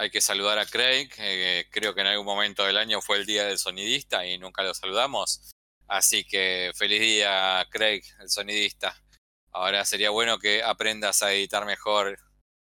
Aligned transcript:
hay 0.00 0.08
que 0.08 0.22
saludar 0.22 0.58
a 0.58 0.64
Craig. 0.64 1.10
eh, 1.18 1.66
creo 1.70 1.94
que 1.94 2.00
en 2.00 2.06
algún 2.06 2.24
momento 2.24 2.64
del 2.64 2.78
año 2.78 3.02
fue 3.02 3.18
el 3.18 3.26
día 3.26 3.44
del 3.44 3.58
sonidista 3.58 4.26
y 4.26 4.38
nunca 4.38 4.62
lo 4.62 4.72
saludamos. 4.72 5.52
Así 5.86 6.24
que 6.24 6.72
feliz 6.74 7.00
día, 7.00 7.66
Craig, 7.70 8.02
el 8.20 8.30
sonidista. 8.30 8.96
Ahora 9.52 9.84
sería 9.84 10.08
bueno 10.08 10.38
que 10.38 10.62
aprendas 10.62 11.22
a 11.22 11.34
editar 11.34 11.66
mejor. 11.66 12.18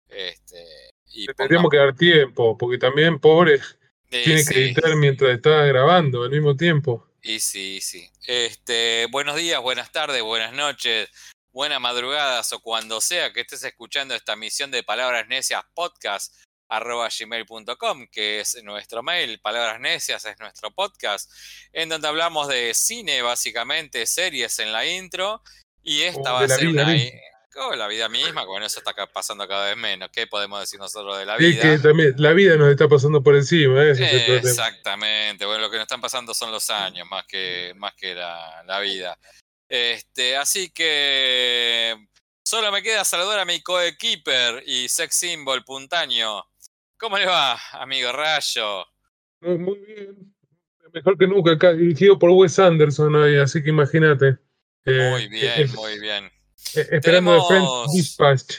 Este, 0.07 0.63
y 1.07 1.25
Tendríamos 1.33 1.71
que 1.71 1.77
dar 1.77 1.95
tiempo, 1.95 2.55
porque 2.59 2.77
también, 2.77 3.19
pobre, 3.19 3.59
tiene 4.07 4.43
sí. 4.43 4.53
que 4.53 4.59
editar 4.59 4.95
mientras 4.95 5.31
está 5.31 5.65
grabando 5.65 6.23
al 6.23 6.29
mismo 6.29 6.55
tiempo. 6.55 7.07
Y 7.23 7.39
sí, 7.39 7.81
sí. 7.81 8.07
Este, 8.27 9.07
buenos 9.09 9.35
días, 9.35 9.59
buenas 9.63 9.91
tardes, 9.91 10.21
buenas 10.21 10.53
noches, 10.53 11.09
buenas 11.51 11.81
madrugadas 11.81 12.53
o 12.53 12.59
cuando 12.59 13.01
sea 13.01 13.33
que 13.33 13.41
estés 13.41 13.63
escuchando 13.63 14.13
esta 14.13 14.35
misión 14.35 14.69
de 14.69 14.83
Palabras 14.83 15.27
Necias 15.27 15.63
Podcast 15.73 16.35
arroba 16.67 17.09
gmail.com, 17.09 18.07
que 18.11 18.39
es 18.39 18.61
nuestro 18.63 19.03
mail, 19.03 19.39
Palabras 19.39 19.79
Necias 19.79 20.25
es 20.25 20.39
nuestro 20.39 20.71
podcast, 20.71 21.31
en 21.73 21.89
donde 21.89 22.07
hablamos 22.07 22.47
de 22.47 22.73
cine, 22.73 23.21
básicamente, 23.21 24.05
series 24.05 24.59
en 24.59 24.71
la 24.71 24.85
intro, 24.85 25.41
y 25.83 26.01
esta 26.01 26.31
O 26.31 26.35
va 26.35 26.41
a 26.41 26.47
ser 26.47 26.67
una... 26.67 26.85
misma. 26.85 27.19
Oh, 27.57 27.73
la 27.73 27.87
vida 27.87 28.09
misma, 28.09 28.45
con 28.45 28.61
eso 28.63 28.79
está 28.79 28.93
pasando 29.07 29.47
cada 29.47 29.67
vez 29.67 29.77
menos. 29.77 30.09
¿Qué 30.11 30.27
podemos 30.27 30.59
decir 30.59 30.77
nosotros 30.77 31.17
de 31.17 31.25
la 31.25 31.35
Es 31.35 31.39
vida? 31.39 31.61
que 31.61 31.79
también 31.79 32.13
la 32.17 32.33
vida 32.33 32.57
nos 32.57 32.69
está 32.69 32.89
pasando 32.89 33.23
por 33.23 33.33
encima, 33.33 33.81
el 33.81 33.95
problema. 33.95 34.49
Exactamente, 34.49 35.45
bueno, 35.45 35.61
lo 35.61 35.71
que 35.71 35.77
nos 35.77 35.83
están 35.83 36.01
pasando 36.01 36.33
son 36.33 36.51
los 36.51 36.69
años 36.69 37.07
más 37.09 37.25
que, 37.25 37.73
más 37.77 37.95
que 37.95 38.13
la, 38.13 38.61
la 38.65 38.79
vida. 38.81 39.17
Este, 39.69 40.35
así 40.35 40.69
que 40.69 41.95
solo 42.45 42.71
me 42.73 42.83
queda 42.83 43.05
saludar 43.05 43.39
a 43.39 43.45
mi 43.45 43.61
coequiper 43.61 44.63
y 44.65 44.89
sex 44.89 45.15
symbol 45.15 45.63
puntaño. 45.63 46.43
¿Cómo 46.97 47.17
le 47.17 47.25
va, 47.25 47.59
amigo 47.73 48.11
Rayo? 48.11 48.85
Muy, 49.41 49.57
muy 49.57 49.79
bien. 49.79 50.35
Mejor 50.93 51.17
que 51.17 51.27
nunca, 51.27 51.51
acá, 51.51 51.73
dirigido 51.73 52.17
por 52.17 52.29
Wes 52.29 52.57
Anderson 52.57 53.15
hoy, 53.15 53.37
así 53.37 53.61
que 53.61 53.69
imagínate. 53.69 54.37
Eh, 54.85 55.09
Muy 55.11 55.23
eh, 55.23 55.27
bien, 55.27 55.75
muy 55.75 55.99
bien. 55.99 56.25
eh, 56.75 56.87
esperando 56.91 57.33
de 57.33 57.41
Friends 57.47 57.93
Dispatch. 57.93 58.57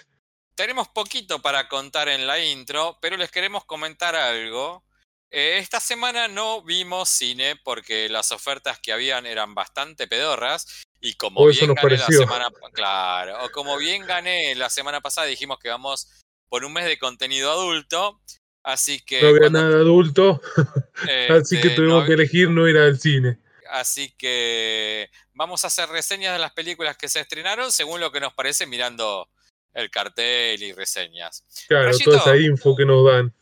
Tenemos 0.55 0.89
poquito 0.89 1.41
para 1.41 1.69
contar 1.69 2.09
en 2.09 2.27
la 2.27 2.39
intro, 2.43 2.99
pero 3.01 3.17
les 3.17 3.31
queremos 3.31 3.65
comentar 3.65 4.15
algo. 4.15 4.85
Eh, 5.31 5.59
esta 5.59 5.81
semana 5.81 6.29
no 6.29 6.63
vimos 6.63 7.09
cine 7.09 7.57
porque 7.57 8.09
las 8.09 8.33
ofertas 8.33 8.79
que 8.81 8.93
habían 8.93 9.27
eran 9.27 9.55
bastante 9.55 10.07
pedorras 10.07 10.85
y 11.01 11.15
como 11.15 11.41
O 11.41 11.47
bien 11.49 11.75
gané 11.75 11.97
la 11.97 12.07
semana 12.07 12.49
claro, 12.73 13.45
o 13.45 13.51
como 13.51 13.77
bien 13.77 14.07
gané 14.07 14.55
la 14.55 14.71
semana 14.71 15.01
pasada 15.01 15.27
dijimos 15.27 15.59
que 15.59 15.69
vamos 15.69 16.26
por 16.49 16.65
un 16.65 16.73
mes 16.73 16.85
de 16.87 16.99
contenido 16.99 17.51
adulto, 17.51 18.21
así 18.63 19.01
que 19.01 19.23
No 19.23 19.29
había 19.29 19.51
nada 19.51 19.77
adulto, 19.77 20.41
así 21.31 21.61
que 21.61 21.69
este, 21.69 21.77
tuvimos 21.77 22.03
no 22.03 22.07
que 22.07 22.13
elegir 22.15 22.51
no 22.51 22.69
ir 22.69 22.79
al 22.79 22.99
cine. 22.99 23.39
Así 23.71 24.15
que 24.17 25.11
vamos 25.35 25.65
a 25.65 25.67
hacer 25.67 25.89
reseñas 25.89 26.33
de 26.33 26.39
las 26.39 26.53
películas 26.53 26.97
que 26.97 27.09
se 27.09 27.21
estrenaron 27.21 27.73
según 27.73 28.01
lo 28.01 28.13
que 28.13 28.21
nos 28.21 28.33
parece 28.33 28.67
mirando 28.67 29.29
el 29.75 29.91
cartel 29.91 30.63
y 30.63 30.73
reseñas. 30.73 31.45
Claro, 31.69 31.87
Rayito. 31.87 32.11
toda 32.13 32.19
esa 32.19 32.37
info 32.37 32.75
que 32.77 32.87
nos 32.87 33.05
dan. 33.05 33.35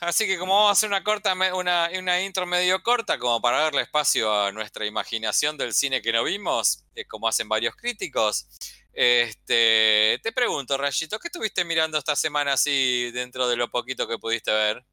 Así 0.00 0.26
que 0.26 0.38
como 0.38 0.54
vamos 0.54 0.68
a 0.68 0.72
hacer 0.72 0.88
una 0.88 1.02
corta, 1.02 1.34
una, 1.54 1.90
una 1.98 2.22
intro 2.22 2.46
medio 2.46 2.82
corta, 2.82 3.18
como 3.18 3.40
para 3.40 3.60
darle 3.60 3.82
espacio 3.82 4.32
a 4.32 4.52
nuestra 4.52 4.86
imaginación 4.86 5.56
del 5.56 5.72
cine 5.72 6.00
que 6.00 6.12
no 6.12 6.22
vimos, 6.22 6.84
eh, 6.94 7.04
como 7.04 7.26
hacen 7.26 7.48
varios 7.48 7.74
críticos, 7.74 8.46
este, 8.92 10.18
te 10.22 10.32
pregunto, 10.32 10.76
Rayito, 10.76 11.18
¿qué 11.18 11.28
estuviste 11.28 11.64
mirando 11.64 11.98
esta 11.98 12.14
semana 12.16 12.52
así 12.52 13.10
dentro 13.12 13.48
de 13.48 13.56
lo 13.56 13.70
poquito 13.70 14.06
que 14.08 14.18
pudiste 14.18 14.52
ver? 14.52 14.84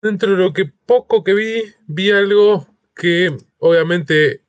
Dentro 0.00 0.32
de 0.32 0.36
lo 0.36 0.52
que 0.52 0.64
poco 0.66 1.22
que 1.22 1.34
vi, 1.34 1.74
vi 1.86 2.10
algo 2.10 2.66
que 2.96 3.36
obviamente 3.58 4.42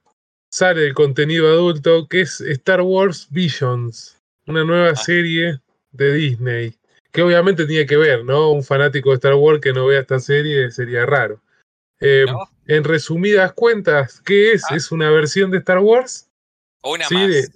sale 0.52 0.82
del 0.82 0.94
contenido 0.96 1.48
adulto, 1.48 2.08
que 2.08 2.22
es 2.22 2.42
Star 2.42 2.82
Wars 2.82 3.28
Visions, 3.30 4.20
una 4.48 4.64
nueva 4.64 4.90
Ah. 4.92 4.96
serie 4.96 5.60
de 5.92 6.14
Disney, 6.14 6.76
que 7.14 7.22
obviamente 7.22 7.66
tiene 7.66 7.86
que 7.86 7.96
ver, 7.96 8.26
¿no? 8.26 8.52
Un 8.52 8.64
fanático 8.64 9.10
de 9.12 9.16
Star 9.16 9.36
Wars 9.36 9.62
que 9.62 9.72
no 9.72 9.86
vea 9.86 10.02
esta 10.02 10.20
serie 10.20 10.72
sería 10.72 11.06
raro. 11.06 11.40
Eh, 12.02 12.26
¿No? 12.28 12.40
En 12.68 12.84
resumidas 12.84 13.54
cuentas, 13.54 14.20
¿qué 14.22 14.52
es? 14.54 14.64
Ah. 14.70 14.76
Es 14.76 14.92
una 14.92 15.10
versión 15.12 15.52
de 15.52 15.60
Star 15.60 15.80
Wars 15.80 16.28
una 16.84 17.06
Sí, 17.08 17.14
más. 17.16 17.30
de- 17.30 17.48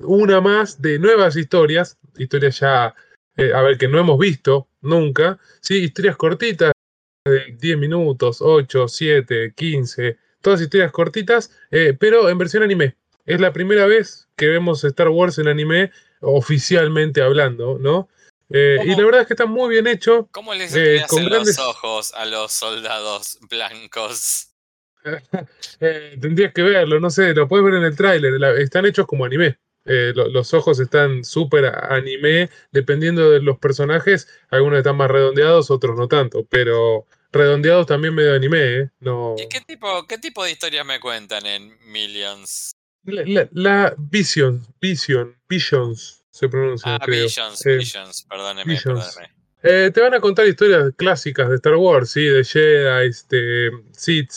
una 0.00 0.40
más 0.40 0.82
de 0.82 0.98
nuevas 0.98 1.36
historias, 1.36 1.98
historias 2.16 2.58
ya, 2.60 2.94
eh, 3.36 3.52
a 3.54 3.62
ver, 3.62 3.78
que 3.78 3.86
no 3.88 3.98
hemos 3.98 4.18
visto 4.18 4.66
nunca, 4.80 5.38
sí, 5.60 5.76
historias 5.84 6.16
cortitas, 6.16 6.72
de 7.24 7.54
10 7.60 7.76
minutos, 7.78 8.38
8, 8.40 8.88
7, 8.88 9.52
15, 9.54 10.16
todas 10.40 10.60
historias 10.62 10.90
cortitas, 10.90 11.54
eh, 11.70 11.94
pero 11.98 12.28
en 12.28 12.38
versión 12.38 12.62
anime. 12.62 12.96
Es 13.26 13.40
la 13.40 13.52
primera 13.52 13.86
vez 13.86 14.26
que 14.36 14.48
vemos 14.48 14.82
Star 14.84 15.10
Wars 15.10 15.38
en 15.38 15.46
anime 15.48 15.92
oficialmente 16.20 17.20
hablando, 17.22 17.78
¿no? 17.78 18.08
Eh, 18.50 18.78
y 18.84 18.88
la 18.96 19.04
verdad 19.04 19.20
es 19.22 19.26
que 19.28 19.34
está 19.34 19.46
muy 19.46 19.70
bien 19.70 19.86
hecho. 19.86 20.28
¿Cómo 20.32 20.52
les 20.54 20.74
eh, 20.74 21.04
con 21.08 21.20
hacen 21.20 21.30
grandes- 21.30 21.56
los 21.56 21.66
ojos 21.66 22.12
a 22.14 22.26
los 22.26 22.52
soldados 22.52 23.38
blancos? 23.48 24.48
Eh, 25.80 26.18
tendrías 26.20 26.52
que 26.52 26.60
verlo, 26.62 27.00
no 27.00 27.08
sé, 27.08 27.32
lo 27.32 27.48
puedes 27.48 27.64
ver 27.64 27.74
en 27.74 27.84
el 27.84 27.96
tráiler, 27.96 28.34
están 28.60 28.84
hechos 28.84 29.06
como 29.06 29.24
anime. 29.24 29.58
Eh, 29.86 30.12
lo- 30.14 30.28
los 30.28 30.52
ojos 30.52 30.78
están 30.78 31.24
súper 31.24 31.64
anime, 31.66 32.50
dependiendo 32.70 33.30
de 33.30 33.40
los 33.40 33.58
personajes, 33.58 34.28
algunos 34.50 34.78
están 34.78 34.96
más 34.98 35.10
redondeados, 35.10 35.70
otros 35.70 35.96
no 35.96 36.06
tanto, 36.06 36.44
pero 36.44 37.06
redondeados 37.32 37.86
también 37.86 38.14
medio 38.14 38.34
anime, 38.34 38.58
¿eh? 38.78 38.90
No... 39.00 39.36
¿Y 39.38 39.48
qué 39.48 39.62
tipo, 39.62 40.06
qué 40.06 40.18
tipo 40.18 40.44
de 40.44 40.50
historias 40.50 40.84
me 40.84 41.00
cuentan 41.00 41.46
en 41.46 41.78
Millions? 41.90 42.72
La, 43.04 43.22
la- 43.24 43.48
la 43.52 43.94
Vision, 43.96 44.66
Vision, 44.82 45.34
Visions 45.48 46.19
se 46.30 46.48
pronuncia, 46.48 46.94
Ah, 46.94 46.98
creo. 47.04 47.24
Visions, 47.24 47.66
Eh, 47.66 47.76
Visions, 47.76 48.22
perdóneme, 48.28 48.72
Visions. 48.72 49.04
perdóneme. 49.14 49.34
Eh, 49.62 49.90
te 49.92 50.00
van 50.00 50.14
a 50.14 50.20
contar 50.20 50.46
historias 50.46 50.92
clásicas 50.96 51.48
de 51.50 51.56
Star 51.56 51.76
Wars, 51.76 52.10
¿sí? 52.10 52.24
De 52.24 52.44
Jedi, 52.44 53.10
de 53.28 53.70
Sith 53.92 54.32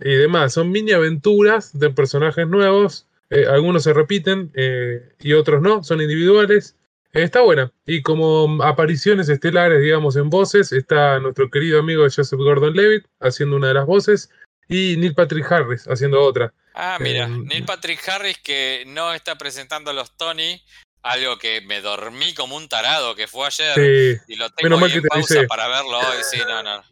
y 0.00 0.14
demás. 0.14 0.52
Son 0.52 0.70
mini 0.70 0.92
aventuras 0.92 1.76
de 1.78 1.90
personajes 1.90 2.46
nuevos. 2.46 3.06
eh, 3.28 3.44
algunos 3.48 3.82
se 3.82 3.92
repiten 3.92 4.52
eh, 4.54 5.02
y 5.18 5.32
otros 5.32 5.60
no, 5.60 5.82
son 5.82 6.00
individuales. 6.00 6.76
Está 7.12 7.40
buena. 7.40 7.72
Y 7.84 8.02
como 8.02 8.62
apariciones 8.62 9.28
estelares, 9.28 9.80
digamos, 9.82 10.14
en 10.14 10.30
voces, 10.30 10.70
está 10.70 11.18
nuestro 11.18 11.50
querido 11.50 11.80
amigo 11.80 12.04
Joseph 12.04 12.38
Gordon-Levitt 12.38 13.06
haciendo 13.18 13.56
una 13.56 13.68
de 13.68 13.74
las 13.74 13.86
voces 13.86 14.30
y 14.68 14.96
Neil 14.96 15.14
Patrick 15.14 15.50
Harris 15.50 15.84
haciendo 15.86 16.20
otra. 16.22 16.52
Ah, 16.74 16.98
mira, 17.00 17.24
Em, 17.24 17.44
Neil 17.46 17.64
Patrick 17.64 18.06
Harris 18.08 18.38
que 18.38 18.84
no 18.86 19.12
está 19.14 19.36
presentando 19.36 19.92
los 19.92 20.16
Tony, 20.16 20.62
algo 21.02 21.38
que 21.38 21.60
me 21.62 21.80
dormí 21.80 22.34
como 22.34 22.56
un 22.56 22.68
tarado 22.68 23.14
que 23.14 23.26
fue 23.28 23.46
ayer 23.46 23.74
Sí, 23.74 24.32
y 24.32 24.36
lo 24.36 24.50
tengo 24.50 24.84
en 24.86 25.02
te 25.02 25.08
pausa 25.08 25.42
para 25.48 25.68
verlo 25.68 25.98
hoy, 25.98 26.18
sí, 26.30 26.38
no, 26.46 26.62
no. 26.62 26.82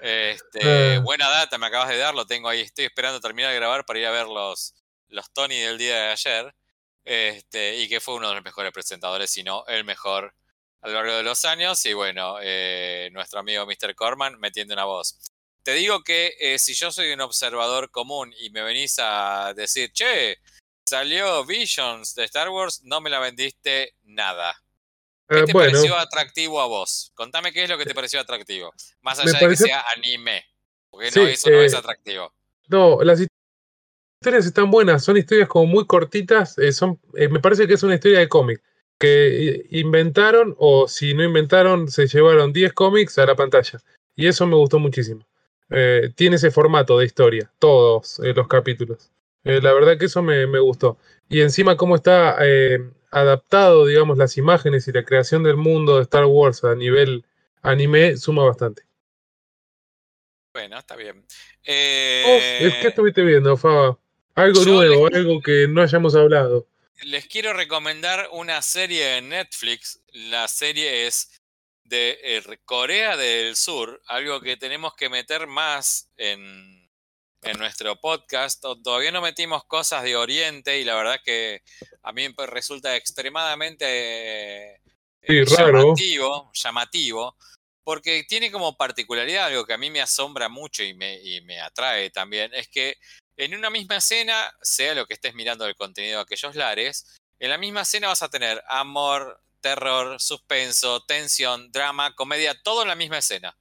Este, 0.00 0.96
Ah. 0.96 1.00
buena 1.00 1.28
data 1.28 1.56
me 1.58 1.66
acabas 1.66 1.88
de 1.88 1.96
dar, 1.98 2.14
lo 2.14 2.26
tengo 2.26 2.48
ahí, 2.48 2.60
estoy 2.60 2.84
esperando 2.84 3.20
terminar 3.20 3.50
de 3.50 3.56
grabar 3.56 3.84
para 3.84 3.98
ir 3.98 4.06
a 4.06 4.10
ver 4.10 4.26
los, 4.26 4.74
los 5.08 5.32
Tony 5.32 5.58
del 5.58 5.78
día 5.78 5.94
de 5.96 6.08
ayer. 6.12 6.54
Este, 7.04 7.76
y 7.76 7.88
que 7.88 8.00
fue 8.00 8.14
uno 8.16 8.28
de 8.28 8.34
los 8.34 8.42
mejores 8.44 8.72
presentadores, 8.72 9.30
si 9.30 9.44
no 9.44 9.64
el 9.68 9.84
mejor 9.84 10.34
a 10.82 10.88
lo 10.88 10.94
largo 10.94 11.14
de 11.14 11.22
los 11.22 11.44
años. 11.44 11.84
Y 11.86 11.92
bueno, 11.92 12.38
eh, 12.42 13.10
nuestro 13.12 13.38
amigo 13.38 13.64
Mr. 13.64 13.94
Corman 13.94 14.40
metiendo 14.40 14.74
una 14.74 14.84
voz. 14.84 15.16
Te 15.66 15.74
digo 15.74 16.04
que 16.04 16.36
eh, 16.38 16.60
si 16.60 16.74
yo 16.74 16.92
soy 16.92 17.10
un 17.10 17.20
observador 17.22 17.90
común 17.90 18.32
y 18.38 18.50
me 18.50 18.62
venís 18.62 19.00
a 19.00 19.52
decir, 19.56 19.90
che, 19.90 20.36
salió 20.88 21.44
Visions 21.44 22.14
de 22.14 22.22
Star 22.22 22.50
Wars, 22.50 22.82
no 22.84 23.00
me 23.00 23.10
la 23.10 23.18
vendiste 23.18 23.96
nada. 24.04 24.54
¿Qué 25.28 25.40
Ah, 25.40 25.44
te 25.44 25.52
bueno, 25.52 25.72
pareció 25.72 25.98
atractivo 25.98 26.60
a 26.60 26.68
vos? 26.68 27.10
Contame 27.16 27.52
qué 27.52 27.64
es 27.64 27.68
lo 27.68 27.76
que 27.76 27.84
te 27.84 27.96
pareció 27.96 28.20
atractivo. 28.20 28.72
Más 29.00 29.18
allá 29.18 29.40
de 29.40 29.48
que 29.48 29.56
sea 29.56 29.84
anime. 29.96 30.44
Porque 30.88 31.10
Sí, 31.10 31.18
no, 31.18 31.26
eso 31.26 31.50
no 31.50 31.60
es 31.60 31.72
eh, 31.72 31.76
atractivo. 31.76 32.32
No, 32.68 33.02
las 33.02 33.18
historias 33.18 34.46
están 34.46 34.70
buenas, 34.70 35.02
son 35.02 35.16
historias 35.16 35.48
como 35.48 35.66
muy 35.66 35.84
cortitas, 35.84 36.56
eh, 36.58 36.70
son, 36.70 37.00
eh, 37.16 37.26
me 37.26 37.40
parece 37.40 37.66
que 37.66 37.74
es 37.74 37.82
una 37.82 37.96
historia 37.96 38.20
de 38.20 38.28
cómic, 38.28 38.62
que 39.00 39.48
eh, 39.48 39.66
inventaron, 39.70 40.54
o 40.58 40.86
si 40.86 41.12
no 41.12 41.24
inventaron, 41.24 41.88
se 41.88 42.06
llevaron 42.06 42.52
10 42.52 42.72
cómics 42.72 43.18
a 43.18 43.26
la 43.26 43.34
pantalla. 43.34 43.80
Y 44.14 44.28
eso 44.28 44.46
me 44.46 44.54
gustó 44.54 44.78
muchísimo. 44.78 45.26
Eh, 45.70 46.12
tiene 46.14 46.36
ese 46.36 46.50
formato 46.50 46.98
de 46.98 47.06
historia, 47.06 47.50
todos 47.58 48.20
eh, 48.20 48.32
los 48.34 48.48
capítulos. 48.48 49.10
Eh, 49.44 49.60
la 49.62 49.72
verdad 49.72 49.98
que 49.98 50.06
eso 50.06 50.22
me, 50.22 50.46
me 50.46 50.58
gustó. 50.60 50.98
Y 51.28 51.40
encima 51.40 51.76
cómo 51.76 51.96
está 51.96 52.36
adaptado, 53.10 53.86
digamos, 53.86 54.18
las 54.18 54.36
imágenes 54.38 54.86
y 54.88 54.92
la 54.92 55.04
creación 55.04 55.42
del 55.42 55.56
mundo 55.56 55.96
de 55.96 56.02
Star 56.02 56.24
Wars 56.26 56.62
a 56.64 56.74
nivel 56.74 57.24
anime, 57.62 58.16
suma 58.16 58.44
bastante. 58.44 58.82
Bueno, 60.52 60.78
está 60.78 60.96
bien. 60.96 61.24
¿Vos, 62.22 62.54
Eh, 62.58 62.68
eh, 62.68 62.78
¿Qué 62.80 62.88
estuviste 62.88 63.22
viendo, 63.22 63.56
Faba? 63.56 63.98
Algo 64.34 64.64
yo 64.64 64.72
nuevo, 64.74 65.08
les- 65.08 65.14
algo 65.14 65.40
que 65.42 65.66
no 65.68 65.82
hayamos 65.82 66.14
hablado. 66.14 66.66
les 67.04 67.26
quiero 67.26 67.52
recomendar 67.52 68.28
una 68.32 68.62
serie 68.62 69.18
en 69.18 69.28
Netflix. 69.30 70.00
La 70.12 70.48
serie 70.48 71.06
es 71.06 71.35
de 71.88 72.18
eh, 72.22 72.42
Corea 72.64 73.16
del 73.16 73.56
Sur, 73.56 74.02
algo 74.06 74.40
que 74.40 74.56
tenemos 74.56 74.94
que 74.94 75.08
meter 75.08 75.46
más 75.46 76.10
en, 76.16 76.88
en 77.42 77.58
nuestro 77.58 78.00
podcast. 78.00 78.60
Todavía 78.60 79.10
no 79.10 79.20
metimos 79.20 79.64
cosas 79.64 80.02
de 80.02 80.16
Oriente 80.16 80.78
y 80.80 80.84
la 80.84 80.94
verdad 80.94 81.20
que 81.24 81.62
a 82.02 82.12
mí 82.12 82.28
me 82.28 82.46
resulta 82.46 82.96
extremadamente 82.96 84.74
eh, 85.22 85.44
llamativo, 85.46 86.50
llamativo, 86.52 87.36
porque 87.84 88.24
tiene 88.28 88.50
como 88.50 88.76
particularidad 88.76 89.46
algo 89.46 89.64
que 89.64 89.74
a 89.74 89.78
mí 89.78 89.90
me 89.90 90.00
asombra 90.00 90.48
mucho 90.48 90.82
y 90.82 90.94
me, 90.94 91.20
y 91.22 91.40
me 91.42 91.60
atrae 91.60 92.10
también, 92.10 92.52
es 92.54 92.68
que 92.68 92.96
en 93.36 93.54
una 93.54 93.70
misma 93.70 93.96
escena, 93.96 94.50
sea 94.62 94.94
lo 94.94 95.06
que 95.06 95.14
estés 95.14 95.34
mirando 95.34 95.64
del 95.64 95.76
contenido 95.76 96.18
de 96.18 96.22
aquellos 96.22 96.56
lares, 96.56 97.16
en 97.38 97.50
la 97.50 97.58
misma 97.58 97.82
escena 97.82 98.08
vas 98.08 98.22
a 98.22 98.30
tener 98.30 98.62
amor, 98.66 99.42
terror, 99.66 100.20
suspenso, 100.20 101.02
tensión, 101.06 101.72
drama, 101.72 102.14
comedia, 102.14 102.54
todo 102.62 102.82
en 102.82 102.88
la 102.88 102.94
misma 102.94 103.18
escena. 103.18 103.58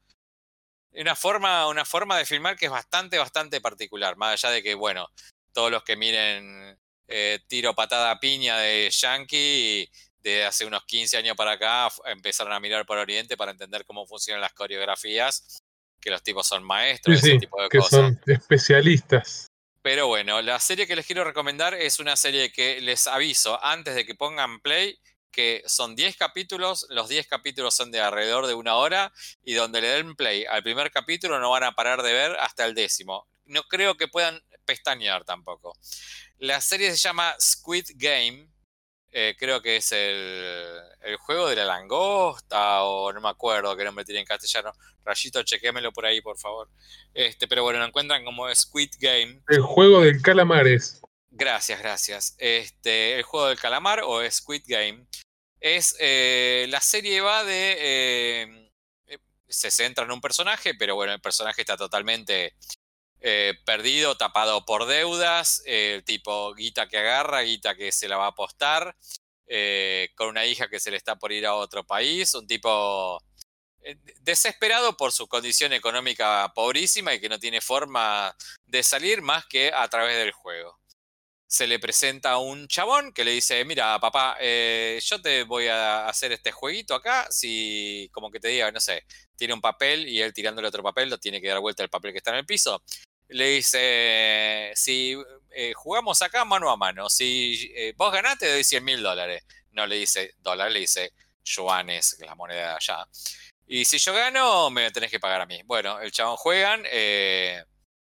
Una 0.91 1.15
forma, 1.15 1.67
una 1.67 1.83
forma 1.83 2.15
de 2.15 2.25
filmar 2.25 2.55
que 2.55 2.65
es 2.65 2.71
bastante, 2.71 3.17
bastante 3.17 3.59
particular, 3.59 4.15
más 4.15 4.33
allá 4.33 4.53
de 4.53 4.61
que, 4.61 4.75
bueno, 4.75 5.07
todos 5.51 5.71
los 5.71 5.83
que 5.83 5.95
miren 5.95 6.79
eh, 7.07 7.39
Tiro, 7.47 7.73
Patada, 7.73 8.19
Piña 8.19 8.59
de 8.59 8.87
Yankee, 8.91 9.89
de 10.19 10.45
hace 10.45 10.65
unos 10.65 10.85
15 10.85 11.17
años 11.17 11.35
para 11.35 11.53
acá, 11.53 11.89
empezaron 12.05 12.53
a 12.53 12.59
mirar 12.59 12.85
por 12.85 12.99
Oriente 12.99 13.35
para 13.35 13.49
entender 13.49 13.83
cómo 13.83 14.05
funcionan 14.05 14.41
las 14.41 14.53
coreografías, 14.53 15.57
que 15.99 16.11
los 16.11 16.21
tipos 16.21 16.45
son 16.45 16.63
maestros, 16.63 17.17
ese 17.17 17.39
tipo 17.39 17.59
de 17.63 17.67
que 17.67 17.81
Son 17.81 18.21
especialistas. 18.27 19.47
Pero 19.81 20.05
bueno, 20.05 20.39
la 20.43 20.59
serie 20.59 20.85
que 20.85 20.95
les 20.95 21.07
quiero 21.07 21.23
recomendar 21.23 21.73
es 21.73 21.99
una 21.99 22.15
serie 22.15 22.51
que 22.51 22.79
les 22.79 23.07
aviso 23.07 23.59
antes 23.63 23.95
de 23.95 24.05
que 24.05 24.13
pongan 24.13 24.59
play 24.59 24.99
que 25.35 25.61
son 25.65 25.97
10 25.97 26.15
capítulos, 26.15 26.87
los 26.89 27.09
10 27.09 27.27
capítulos 27.27 27.75
son 27.75 27.91
de 27.91 27.99
alrededor 27.99 28.47
de 28.47 28.53
una 28.53 28.75
hora 28.75 29.11
y 29.43 29.53
donde 29.53 29.81
le 29.81 29.89
den 29.89 30.15
play 30.15 30.45
al 30.45 30.63
primer 30.63 30.91
capítulo 30.91 31.39
no 31.39 31.49
van 31.49 31.63
a 31.63 31.73
parar 31.73 32.01
de 32.03 32.13
ver 32.13 32.37
hasta 32.39 32.63
el 32.63 32.73
décimo. 32.73 33.27
No 33.43 33.63
creo 33.63 33.97
que 33.97 34.07
puedan 34.07 34.41
pestañear 34.63 35.25
tampoco. 35.25 35.77
La 36.37 36.61
serie 36.61 36.89
se 36.91 36.97
llama 36.97 37.35
Squid 37.39 37.85
Game, 37.95 38.47
eh, 39.11 39.35
creo 39.37 39.61
que 39.61 39.77
es 39.77 39.91
el, 39.91 41.17
juego 41.19 41.49
de 41.49 41.57
la 41.57 41.65
langosta, 41.65 42.83
o 42.83 43.11
no 43.11 43.19
me 43.19 43.29
acuerdo 43.29 43.75
qué 43.75 43.83
nombre 43.83 44.05
tiene 44.05 44.21
en 44.21 44.25
castellano. 44.25 44.71
Rayito, 45.03 45.43
chequémelo 45.43 45.91
por 45.91 46.05
ahí, 46.05 46.21
por 46.21 46.37
favor. 46.37 46.69
Este, 47.13 47.47
pero 47.47 47.63
bueno, 47.63 47.79
lo 47.79 47.85
encuentran 47.85 48.23
como 48.23 48.53
Squid 48.55 48.91
Game. 48.99 49.41
El 49.49 49.61
juego 49.61 50.01
del 50.01 50.21
calamares. 50.21 51.01
Gracias, 51.37 51.79
gracias. 51.79 52.35
Este, 52.37 53.17
el 53.17 53.23
juego 53.23 53.47
del 53.47 53.59
calamar 53.59 54.01
o 54.05 54.21
Squid 54.31 54.63
Game. 54.67 55.05
Es. 55.59 55.95
Eh, 55.99 56.67
la 56.69 56.81
serie 56.81 57.21
va 57.21 57.43
de. 57.43 57.75
Eh, 57.79 58.71
se 59.47 59.71
centra 59.71 60.05
en 60.05 60.11
un 60.11 60.21
personaje, 60.21 60.73
pero 60.75 60.95
bueno, 60.95 61.13
el 61.13 61.21
personaje 61.21 61.61
está 61.61 61.77
totalmente 61.77 62.55
eh, 63.21 63.53
perdido, 63.65 64.17
tapado 64.17 64.65
por 64.65 64.85
deudas, 64.85 65.63
el 65.65 66.03
tipo 66.03 66.53
guita 66.53 66.87
que 66.87 66.97
agarra, 66.97 67.41
guita 67.41 67.75
que 67.75 67.91
se 67.91 68.07
la 68.07 68.17
va 68.17 68.25
a 68.25 68.29
apostar, 68.29 68.95
eh, 69.47 70.09
con 70.15 70.27
una 70.29 70.45
hija 70.45 70.67
que 70.69 70.79
se 70.79 70.91
le 70.91 70.97
está 70.97 71.15
por 71.17 71.31
ir 71.31 71.45
a 71.45 71.55
otro 71.55 71.83
país, 71.85 72.33
un 72.35 72.47
tipo 72.47 73.19
desesperado 74.21 74.97
por 74.97 75.11
su 75.11 75.27
condición 75.27 75.71
económica 75.73 76.51
pobrísima 76.55 77.13
y 77.13 77.21
que 77.21 77.29
no 77.29 77.39
tiene 77.39 77.61
forma 77.61 78.35
de 78.65 78.83
salir 78.83 79.21
más 79.21 79.45
que 79.45 79.71
a 79.73 79.87
través 79.89 80.17
del 80.17 80.31
juego. 80.31 80.79
Se 81.47 81.67
le 81.67 81.79
presenta 81.79 82.37
un 82.37 82.67
chabón 82.67 83.13
que 83.13 83.23
le 83.23 83.31
dice, 83.31 83.63
mira, 83.65 83.99
papá, 83.99 84.37
yo 84.39 85.21
te 85.21 85.43
voy 85.43 85.67
a 85.67 86.07
hacer 86.07 86.31
este 86.31 86.51
jueguito 86.51 86.95
acá, 86.95 87.27
si 87.29 88.09
como 88.11 88.31
que 88.31 88.39
te 88.39 88.47
diga, 88.47 88.71
no 88.71 88.79
sé, 88.79 89.03
tiene 89.35 89.53
un 89.53 89.61
papel 89.61 90.07
y 90.07 90.21
él 90.21 90.33
tirándole 90.33 90.67
otro 90.67 90.83
papel, 90.83 91.09
lo 91.09 91.19
tiene 91.19 91.39
que 91.39 91.47
dar 91.47 91.59
vuelta 91.59 91.83
el 91.83 91.89
papel 91.89 92.11
que 92.11 92.17
está 92.17 92.31
en 92.31 92.37
el 92.37 92.45
piso 92.45 92.81
le 93.29 93.47
dice, 93.47 94.71
si 94.75 95.17
eh, 95.51 95.73
jugamos 95.73 96.21
acá 96.21 96.45
mano 96.45 96.69
a 96.69 96.77
mano, 96.77 97.09
si 97.09 97.71
eh, 97.75 97.93
vos 97.97 98.11
ganaste, 98.11 98.45
te 98.45 98.51
doy 98.53 98.63
100 98.63 98.83
mil 98.83 99.01
dólares. 99.01 99.43
No 99.71 99.85
le 99.87 99.97
dice 99.97 100.35
dólar, 100.39 100.71
le 100.71 100.79
dice 100.81 101.13
yuanes, 101.43 102.17
la 102.19 102.35
moneda 102.35 102.69
de 102.69 102.75
allá. 102.75 103.07
Y 103.67 103.85
si 103.85 103.97
yo 103.97 104.13
gano, 104.13 104.69
me 104.69 104.91
tenés 104.91 105.11
que 105.11 105.19
pagar 105.19 105.41
a 105.41 105.45
mí. 105.45 105.61
Bueno, 105.65 105.99
el 105.99 106.11
chabón 106.11 106.37
juegan, 106.37 106.83
eh, 106.85 107.63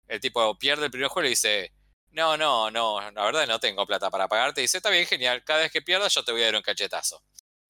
el 0.08 0.20
tipo 0.20 0.58
pierde 0.58 0.86
el 0.86 0.90
primer 0.90 1.08
juego 1.08 1.24
y 1.24 1.28
le 1.28 1.30
dice, 1.30 1.72
no, 2.12 2.36
no, 2.36 2.70
no, 2.70 3.00
la 3.10 3.24
verdad 3.24 3.46
no 3.46 3.58
tengo 3.58 3.86
plata 3.86 4.10
para 4.10 4.28
pagarte. 4.28 4.60
Y 4.60 4.64
dice, 4.64 4.78
está 4.78 4.90
bien, 4.90 5.06
genial, 5.06 5.42
cada 5.44 5.60
vez 5.60 5.72
que 5.72 5.82
pierdas 5.82 6.14
yo 6.14 6.24
te 6.24 6.32
voy 6.32 6.42
a 6.42 6.46
dar 6.46 6.56
un 6.56 6.62
cachetazo. 6.62 7.22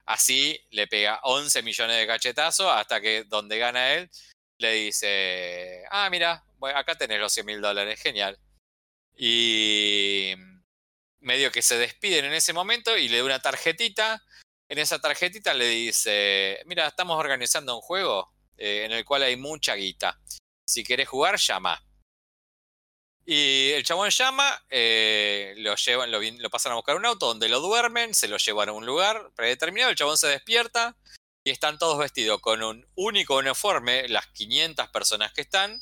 Así 0.05 0.59
le 0.69 0.87
pega 0.87 1.19
11 1.23 1.63
millones 1.63 1.97
de 1.97 2.07
cachetazos 2.07 2.67
hasta 2.69 2.99
que 2.99 3.23
donde 3.23 3.57
gana 3.57 3.93
él 3.93 4.09
le 4.57 4.73
dice, 4.73 5.83
ah, 5.89 6.09
mira, 6.09 6.43
acá 6.75 6.95
tenés 6.95 7.19
los 7.19 7.31
100 7.31 7.45
mil 7.45 7.61
dólares, 7.61 7.99
genial. 8.01 8.37
Y 9.15 10.33
medio 11.21 11.51
que 11.51 11.61
se 11.61 11.77
despiden 11.77 12.25
en 12.25 12.33
ese 12.33 12.53
momento 12.53 12.97
y 12.97 13.07
le 13.07 13.19
da 13.19 13.23
una 13.23 13.39
tarjetita. 13.39 14.23
En 14.67 14.77
esa 14.77 14.99
tarjetita 14.99 15.53
le 15.53 15.67
dice, 15.67 16.61
mira, 16.65 16.87
estamos 16.87 17.17
organizando 17.17 17.75
un 17.75 17.81
juego 17.81 18.33
eh, 18.57 18.83
en 18.85 18.91
el 18.91 19.05
cual 19.05 19.23
hay 19.23 19.37
mucha 19.37 19.75
guita. 19.75 20.19
Si 20.65 20.83
querés 20.83 21.07
jugar, 21.07 21.37
llama. 21.37 21.81
Y 23.25 23.71
el 23.71 23.83
chabón 23.83 24.09
llama, 24.09 24.65
eh, 24.69 25.53
lo 25.57 25.75
llevan, 25.75 26.11
lo, 26.11 26.49
pasan 26.49 26.73
a 26.73 26.75
buscar 26.75 26.97
un 26.97 27.05
auto 27.05 27.27
donde 27.27 27.47
lo 27.47 27.61
duermen, 27.61 28.13
se 28.13 28.27
lo 28.27 28.37
llevan 28.37 28.69
a 28.69 28.73
un 28.73 28.85
lugar 28.85 29.31
predeterminado, 29.35 29.91
el 29.91 29.95
chabón 29.95 30.17
se 30.17 30.27
despierta 30.27 30.97
y 31.45 31.51
están 31.51 31.77
todos 31.77 31.97
vestidos 31.97 32.41
con 32.41 32.61
un 32.61 32.85
único 32.95 33.37
uniforme, 33.37 34.09
las 34.09 34.27
500 34.27 34.89
personas 34.89 35.31
que 35.31 35.41
están, 35.41 35.81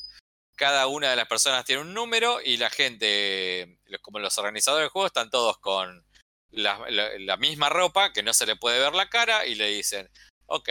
cada 0.54 0.86
una 0.86 1.10
de 1.10 1.16
las 1.16 1.26
personas 1.26 1.64
tiene 1.64 1.82
un 1.82 1.94
número 1.94 2.40
y 2.40 2.58
la 2.58 2.70
gente, 2.70 3.80
como 4.02 4.20
los 4.20 4.38
organizadores 4.38 4.84
del 4.84 4.90
juego, 4.90 5.06
están 5.06 5.30
todos 5.30 5.58
con 5.58 6.06
la, 6.52 7.36
misma 7.38 7.68
ropa, 7.70 8.12
que 8.12 8.22
no 8.22 8.32
se 8.34 8.46
le 8.46 8.54
puede 8.54 8.78
ver 8.78 8.94
la 8.94 9.08
cara, 9.08 9.46
y 9.46 9.56
le 9.56 9.68
dicen, 9.68 10.08
ok, 10.46 10.68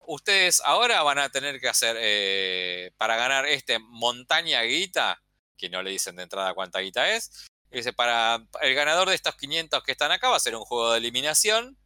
ustedes 0.00 0.60
ahora 0.64 1.02
van 1.02 1.18
a 1.18 1.30
tener 1.30 1.60
que 1.60 1.68
hacer, 1.68 1.96
eh, 1.98 2.92
para 2.98 3.16
ganar 3.16 3.46
este 3.46 3.78
montaña 3.78 4.62
guita, 4.62 5.22
que 5.60 5.68
no 5.68 5.82
le 5.82 5.90
dicen 5.90 6.16
de 6.16 6.22
entrada 6.22 6.54
cuánta 6.54 6.80
guita 6.80 7.10
es, 7.10 7.48
dice, 7.70 7.92
para 7.92 8.42
el 8.62 8.74
ganador 8.74 9.08
de 9.08 9.14
estos 9.14 9.36
500 9.36 9.82
que 9.82 9.92
están 9.92 10.10
acá 10.10 10.28
va 10.30 10.36
a 10.36 10.40
ser 10.40 10.56
un 10.56 10.64
juego 10.64 10.92
de 10.92 10.98
eliminación 10.98 11.76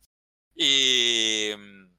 y 0.54 1.50
mm, 1.56 1.96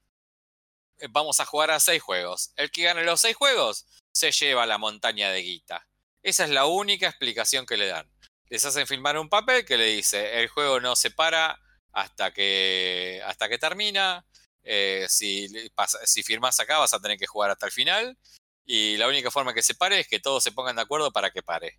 vamos 1.10 1.40
a 1.40 1.44
jugar 1.44 1.70
a 1.70 1.80
seis 1.80 2.02
juegos. 2.02 2.52
El 2.56 2.70
que 2.70 2.84
gane 2.84 3.04
los 3.04 3.20
seis 3.20 3.36
juegos 3.36 3.86
se 4.12 4.32
lleva 4.32 4.66
la 4.66 4.78
montaña 4.78 5.30
de 5.30 5.42
guita. 5.42 5.86
Esa 6.22 6.44
es 6.44 6.50
la 6.50 6.66
única 6.66 7.08
explicación 7.08 7.66
que 7.66 7.76
le 7.76 7.86
dan. 7.86 8.10
Les 8.48 8.64
hacen 8.64 8.86
filmar 8.86 9.18
un 9.18 9.28
papel 9.28 9.64
que 9.64 9.76
le 9.76 9.86
dice, 9.86 10.40
el 10.40 10.48
juego 10.48 10.80
no 10.80 10.96
se 10.96 11.10
para 11.10 11.60
hasta 11.92 12.32
que, 12.32 13.22
hasta 13.26 13.48
que 13.48 13.58
termina. 13.58 14.24
Eh, 14.62 15.06
si, 15.08 15.48
si 16.04 16.22
firmas 16.24 16.58
acá 16.58 16.78
vas 16.78 16.92
a 16.92 17.00
tener 17.00 17.18
que 17.18 17.26
jugar 17.26 17.50
hasta 17.50 17.66
el 17.66 17.72
final. 17.72 18.18
Y 18.66 18.96
la 18.96 19.06
única 19.06 19.30
forma 19.30 19.54
que 19.54 19.62
se 19.62 19.76
pare 19.76 20.00
es 20.00 20.08
que 20.08 20.18
todos 20.18 20.42
se 20.42 20.52
pongan 20.52 20.76
de 20.76 20.82
acuerdo 20.82 21.12
para 21.12 21.30
que 21.30 21.42
pare. 21.42 21.78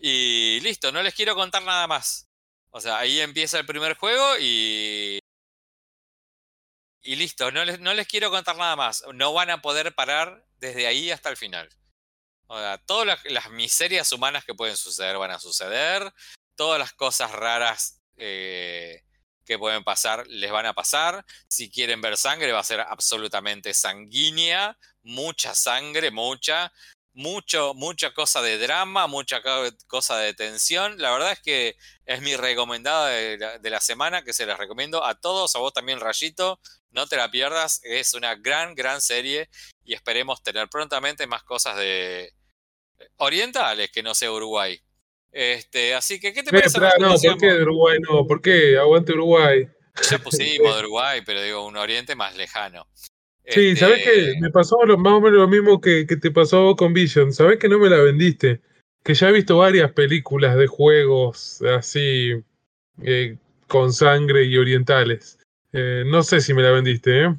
Y 0.00 0.58
listo, 0.60 0.90
no 0.90 1.02
les 1.02 1.14
quiero 1.14 1.34
contar 1.34 1.62
nada 1.62 1.86
más. 1.86 2.28
O 2.70 2.80
sea, 2.80 2.98
ahí 2.98 3.20
empieza 3.20 3.58
el 3.58 3.66
primer 3.66 3.96
juego 3.96 4.38
y... 4.40 5.18
Y 7.02 7.16
listo, 7.16 7.50
no 7.50 7.64
les, 7.64 7.78
no 7.80 7.94
les 7.94 8.06
quiero 8.06 8.30
contar 8.30 8.56
nada 8.56 8.74
más. 8.74 9.04
No 9.14 9.32
van 9.32 9.50
a 9.50 9.62
poder 9.62 9.94
parar 9.94 10.46
desde 10.56 10.86
ahí 10.86 11.10
hasta 11.10 11.28
el 11.28 11.36
final. 11.36 11.68
O 12.46 12.58
sea, 12.58 12.78
todas 12.78 13.18
las, 13.24 13.50
miserias 13.50 14.10
humanas 14.12 14.44
que 14.44 14.54
pueden 14.54 14.76
suceder 14.76 15.18
van 15.18 15.30
a 15.30 15.38
suceder. 15.38 16.12
Todas 16.56 16.78
las 16.78 16.92
cosas 16.94 17.30
raras 17.32 18.00
eh, 18.16 19.04
que 19.48 19.58
pueden 19.58 19.82
pasar 19.82 20.26
les 20.28 20.52
van 20.52 20.66
a 20.66 20.74
pasar. 20.74 21.24
Si 21.48 21.70
quieren 21.70 22.00
ver 22.02 22.16
sangre, 22.16 22.52
va 22.52 22.60
a 22.60 22.64
ser 22.64 22.80
absolutamente 22.80 23.74
sanguínea. 23.74 24.78
Mucha 25.02 25.54
sangre, 25.54 26.10
mucha. 26.10 26.72
Mucho, 27.14 27.74
mucha 27.74 28.14
cosa 28.14 28.42
de 28.42 28.58
drama, 28.58 29.08
mucha 29.08 29.42
cosa 29.88 30.18
de 30.18 30.34
tensión. 30.34 30.98
La 30.98 31.10
verdad 31.10 31.32
es 31.32 31.40
que 31.40 31.76
es 32.06 32.20
mi 32.20 32.36
recomendada 32.36 33.08
de 33.08 33.70
la, 33.70 33.80
semana, 33.80 34.22
que 34.22 34.32
se 34.32 34.46
las 34.46 34.56
recomiendo 34.56 35.04
a 35.04 35.16
todos, 35.16 35.56
a 35.56 35.58
vos 35.58 35.72
también, 35.72 35.98
Rayito. 35.98 36.60
No 36.90 37.08
te 37.08 37.16
la 37.16 37.28
pierdas, 37.30 37.80
es 37.82 38.14
una 38.14 38.36
gran, 38.36 38.76
gran 38.76 39.00
serie 39.00 39.48
y 39.84 39.94
esperemos 39.94 40.42
tener 40.44 40.68
prontamente 40.68 41.26
más 41.26 41.42
cosas 41.42 41.76
de 41.76 42.32
orientales 43.16 43.90
que 43.90 44.02
no 44.02 44.14
sea 44.14 44.30
Uruguay. 44.30 44.80
Este, 45.32 45.94
así 45.94 46.18
que, 46.18 46.32
¿qué 46.32 46.42
te 46.42 46.50
parece? 46.50 46.78
no, 46.98 47.14
¿por 47.14 47.38
qué 47.38 47.46
de 47.46 47.62
Uruguay 47.62 47.98
no? 48.00 48.26
¿Por 48.26 48.40
qué? 48.40 48.78
Aguante 48.78 49.12
Uruguay. 49.12 49.68
Ya 50.10 50.18
pusimos 50.22 50.74
de 50.74 50.80
Uruguay, 50.80 51.20
pero 51.24 51.42
digo, 51.42 51.66
un 51.66 51.76
oriente 51.76 52.14
más 52.14 52.36
lejano. 52.36 52.86
Sí, 53.46 53.76
¿sabes 53.76 54.02
qué? 54.04 54.30
Este 54.30 54.40
Me 54.40 54.50
pasó 54.50 54.76
más 54.98 55.12
o 55.12 55.20
menos 55.20 55.38
lo 55.38 55.48
mismo 55.48 55.80
que, 55.80 56.04
te 56.04 56.30
pasó 56.30 56.76
con 56.76 56.92
Vision. 56.92 57.32
¿Sabes 57.32 57.58
que 57.58 57.68
no 57.68 57.78
me 57.78 57.88
la 57.88 57.96
vendiste? 57.96 58.60
Que 59.02 59.14
ya 59.14 59.30
he 59.30 59.32
visto 59.32 59.58
varias 59.58 59.92
películas 59.92 60.56
de 60.56 60.66
juegos 60.66 61.62
así, 61.62 62.32
eh, 63.02 63.36
con 63.66 63.92
sangre 63.92 64.44
y 64.44 64.58
orientales. 64.58 65.38
Eh, 65.72 66.04
no 66.06 66.22
sé 66.22 66.40
si 66.40 66.52
me 66.52 66.62
la 66.62 66.72
vendiste, 66.72 67.24
¿eh? 67.24 67.34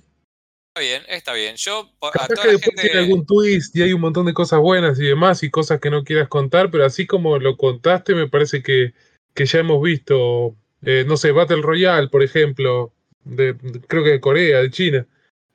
Bien, 0.79 1.03
está 1.07 1.33
bien. 1.33 1.55
Yo, 1.57 1.91
a 2.01 2.27
toda 2.27 2.27
que 2.27 2.47
la 2.47 2.53
después 2.53 2.75
tiene 2.75 2.81
gente. 2.81 2.97
algún 2.97 3.25
twist 3.25 3.75
y 3.75 3.83
hay 3.83 3.93
un 3.93 4.01
montón 4.01 4.25
de 4.25 4.33
cosas 4.33 4.59
buenas 4.59 4.99
y 4.99 5.03
demás 5.05 5.43
y 5.43 5.51
cosas 5.51 5.79
que 5.79 5.89
no 5.91 6.03
quieras 6.03 6.27
contar, 6.27 6.71
pero 6.71 6.85
así 6.85 7.05
como 7.05 7.37
lo 7.37 7.55
contaste, 7.57 8.15
me 8.15 8.27
parece 8.27 8.63
que, 8.63 8.93
que 9.35 9.45
ya 9.45 9.59
hemos 9.59 9.81
visto, 9.83 10.55
eh, 10.83 11.03
no 11.07 11.17
sé, 11.17 11.31
Battle 11.31 11.61
Royale, 11.61 12.07
por 12.09 12.23
ejemplo, 12.23 12.93
de, 13.23 13.53
de- 13.53 13.81
creo 13.81 14.03
que 14.03 14.11
de 14.11 14.19
Corea, 14.21 14.59
de 14.61 14.71
China. 14.71 15.05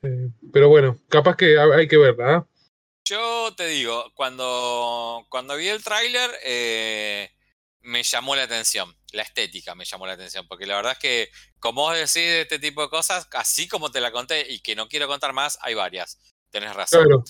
Eh, 0.03 0.29
pero 0.53 0.69
bueno, 0.69 0.97
capaz 1.09 1.35
que 1.35 1.57
ha- 1.57 1.75
hay 1.75 1.87
que 1.87 1.97
verla, 1.97 2.35
¿ah? 2.35 2.47
Yo 3.07 3.53
te 3.55 3.67
digo, 3.67 4.11
cuando, 4.15 5.25
cuando 5.29 5.55
vi 5.57 5.67
el 5.67 5.83
tráiler, 5.83 6.31
eh, 6.43 7.29
me 7.85 8.03
llamó 8.03 8.35
la 8.35 8.43
atención. 8.43 8.95
La 9.11 9.21
estética 9.23 9.73
me 9.75 9.85
llamó 9.85 10.05
la 10.07 10.13
atención. 10.13 10.47
Porque 10.47 10.65
la 10.65 10.75
verdad 10.75 10.91
es 10.93 10.99
que, 10.99 11.29
como 11.59 11.81
vos 11.83 11.95
decís 11.95 12.13
de 12.15 12.41
este 12.41 12.59
tipo 12.59 12.81
de 12.81 12.89
cosas, 12.89 13.27
así 13.31 13.67
como 13.67 13.91
te 13.91 14.01
la 14.01 14.11
conté 14.11 14.45
y 14.51 14.59
que 14.59 14.75
no 14.75 14.87
quiero 14.87 15.07
contar 15.07 15.33
más, 15.33 15.57
hay 15.61 15.73
varias. 15.73 16.19
Tenés 16.49 16.73
razón. 16.75 17.03
Claro, 17.05 17.23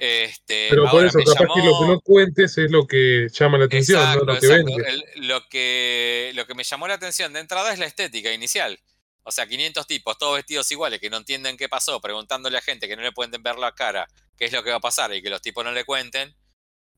Este, 0.00 0.68
pero 0.70 0.88
por 0.90 1.04
eso 1.04 1.18
capaz 1.18 1.34
que 1.38 1.44
lo 1.44 1.54
que 1.54 1.60
llamó- 1.62 1.86
no 1.94 2.00
cuentes 2.00 2.56
es 2.58 2.70
lo 2.70 2.86
que 2.86 3.26
llama 3.32 3.58
la 3.58 3.64
atención, 3.64 4.00
Exacto, 4.00 4.24
no 4.24 4.32
lo 4.34 4.40
que 4.40 4.46
exacto. 4.46 4.72
vende. 4.76 4.88
El- 5.16 5.26
lo, 5.28 5.48
que, 5.48 6.30
lo 6.34 6.46
que 6.46 6.54
me 6.54 6.62
llamó 6.64 6.86
la 6.86 6.94
atención 6.94 7.32
de 7.32 7.40
entrada 7.40 7.72
es 7.72 7.78
la 7.80 7.86
estética 7.86 8.32
inicial. 8.32 8.78
O 9.24 9.32
sea, 9.32 9.46
500 9.46 9.86
tipos, 9.86 10.16
todos 10.16 10.36
vestidos 10.36 10.70
iguales, 10.70 11.00
que 11.00 11.10
no 11.10 11.16
entienden 11.18 11.56
qué 11.56 11.68
pasó, 11.68 12.00
preguntándole 12.00 12.56
a 12.58 12.62
gente 12.62 12.86
que 12.88 12.96
no 12.96 13.02
le 13.02 13.12
pueden 13.12 13.42
ver 13.42 13.56
la 13.58 13.74
cara 13.74 14.06
qué 14.38 14.44
es 14.46 14.52
lo 14.52 14.62
que 14.62 14.70
va 14.70 14.76
a 14.76 14.80
pasar 14.80 15.12
y 15.14 15.20
que 15.20 15.28
los 15.30 15.42
tipos 15.42 15.64
no 15.64 15.72
le 15.72 15.84
cuenten, 15.84 16.34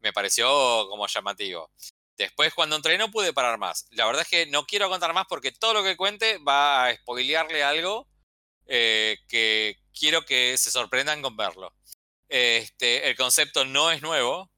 me 0.00 0.12
pareció 0.12 0.46
como 0.90 1.06
llamativo. 1.06 1.70
Después, 2.20 2.52
cuando 2.52 2.76
entré, 2.76 2.98
no 2.98 3.10
pude 3.10 3.32
parar 3.32 3.56
más. 3.56 3.86
La 3.92 4.04
verdad 4.04 4.20
es 4.20 4.28
que 4.28 4.44
no 4.44 4.66
quiero 4.66 4.90
contar 4.90 5.14
más 5.14 5.24
porque 5.26 5.52
todo 5.52 5.72
lo 5.72 5.82
que 5.82 5.96
cuente 5.96 6.36
va 6.36 6.84
a 6.84 6.94
spoilearle 6.94 7.64
algo 7.64 8.06
eh, 8.66 9.16
que 9.26 9.78
quiero 9.98 10.26
que 10.26 10.58
se 10.58 10.70
sorprendan 10.70 11.22
con 11.22 11.34
verlo. 11.34 11.72
Este, 12.28 13.08
el 13.08 13.16
concepto 13.16 13.64
no 13.64 13.90
es 13.90 14.02
nuevo, 14.02 14.50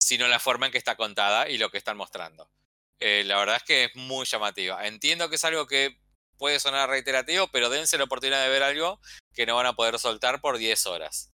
sino 0.00 0.26
la 0.26 0.40
forma 0.40 0.64
en 0.64 0.72
que 0.72 0.78
está 0.78 0.96
contada 0.96 1.50
y 1.50 1.58
lo 1.58 1.70
que 1.70 1.76
están 1.76 1.98
mostrando. 1.98 2.50
Eh, 2.98 3.24
la 3.26 3.36
verdad 3.36 3.56
es 3.56 3.62
que 3.64 3.84
es 3.84 3.94
muy 3.94 4.24
llamativa. 4.24 4.86
Entiendo 4.86 5.28
que 5.28 5.36
es 5.36 5.44
algo 5.44 5.66
que 5.66 5.98
puede 6.38 6.60
sonar 6.60 6.88
reiterativo, 6.88 7.48
pero 7.48 7.68
dense 7.68 7.98
la 7.98 8.04
oportunidad 8.04 8.42
de 8.42 8.48
ver 8.48 8.62
algo 8.62 8.98
que 9.34 9.44
no 9.44 9.56
van 9.56 9.66
a 9.66 9.74
poder 9.74 9.98
soltar 9.98 10.40
por 10.40 10.56
10 10.56 10.86
horas. 10.86 11.30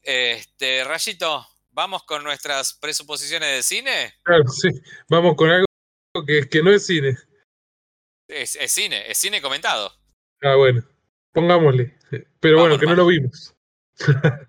Este, 0.00 0.82
Rayito, 0.82 1.46
vamos 1.70 2.02
con 2.04 2.24
nuestras 2.24 2.74
presuposiciones 2.74 3.48
de 3.50 3.62
cine. 3.62 4.14
Claro, 4.22 4.48
sí. 4.48 4.68
Vamos 5.08 5.34
con 5.36 5.50
algo 5.50 5.66
que, 6.26 6.48
que 6.48 6.62
no 6.62 6.70
es 6.70 6.86
cine. 6.86 7.16
Es, 8.28 8.56
es 8.56 8.72
cine, 8.72 9.10
es 9.10 9.18
cine 9.18 9.40
comentado. 9.40 9.92
Ah, 10.42 10.54
bueno, 10.56 10.82
pongámosle. 11.32 11.96
Pero 12.40 12.60
bueno, 12.60 12.78
que 12.78 12.86
no 12.86 12.94
lo 12.94 13.06
vimos. 13.06 13.54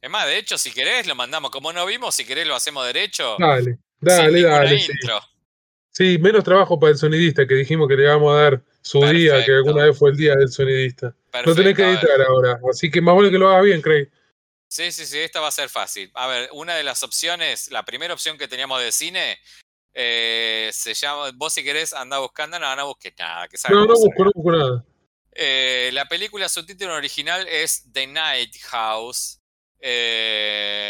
Es 0.00 0.10
más, 0.10 0.26
de 0.26 0.38
hecho, 0.38 0.56
si 0.58 0.70
querés, 0.70 1.08
lo 1.08 1.16
mandamos 1.16 1.50
como 1.50 1.72
no 1.72 1.84
vimos, 1.84 2.14
si 2.14 2.24
querés 2.24 2.46
lo 2.46 2.54
hacemos 2.54 2.86
derecho. 2.86 3.36
Dale, 3.38 3.78
dale, 4.00 4.42
dale. 4.42 4.78
Sí. 4.78 4.92
intro. 4.92 5.20
Sí, 5.90 6.18
menos 6.18 6.44
trabajo 6.44 6.78
para 6.78 6.92
el 6.92 6.98
sonidista, 6.98 7.46
que 7.46 7.54
dijimos 7.54 7.88
que 7.88 7.96
le 7.96 8.06
vamos 8.06 8.32
a 8.32 8.42
dar 8.42 8.62
su 8.80 9.04
día, 9.04 9.44
que 9.44 9.52
alguna 9.52 9.86
vez 9.86 9.98
fue 9.98 10.10
el 10.10 10.16
día 10.16 10.36
del 10.36 10.48
sonidista. 10.48 11.12
Perfecto. 11.32 11.50
No 11.50 11.56
tenés 11.56 11.76
que 11.76 11.82
editar 11.82 12.22
ahora, 12.28 12.60
así 12.70 12.88
que 12.88 13.00
más 13.00 13.16
vale 13.16 13.32
que 13.32 13.38
lo 13.38 13.48
hagas 13.48 13.64
bien, 13.64 13.82
Craig. 13.82 14.08
Sí, 14.70 14.92
sí, 14.92 15.06
sí, 15.06 15.18
esta 15.18 15.40
va 15.40 15.48
a 15.48 15.52
ser 15.52 15.70
fácil. 15.70 16.10
A 16.14 16.26
ver, 16.26 16.50
una 16.52 16.74
de 16.74 16.82
las 16.82 17.02
opciones, 17.02 17.70
la 17.70 17.84
primera 17.84 18.12
opción 18.12 18.36
que 18.36 18.48
teníamos 18.48 18.80
de 18.82 18.92
cine, 18.92 19.38
eh, 19.94 20.70
se 20.72 20.92
llama, 20.94 21.30
vos 21.34 21.54
si 21.54 21.64
querés 21.64 21.94
anda 21.94 22.18
buscando, 22.18 22.58
no, 22.58 22.76
no 22.76 22.86
busques 22.86 23.14
nada, 23.18 23.48
que 23.48 23.56
No, 23.70 23.86
no 23.86 23.94
busco, 23.94 24.24
no 24.24 24.30
busco 24.34 24.52
nada. 24.52 24.84
Eh, 25.32 25.90
la 25.92 26.06
película, 26.06 26.48
su 26.48 26.66
título 26.66 26.94
original 26.94 27.48
es 27.48 27.84
The 27.92 28.06
Night 28.08 28.56
House. 28.64 29.38
Eh, 29.80 30.88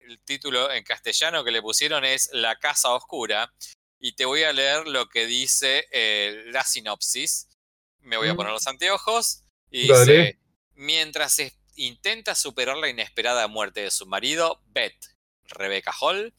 el 0.00 0.20
título 0.24 0.70
en 0.70 0.82
castellano 0.84 1.44
que 1.44 1.50
le 1.50 1.60
pusieron 1.60 2.04
es 2.04 2.30
La 2.32 2.56
Casa 2.58 2.90
Oscura. 2.90 3.52
Y 3.98 4.14
te 4.14 4.24
voy 4.24 4.42
a 4.44 4.52
leer 4.52 4.88
lo 4.88 5.08
que 5.08 5.26
dice 5.26 5.86
la 6.46 6.64
sinopsis. 6.64 7.48
Me 8.00 8.16
voy 8.16 8.28
a 8.28 8.34
poner 8.34 8.52
los 8.52 8.66
anteojos. 8.66 9.42
Y 9.70 9.88
Dale. 9.88 10.00
dice, 10.12 10.38
mientras 10.74 11.38
es- 11.38 11.54
intenta 11.76 12.34
superar 12.34 12.76
la 12.76 12.88
inesperada 12.88 13.46
muerte 13.48 13.80
de 13.82 13.90
su 13.90 14.06
marido, 14.06 14.60
Beth, 14.66 15.14
Rebecca 15.44 15.92
Hall, 16.00 16.34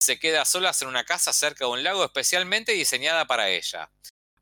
se 0.00 0.18
queda 0.18 0.44
sola 0.44 0.72
en 0.80 0.88
una 0.88 1.04
casa 1.04 1.32
cerca 1.32 1.64
de 1.64 1.70
un 1.70 1.82
lago 1.82 2.04
especialmente 2.04 2.72
diseñada 2.72 3.26
para 3.26 3.48
ella. 3.48 3.90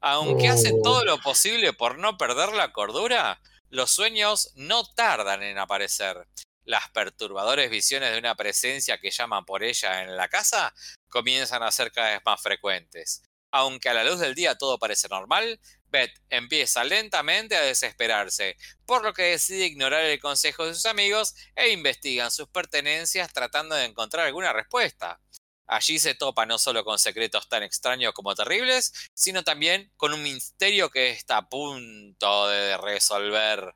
Aunque 0.01 0.49
hace 0.49 0.73
Oh. 0.73 0.83
todo 0.83 1.05
lo 1.05 1.21
posible 1.21 1.73
por 1.73 1.99
no 1.99 2.19
perder 2.19 2.53
la 2.53 2.73
cordura, 2.73 3.41
los 3.71 3.91
sueños 3.91 4.53
no 4.55 4.85
tardan 4.95 5.43
en 5.43 5.59
aparecer. 5.59 6.27
Las 6.65 6.89
perturbadoras 6.91 7.71
visiones 7.71 8.13
de 8.13 8.19
una 8.19 8.35
presencia 8.35 8.99
que 8.99 9.11
llaman 9.11 9.45
por 9.45 9.63
ella 9.63 10.03
en 10.03 10.17
la 10.17 10.29
casa 10.29 10.75
comienzan 11.09 11.63
a 11.63 11.73
ser 11.73 11.93
cada 11.93 12.11
vez 12.11 12.21
más 12.25 12.41
frecuentes. 12.43 13.23
Aunque 13.53 13.89
a 13.89 13.95
la 13.95 14.05
luz 14.05 14.19
del 14.19 14.35
día 14.35 14.57
todo 14.57 14.79
parece 14.79 15.09
normal, 15.09 15.59
Beth 15.91 16.13
empieza 16.31 16.85
lentamente 16.85 17.57
a 17.57 17.63
desesperarse, 17.63 18.57
por 18.85 19.03
lo 19.03 19.13
que 19.13 19.23
decide 19.23 19.67
ignorar 19.67 20.05
el 20.05 20.21
consejo 20.21 20.67
de 20.67 20.75
sus 20.75 20.87
amigos 20.87 21.35
e 21.55 21.71
investigan 21.71 22.31
sus 22.31 22.49
pertenencias 22.49 23.33
tratando 23.33 23.75
de 23.75 23.85
encontrar 23.85 24.27
alguna 24.27 24.53
respuesta. 24.53 25.21
Allí 25.69 25.99
se 25.99 26.15
topa 26.15 26.47
no 26.47 26.59
solo 26.59 26.85
con 26.85 26.99
secretos 26.99 27.49
tan 27.49 27.63
extraños 27.65 28.13
como 28.13 28.35
terribles, 28.35 29.11
sino 29.15 29.43
también 29.43 29.91
con 29.97 30.13
un 30.13 30.23
misterio 30.23 30.91
que 30.91 31.11
está 31.11 31.39
a 31.39 31.49
punto 31.49 32.49
de 32.49 32.77
resolver. 32.77 33.75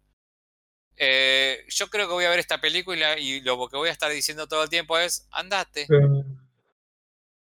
Eh, 0.97 1.65
yo 1.69 1.89
creo 1.89 2.07
que 2.07 2.13
voy 2.13 2.27
a 2.27 2.31
ver 2.31 2.39
esta 2.39 2.61
película 2.61 3.19
y 3.19 3.41
lo 3.41 3.69
que 3.69 3.77
voy 3.77 3.89
a 3.89 3.93
estar 3.93 4.11
diciendo 4.13 4.47
todo 4.47 4.63
el 4.63 4.69
tiempo 4.69 4.99
es, 4.99 5.27
andate, 5.33 5.89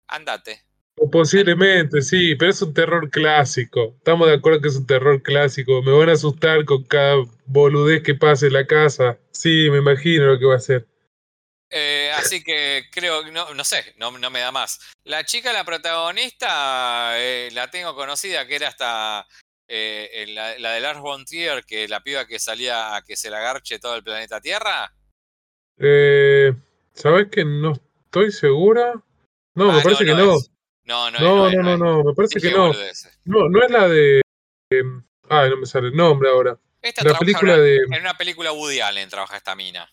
andate. 0.07 0.65
Posiblemente, 1.11 2.03
sí, 2.03 2.35
pero 2.37 2.51
es 2.51 2.63
un 2.63 2.73
terror 2.75 3.11
clásico. 3.11 3.95
Estamos 3.99 4.29
de 4.29 4.35
acuerdo 4.35 4.61
que 4.61 4.69
es 4.69 4.77
un 4.77 4.87
terror 4.87 5.23
clásico. 5.23 5.83
Me 5.83 5.93
van 5.93 6.09
a 6.09 6.13
asustar 6.13 6.65
con 6.65 6.85
cada 6.85 7.17
boludez 7.47 8.03
que 8.03 8.15
pase 8.15 8.47
en 8.47 8.55
la 8.55 8.67
casa. 8.67 9.19
Sí, 9.31 9.69
me 9.71 9.79
imagino 9.79 10.27
lo 10.27 10.39
que 10.39 10.47
va 10.47 10.55
a 10.55 10.59
hacer. 10.59 10.87
Eh, 11.71 12.11
así 12.17 12.43
que 12.45 12.85
creo, 12.93 13.29
no, 13.31 13.53
no 13.53 13.65
sé, 13.65 13.95
no, 13.99 14.17
no 14.17 14.31
me 14.31 14.41
da 14.41 14.53
más. 14.53 14.81
La 15.05 15.25
chica, 15.25 15.53
la 15.53 15.65
protagonista, 15.65 17.19
eh, 17.21 17.51
la 17.53 17.71
tengo 17.71 17.95
conocida, 17.95 18.47
que 18.47 18.55
era 18.57 18.69
hasta 18.69 19.27
eh, 19.69 20.27
la, 20.29 20.59
la 20.59 20.73
de 20.73 20.81
Lars 20.81 21.01
von 21.01 21.25
Trier, 21.25 21.65
que 21.65 21.89
la 21.89 22.01
piba 22.03 22.27
que 22.27 22.39
salía 22.39 22.95
a 22.95 23.03
que 23.03 23.17
se 23.17 23.31
la 23.31 23.41
garche 23.41 23.79
todo 23.81 23.97
el 23.97 24.05
planeta 24.05 24.41
Tierra. 24.41 24.93
Eh, 25.79 26.55
¿Sabes 26.95 27.29
que 27.31 27.45
no 27.45 27.73
estoy 28.05 28.31
segura? 28.33 28.95
No, 29.55 29.73
me 29.73 29.81
Ah, 29.81 29.83
parece 29.83 30.05
que 30.05 30.13
no 30.15 30.25
no. 30.25 30.37
es. 30.37 30.51
No, 30.87 31.11
no, 31.11 31.19
No, 31.21 31.51
no, 31.51 31.63
no, 31.63 31.77
no, 31.77 32.05
me 32.05 32.15
parece 32.15 32.41
que 32.41 32.51
no. 32.53 32.73
No, 33.25 33.49
no 33.49 33.63
es 33.65 33.71
la 33.71 33.89
de. 33.89 34.21
em, 34.71 35.05
Ay, 35.29 35.51
no 35.51 35.57
me 35.57 35.67
sale 35.67 35.89
el 35.89 35.95
nombre 35.97 36.29
ahora. 36.31 36.59
Esta 36.81 37.03
La 37.03 37.19
película 37.19 37.55
en 37.55 37.59
una- 37.61 37.67
de. 37.67 37.77
en 37.77 38.01
una 38.01 38.17
película 38.17 38.53
Woody 38.53 38.81
Allen 38.81 39.09
trabaja 39.09 39.37
esta 39.37 39.55
mina. 39.57 39.93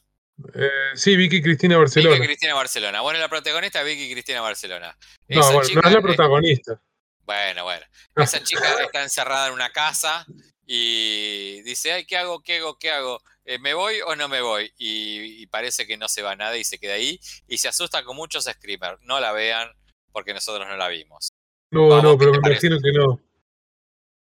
eh, 0.54 0.70
sí, 0.96 1.16
Vicky 1.16 1.42
Cristina 1.42 1.76
Vicky 1.76 1.82
Barcelona. 1.86 2.26
Cristina 2.26 2.54
Barcelona. 2.54 3.02
Bueno, 3.02 3.20
la 3.20 3.28
protagonista 3.30 3.80
es 3.82 3.86
Vicky 3.86 4.12
Cristina 4.14 4.42
Barcelona. 4.42 4.96
No, 5.30 5.42
bueno, 5.52 5.62
chica, 5.64 5.82
no 5.82 5.88
es 5.88 5.94
la 5.94 6.00
eh, 6.00 6.04
protagonista. 6.04 6.82
bueno, 7.26 7.64
bueno. 7.64 7.86
Esa 8.16 8.44
chica 8.44 8.84
está 8.84 9.02
encerrada 9.02 9.48
en 9.48 9.54
una 9.54 9.72
casa 9.72 10.26
y 10.68 11.62
dice, 11.64 11.94
ay, 11.94 12.06
¿qué 12.06 12.18
hago? 12.18 12.42
¿Qué 12.44 12.58
hago? 12.58 12.78
¿Qué 12.78 12.92
hago? 12.92 13.22
Eh, 13.46 13.58
¿Me 13.60 13.74
voy 13.74 13.96
o 14.06 14.16
no 14.16 14.28
me 14.30 14.42
voy? 14.42 14.72
Y, 14.78 15.42
y 15.42 15.48
parece 15.48 15.86
que 15.88 15.98
no 15.98 16.08
se 16.08 16.22
va 16.22 16.36
nada 16.36 16.56
y 16.58 16.64
se 16.64 16.78
queda 16.80 16.94
ahí. 16.94 17.20
Y 17.48 17.58
se 17.58 17.68
asusta 17.68 18.04
con 18.04 18.16
muchos 18.16 18.46
screamers. 18.46 19.00
No 19.02 19.20
la 19.20 19.32
vean 19.32 19.70
porque 20.13 20.34
nosotros 20.34 20.65
no 20.67 20.77
la 20.77 20.88
vimos. 20.88 21.29
No, 21.72 21.88
Vamos, 21.89 22.03
no, 22.03 22.12
¿qué 22.12 22.17
pero 22.20 22.32
me 22.34 22.39
parece? 22.39 22.67
imagino 22.67 22.82
que 22.84 22.98
no. 22.98 23.20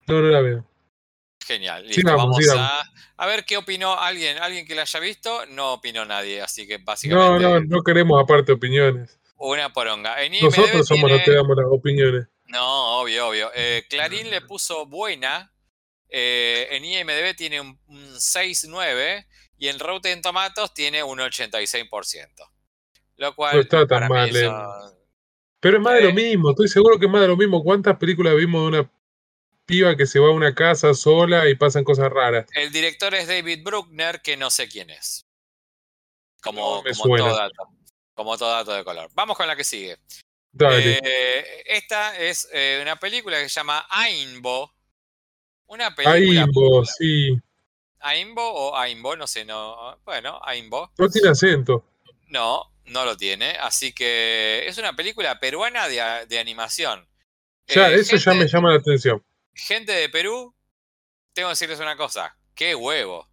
No, 0.08 0.20
no 0.22 0.28
la 0.28 0.40
veo. 0.40 0.66
Genial. 1.46 1.82
Listo, 1.86 2.00
Sigamos, 2.00 2.22
vamos 2.22 2.36
sigamos. 2.38 2.62
a, 2.70 2.92
a 3.18 3.26
ver 3.26 3.44
qué 3.44 3.56
opinó 3.58 3.98
alguien. 4.00 4.38
Alguien 4.38 4.66
que 4.66 4.74
la 4.74 4.82
haya 4.82 4.98
visto, 5.00 5.44
no 5.46 5.74
opinó 5.74 6.04
nadie. 6.06 6.40
Así 6.40 6.66
que 6.66 6.78
No, 6.78 6.84
básicamente 6.86 7.42
no, 7.44 7.60
no 7.60 7.82
queremos 7.82 8.22
aparte 8.22 8.52
opiniones. 8.52 9.18
una 9.36 9.70
poronga. 9.72 10.22
En 10.22 10.32
IMDb 10.34 10.44
Nosotros 10.44 10.86
somos 10.88 11.10
los 11.10 11.18
tiene- 11.18 11.24
que 11.24 11.30
damos 11.32 11.56
las 11.56 11.66
opiniones. 11.68 12.26
No, 12.46 13.00
obvio, 13.00 13.28
obvio. 13.28 13.50
Eh, 13.54 13.84
Clarín 13.90 14.30
le 14.30 14.40
puso 14.40 14.86
buena. 14.86 15.50
eh, 16.16 16.68
en 16.70 16.84
IMDB 16.84 17.34
tiene 17.34 17.60
un, 17.60 17.78
un 17.88 18.14
6.9 18.20 19.26
y 19.58 19.68
en 19.68 19.78
Rotten 19.80 20.22
Tomatoes 20.22 20.72
tiene 20.72 21.02
un 21.02 21.18
86%. 21.18 22.28
Lo 23.16 23.34
cual 23.34 23.56
No 23.56 23.60
está 23.62 23.78
tan 23.86 23.88
para 23.88 24.08
mí 24.08 24.14
mal, 24.14 24.36
eh. 24.36 24.40
eso- 24.40 24.98
Pero 25.64 25.78
es 25.78 25.82
más 25.82 25.94
de 25.94 26.02
lo 26.02 26.08
Eh. 26.10 26.12
mismo, 26.12 26.50
estoy 26.50 26.68
seguro 26.68 26.98
que 26.98 27.06
es 27.06 27.10
más 27.10 27.22
de 27.22 27.28
lo 27.28 27.38
mismo. 27.38 27.64
¿Cuántas 27.64 27.96
películas 27.96 28.36
vimos 28.36 28.60
de 28.60 28.68
una 28.80 28.90
piba 29.64 29.96
que 29.96 30.04
se 30.04 30.18
va 30.18 30.28
a 30.28 30.32
una 30.32 30.54
casa 30.54 30.92
sola 30.92 31.48
y 31.48 31.54
pasan 31.54 31.84
cosas 31.84 32.10
raras? 32.10 32.44
El 32.54 32.70
director 32.70 33.14
es 33.14 33.26
David 33.28 33.64
Bruckner, 33.64 34.20
que 34.20 34.36
no 34.36 34.50
sé 34.50 34.68
quién 34.68 34.90
es. 34.90 35.24
Como, 36.42 36.60
No 36.76 36.82
me 36.82 36.92
como 36.94 37.16
todo 37.16 37.34
dato. 37.34 37.68
Como 38.12 38.36
todo 38.36 38.50
dato 38.50 38.72
de 38.74 38.84
color. 38.84 39.10
Vamos 39.14 39.38
con 39.38 39.46
la 39.46 39.56
que 39.56 39.64
sigue. 39.64 39.96
Dale. 40.52 41.00
Eh, 41.02 41.62
esta 41.64 42.14
es 42.18 42.46
eh, 42.52 42.80
una 42.82 42.96
película 42.96 43.38
que 43.40 43.48
se 43.48 43.54
llama 43.54 43.86
Ainbo. 43.88 44.70
Una 45.64 45.94
película 45.94 46.46
vos, 46.52 46.94
sí. 46.98 47.40
Aimbo 48.00 48.42
o 48.46 48.76
Aimbo, 48.76 49.16
no 49.16 49.26
sé, 49.26 49.46
no. 49.46 49.98
Bueno, 50.04 50.38
Aimbo. 50.44 50.92
No 50.98 51.08
tiene 51.08 51.30
acento. 51.30 51.86
No, 52.28 52.70
no 52.86 53.04
lo 53.04 53.16
tiene. 53.16 53.50
Así 53.60 53.92
que 53.92 54.64
es 54.66 54.78
una 54.78 54.94
película 54.94 55.38
peruana 55.40 55.88
de, 55.88 56.26
de 56.26 56.38
animación. 56.38 57.08
Ya, 57.66 57.90
Eh, 57.90 57.94
eso 57.96 58.16
ya 58.16 58.34
me 58.34 58.46
llama 58.46 58.70
la 58.70 58.76
atención. 58.78 59.24
Gente 59.54 59.92
de 59.92 60.08
Perú, 60.08 60.54
tengo 61.32 61.48
que 61.48 61.52
decirles 61.52 61.80
una 61.80 61.96
cosa. 61.96 62.36
¡Qué 62.54 62.74
huevo! 62.74 63.28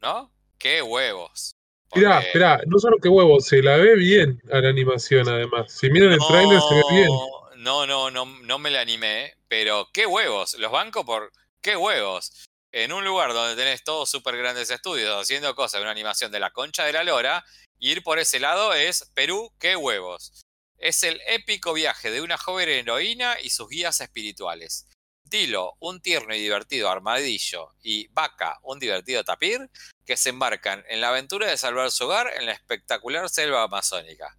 ¿No? 0.00 0.32
¡Qué 0.58 0.82
huevos! 0.82 1.52
Mirá, 1.94 2.14
Porque- 2.14 2.26
esperá, 2.28 2.60
no 2.66 2.78
solo 2.78 2.98
que 3.02 3.08
huevo, 3.08 3.40
se 3.40 3.62
la 3.62 3.76
ve 3.76 3.96
bien 3.96 4.40
a 4.52 4.60
la 4.60 4.68
animación 4.68 5.28
además. 5.28 5.72
Si 5.72 5.90
miran 5.90 6.12
el 6.12 6.20
tráiler 6.26 6.60
se 6.60 6.74
ve 6.74 6.82
bien. 6.90 7.08
No, 7.56 7.86
no, 7.86 8.10
no, 8.10 8.24
no 8.24 8.58
me 8.58 8.70
la 8.70 8.80
animé, 8.80 9.34
pero 9.48 9.88
qué 9.92 10.06
huevos, 10.06 10.54
los 10.54 10.70
bancos 10.70 11.04
por 11.04 11.30
qué 11.60 11.76
huevos. 11.76 12.46
En 12.72 12.92
un 12.92 13.04
lugar 13.04 13.32
donde 13.34 13.56
tenés 13.56 13.82
todos 13.82 14.08
súper 14.08 14.36
grandes 14.36 14.70
estudios 14.70 15.20
haciendo 15.20 15.54
cosas 15.56 15.80
de 15.80 15.82
una 15.82 15.90
animación 15.90 16.30
de 16.30 16.38
la 16.38 16.50
concha 16.50 16.84
de 16.84 16.92
la 16.92 17.02
lora, 17.02 17.44
ir 17.80 18.02
por 18.02 18.18
ese 18.18 18.38
lado 18.40 18.72
es 18.74 19.10
Perú, 19.14 19.52
qué 19.58 19.74
huevos. 19.76 20.44
Es 20.78 21.02
el 21.02 21.20
épico 21.26 21.72
viaje 21.74 22.10
de 22.10 22.22
una 22.22 22.38
joven 22.38 22.68
heroína 22.68 23.36
y 23.42 23.50
sus 23.50 23.68
guías 23.68 24.00
espirituales. 24.00 24.86
Dilo, 25.24 25.74
un 25.80 26.00
tierno 26.00 26.34
y 26.34 26.40
divertido 26.40 26.88
armadillo, 26.90 27.68
y 27.82 28.08
Vaca, 28.08 28.58
un 28.62 28.78
divertido 28.80 29.22
tapir, 29.22 29.70
que 30.04 30.16
se 30.16 30.30
embarcan 30.30 30.84
en 30.88 31.00
la 31.00 31.10
aventura 31.10 31.48
de 31.48 31.56
salvar 31.56 31.90
su 31.90 32.04
hogar 32.04 32.32
en 32.36 32.46
la 32.46 32.52
espectacular 32.52 33.28
selva 33.28 33.62
amazónica. 33.62 34.36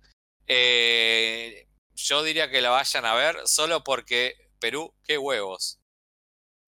Eh, 0.47 1.67
yo 1.95 2.23
diría 2.23 2.49
que 2.49 2.61
la 2.61 2.71
vayan 2.71 3.05
a 3.05 3.15
ver 3.15 3.37
solo 3.45 3.83
porque 3.83 4.35
Perú, 4.59 4.93
qué 5.05 5.17
huevos. 5.17 5.79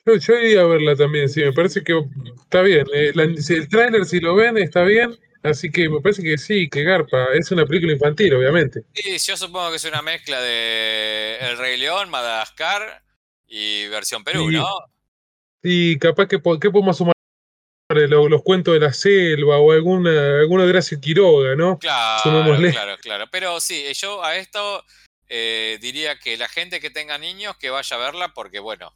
Yo, 0.05 0.15
yo 0.15 0.33
iría 0.35 0.61
a 0.61 0.65
verla 0.65 0.95
también, 0.95 1.27
sí, 1.29 1.41
me 1.41 1.51
parece 1.53 1.83
que 1.83 1.93
está 2.43 2.61
bien. 2.61 2.85
eh, 2.93 3.11
la- 3.13 3.41
si 3.41 3.53
el 3.55 3.67
tráiler, 3.67 4.05
si 4.05 4.19
lo 4.19 4.35
ven, 4.35 4.57
está 4.57 4.83
bien. 4.83 5.17
Así 5.43 5.69
que 5.69 5.89
me 5.89 5.99
parece 6.01 6.23
que 6.23 6.37
sí, 6.37 6.69
que 6.69 6.83
garpa. 6.83 7.27
Es 7.33 7.51
una 7.51 7.65
película 7.65 7.93
infantil, 7.93 8.33
obviamente. 8.33 8.83
Sí, 8.93 9.17
yo 9.17 9.35
supongo 9.37 9.69
que 9.71 9.75
es 9.75 9.83
una 9.85 10.01
mezcla 10.01 10.41
de 10.41 11.37
El 11.41 11.57
Rey 11.57 11.77
León, 11.77 12.09
Madagascar 12.09 13.03
y 13.47 13.87
versión 13.87 14.23
Perú, 14.23 14.47
Sí. 14.49 14.55
¿no? 14.55 14.67
Y 15.61 15.97
capaz 15.99 16.27
que 16.27 16.37
¿qué 16.37 16.69
podemos 16.71 16.97
sumar 16.97 17.13
Eh, 17.89 18.07
Lo- 18.07 18.27
los, 18.27 18.41
cuentos 18.41 18.73
de 18.73 18.79
la 18.79 18.93
selva 18.93 19.57
o 19.59 19.71
alguna, 19.71 20.39
alguna 20.39 20.65
de 20.65 20.99
Quiroga, 21.01 21.55
¿no? 21.55 21.77
Claro, 21.77 22.21
Sumémosle. 22.23 22.71
claro, 22.71 22.97
claro. 22.99 23.25
Pero 23.31 23.59
sí, 23.59 23.85
yo 23.93 24.23
a 24.23 24.35
esto 24.37 24.83
eh, 25.27 25.77
diría 25.81 26.17
que 26.17 26.37
la 26.37 26.47
gente 26.47 26.79
que 26.79 26.89
tenga 26.89 27.17
niños 27.17 27.55
que 27.57 27.69
vaya 27.69 27.95
a 27.95 27.99
verla 27.99 28.33
porque, 28.33 28.59
bueno. 28.59 28.93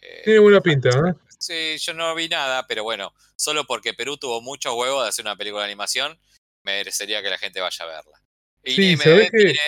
eh, 0.00 0.22
Tiene 0.24 0.38
buena 0.40 0.60
pinta, 0.60 0.88
¿eh? 0.88 1.14
Sí, 1.42 1.76
yo 1.78 1.92
no 1.92 2.14
vi 2.14 2.28
nada, 2.28 2.68
pero 2.68 2.84
bueno, 2.84 3.12
solo 3.34 3.64
porque 3.64 3.94
Perú 3.94 4.16
tuvo 4.16 4.40
muchos 4.40 4.72
huevos 4.74 5.02
de 5.02 5.08
hacer 5.08 5.24
una 5.24 5.34
película 5.34 5.62
de 5.64 5.70
animación, 5.70 6.16
merecería 6.62 7.20
que 7.20 7.30
la 7.30 7.36
gente 7.38 7.60
vaya 7.60 7.84
a 7.84 7.88
verla. 7.88 8.22
Y 8.62 8.70
Sí, 8.76 8.82
IMDb, 8.92 9.28
tiene, 9.30 9.58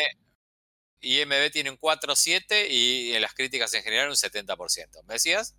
IMDb 1.01 1.51
tiene 1.51 1.71
un 1.71 1.77
4.7 1.77 2.69
y 2.71 3.13
en 3.15 3.23
las 3.23 3.35
críticas 3.35 3.75
en 3.75 3.83
general 3.83 4.09
un 4.09 4.15
70%. 4.15 5.03
¿Me 5.03 5.15
decías? 5.15 5.57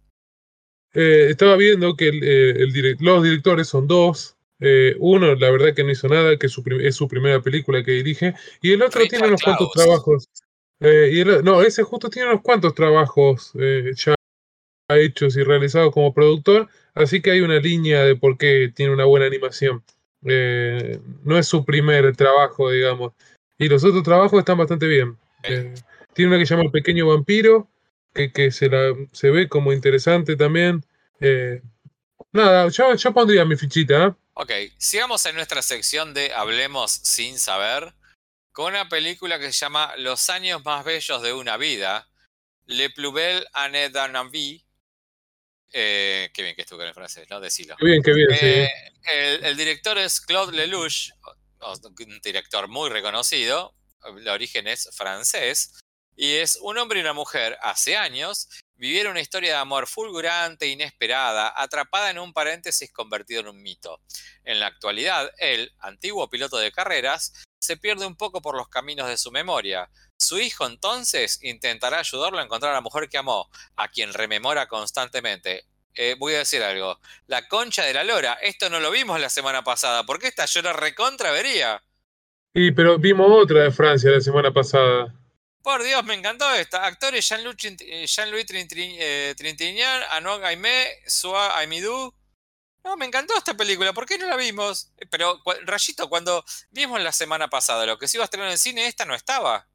Eh, 0.94 1.28
estaba 1.32 1.58
viendo 1.58 1.98
que 1.98 2.08
el, 2.08 2.24
eh, 2.24 2.50
el 2.64 2.96
los 3.02 3.22
directores 3.22 3.68
son 3.68 3.86
dos. 3.86 4.38
Eh, 4.62 4.96
uno, 5.00 5.36
la 5.36 5.52
verdad 5.52 5.76
que 5.76 5.84
no 5.84 5.92
hizo 5.92 6.08
nada, 6.08 6.38
que 6.40 6.46
es 6.46 6.52
su, 6.54 6.64
prim- 6.64 6.80
es 6.80 6.96
su 6.96 7.10
primera 7.10 7.42
película 7.42 7.84
que 7.84 7.92
dirige. 7.92 8.36
Y 8.62 8.72
el 8.72 8.82
otro 8.82 9.06
tiene 9.06 9.28
unos 9.28 9.42
cuantos 9.44 9.68
trabajos. 9.74 10.30
Eh, 10.80 11.10
y 11.12 11.20
el- 11.20 11.44
no, 11.44 11.62
ese 11.62 11.84
justo 11.84 12.10
tiene 12.10 12.30
unos 12.30 12.42
cuantos 12.42 12.74
trabajos 12.74 13.52
eh, 13.60 13.92
ya 13.98 14.15
hechos 14.90 15.36
y 15.38 15.44
realizados 15.44 15.94
como 15.94 16.14
productor. 16.14 16.70
Así 16.94 17.22
que 17.22 17.32
hay 17.32 17.42
una 17.42 17.60
línea 17.60 18.04
de 18.04 18.16
por 18.16 18.38
qué 18.38 18.72
tiene 18.74 18.94
una 18.94 19.06
buena 19.06 19.26
animación. 19.26 19.84
Eh, 20.26 21.00
no 21.24 21.38
es 21.38 21.48
su 21.48 21.66
primer 21.66 22.16
trabajo, 22.16 22.70
digamos. 22.72 23.14
Y 23.58 23.68
los 23.68 23.84
otros 23.84 24.04
trabajos 24.04 24.40
están 24.40 24.58
bastante 24.58 24.88
bien. 24.88 25.18
Eh, 25.44 25.74
tiene 26.14 26.30
una 26.30 26.40
que 26.40 26.46
se 26.46 26.54
llama 26.54 26.66
El 26.66 26.72
Pequeño 26.72 27.08
Vampiro, 27.08 27.70
que, 28.14 28.32
que 28.32 28.52
se, 28.52 28.70
la, 28.70 28.94
se 29.12 29.30
ve 29.30 29.48
como 29.50 29.74
interesante 29.74 30.36
también. 30.36 30.84
Eh, 31.20 31.62
nada, 32.32 32.70
yo, 32.70 32.96
yo 32.96 33.14
pondría 33.14 33.46
mi 33.46 33.56
fichita. 33.56 34.16
Ok, 34.34 34.52
sigamos 34.78 35.26
en 35.26 35.36
nuestra 35.36 35.62
sección 35.62 36.14
de 36.14 36.34
Hablemos 36.34 36.92
sin 36.92 37.40
saber 37.40 37.94
con 38.52 38.74
una 38.74 38.90
película 38.90 39.40
que 39.40 39.52
se 39.52 39.66
llama 39.66 39.94
Los 39.98 40.30
años 40.30 40.64
más 40.66 40.84
bellos 40.84 41.22
de 41.22 41.34
una 41.34 41.58
vida, 41.58 42.10
Le 42.68 42.90
plus 42.90 43.14
belle 43.14 43.46
année 43.54 43.90
d'un 43.90 44.32
vie. 44.32 44.65
Eh, 45.78 46.32
qué 46.34 46.42
bien 46.42 46.56
que 46.56 46.62
estuve 46.62 46.88
en 46.88 46.94
francés, 46.94 47.28
¿no? 47.30 47.42
Decilo. 47.42 47.76
Qué 47.76 47.86
bien, 47.86 48.02
qué 48.02 48.14
bien, 48.14 48.30
sí. 48.30 48.46
Eh, 48.46 48.70
el, 49.12 49.44
el 49.44 49.58
director 49.58 49.98
es 49.98 50.22
Claude 50.22 50.56
Lelouch, 50.56 51.10
un 51.60 52.22
director 52.24 52.70
muy 52.70 52.90
reconocido, 52.90 53.76
el 54.06 54.26
origen 54.30 54.68
es 54.68 54.90
francés, 54.96 55.74
y 56.16 56.36
es 56.36 56.58
un 56.62 56.78
hombre 56.78 57.00
y 57.00 57.02
una 57.02 57.12
mujer 57.12 57.58
hace 57.62 57.98
años 57.98 58.48
vivieron 58.76 59.12
una 59.12 59.22
historia 59.22 59.52
de 59.52 59.58
amor 59.58 59.86
fulgurante, 59.86 60.68
inesperada, 60.68 61.54
atrapada 61.56 62.10
en 62.10 62.20
un 62.20 62.32
paréntesis 62.32 62.92
convertido 62.94 63.42
en 63.42 63.50
un 63.50 63.62
mito. 63.62 64.02
En 64.46 64.62
la 64.62 64.68
actualidad, 64.68 65.30
él, 65.40 65.74
antiguo 65.80 66.30
piloto 66.30 66.58
de 66.58 66.72
carreras, 66.72 67.34
se 67.60 67.76
pierde 67.76 68.06
un 68.06 68.16
poco 68.16 68.42
por 68.42 68.56
los 68.56 68.70
caminos 68.70 69.10
de 69.10 69.18
su 69.18 69.30
memoria. 69.30 69.90
Su 70.18 70.40
hijo 70.40 70.66
entonces 70.66 71.40
intentará 71.44 72.00
ayudarlo 72.00 72.40
a 72.40 72.44
encontrar 72.44 72.72
a 72.72 72.76
la 72.76 72.82
mujer 72.82 73.10
que 73.10 73.18
amó, 73.18 73.50
a 73.76 73.88
quien 73.90 74.14
rememora 74.14 74.68
constantemente. 74.68 75.66
Eh, 75.94 76.16
voy 76.18 76.36
a 76.36 76.40
decir 76.40 76.62
algo. 76.62 77.00
La 77.28 77.48
concha 77.48 77.84
de 77.84 77.94
la 77.94 78.04
lora. 78.04 78.34
Esto 78.42 78.70
no 78.70 78.80
lo 78.80 78.92
vimos 78.92 79.20
la 79.20 79.30
semana 79.30 79.64
pasada. 79.64 80.06
¿Por 80.06 80.20
qué 80.20 80.28
esta 80.28 80.46
yo 80.46 80.62
la 80.62 80.74
recontra 80.74 81.32
vería? 81.32 81.82
Y 82.54 82.72
pero 82.72 82.98
vimos 82.98 83.28
otra 83.30 83.64
de 83.64 83.72
Francia 83.72 84.12
la 84.12 84.22
semana 84.22 84.52
pasada. 84.52 85.14
Por 85.62 85.84
Dios, 85.84 86.04
me 86.06 86.14
encantó 86.14 86.54
esta. 86.54 86.86
Actores 86.86 87.28
Jean-Louis 87.28 87.58
eh, 87.80 88.06
Jean-Louis 88.06 88.46
eh, 88.50 89.34
Trintignant, 89.36 90.06
Anouk 90.12 90.44
Aimé, 90.44 91.00
Soa 91.08 91.58
Aimidou. 91.58 92.14
No, 92.84 92.96
me 92.98 93.06
encantó 93.06 93.36
esta 93.36 93.56
película. 93.56 93.94
¿Por 93.94 94.06
qué 94.06 94.18
no 94.18 94.28
la 94.28 94.36
vimos? 94.36 94.94
Pero, 95.10 95.42
Rayito, 95.64 96.08
cuando 96.08 96.46
vimos 96.70 97.02
la 97.02 97.12
semana 97.12 97.50
pasada 97.50 97.86
lo 97.88 97.98
que 97.98 98.08
se 98.08 98.18
iba 98.18 98.24
a 98.24 98.26
estrenar 98.26 98.48
en 98.48 98.54
el 98.54 98.60
cine, 98.60 98.86
esta 98.86 99.06
no 99.06 99.16
estaba. 99.16 99.68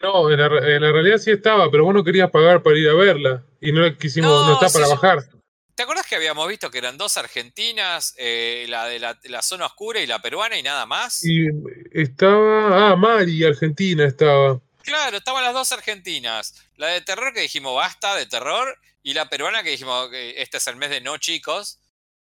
No, 0.00 0.30
en 0.30 0.38
la, 0.38 0.46
en 0.46 0.82
la 0.82 0.92
realidad 0.92 1.18
sí 1.18 1.30
estaba, 1.30 1.70
pero 1.70 1.84
vos 1.84 1.94
no 1.94 2.04
querías 2.04 2.30
pagar 2.30 2.62
para 2.62 2.76
ir 2.78 2.88
a 2.88 2.94
verla. 2.94 3.42
Y 3.60 3.72
no 3.72 3.96
quisimos, 3.96 4.30
no, 4.30 4.46
No, 4.46 4.52
está 4.54 4.68
para 4.68 4.88
bajar. 4.88 5.18
¿Te 5.74 5.82
acuerdas 5.82 6.06
que 6.06 6.16
habíamos 6.16 6.48
visto 6.48 6.70
que 6.70 6.78
eran 6.78 6.96
dos 6.96 7.18
argentinas, 7.18 8.14
eh, 8.16 8.64
la 8.68 8.86
de 8.86 8.98
la, 8.98 9.18
la 9.24 9.42
zona 9.42 9.66
oscura 9.66 10.00
y 10.00 10.06
la 10.06 10.20
peruana 10.20 10.56
y 10.56 10.62
nada 10.62 10.86
más? 10.86 11.22
Y 11.22 11.48
estaba. 11.92 12.92
Ah, 12.92 12.96
Mari, 12.96 13.44
Argentina 13.44 14.06
estaba. 14.06 14.58
Claro, 14.82 15.18
estaban 15.18 15.44
las 15.44 15.52
dos 15.52 15.72
argentinas. 15.72 16.54
La 16.76 16.88
de 16.88 17.02
terror 17.02 17.34
que 17.34 17.40
dijimos 17.40 17.74
basta 17.74 18.14
de 18.14 18.24
terror 18.24 18.78
y 19.02 19.12
la 19.12 19.28
peruana 19.28 19.62
que 19.62 19.70
dijimos 19.70 20.08
este 20.12 20.56
es 20.56 20.66
el 20.66 20.76
mes 20.76 20.90
de 20.90 21.02
no 21.02 21.18
chicos. 21.18 21.80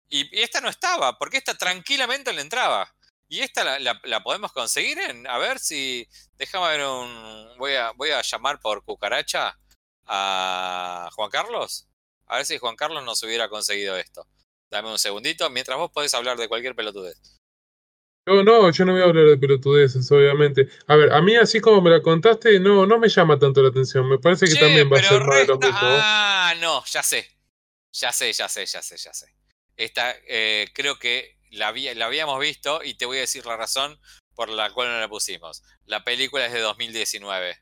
Y, 0.09 0.35
y 0.35 0.43
esta 0.43 0.61
no 0.61 0.71
estaba, 0.71 1.19
porque 1.19 1.37
esta 1.37 1.55
tranquilamente 1.55 2.33
le 2.33 2.41
entraba. 2.41 2.95
Y 3.29 3.41
esta 3.41 3.65
la, 3.65 3.79
la- 3.81 4.01
la 4.05 4.23
podemos 4.23 4.53
conseguir 4.53 4.99
en, 4.99 5.27
a 5.27 5.39
ver 5.39 5.59
si, 5.59 6.07
déjame 6.39 6.69
ver 6.77 6.87
un, 6.87 7.59
voy 7.59 7.75
a, 7.75 7.91
voy 7.93 8.11
a 8.11 8.23
llamar 8.23 8.61
por 8.61 8.85
cucaracha 8.85 9.59
a 10.07 11.09
Juan 11.15 11.31
Carlos. 11.31 11.89
A 12.27 12.37
ver 12.37 12.47
si 12.47 12.59
Juan 12.59 12.77
Carlos 12.77 13.05
nos 13.05 13.23
hubiera 13.23 13.49
conseguido 13.49 13.97
esto. 13.97 14.27
Dame 14.71 14.91
un 14.91 14.99
segundito, 14.99 15.49
mientras 15.51 15.79
vos 15.79 15.91
podés 15.93 16.15
hablar 16.15 16.37
de 16.39 16.49
cualquier 16.49 16.75
pelotudez. 16.75 17.21
Yo 18.29 18.43
no, 18.43 18.71
yo 18.73 18.85
no 18.85 18.93
voy 18.93 19.03
a 19.03 19.05
hablar 19.05 19.27
de 19.27 19.39
pelotudeces, 19.39 20.11
obviamente. 20.11 20.69
A 20.89 20.97
ver, 20.97 21.13
a 21.13 21.23
mí 21.23 21.37
así 21.37 21.61
como 21.61 21.81
me 21.81 21.91
la 21.91 22.03
contaste, 22.03 22.59
no, 22.59 22.85
no 22.85 22.99
me 22.99 23.09
llama 23.09 23.39
tanto 23.39 23.63
la 23.63 23.69
atención. 23.69 24.09
Me 24.09 24.19
parece 24.19 24.47
que 24.47 24.55
Che, 24.55 24.61
también 24.61 24.93
va 24.93 24.99
a 24.99 25.03
ser 25.03 25.25
más 25.25 25.39
de 25.39 25.47
lo 25.47 25.59
mismo. 25.59 25.71
¿no? 25.71 25.79
Ah, 25.81 26.55
no, 26.61 26.85
ya 26.87 27.03
sé. 27.05 27.29
Ya 27.93 28.11
sé, 28.13 28.33
ya 28.33 28.49
sé, 28.49 28.67
ya 28.67 28.83
sé, 28.83 28.97
ya 28.97 29.15
sé. 29.15 29.33
Esta 29.77 30.15
eh, 30.27 30.67
creo 30.75 30.99
que 30.99 31.36
la, 31.51 31.73
la 31.73 32.07
habíamos 32.07 32.41
visto 32.41 32.83
y 32.83 32.95
te 32.95 33.07
voy 33.07 33.19
a 33.19 33.21
decir 33.21 33.47
la 33.47 33.57
razón 33.57 33.99
por 34.35 34.49
la 34.49 34.71
cual 34.73 34.89
no 34.89 35.01
la 35.01 35.09
pusimos. 35.09 35.63
La 35.85 36.05
película 36.05 36.47
es 36.47 36.53
de 36.53 36.61
2019. 36.61 37.59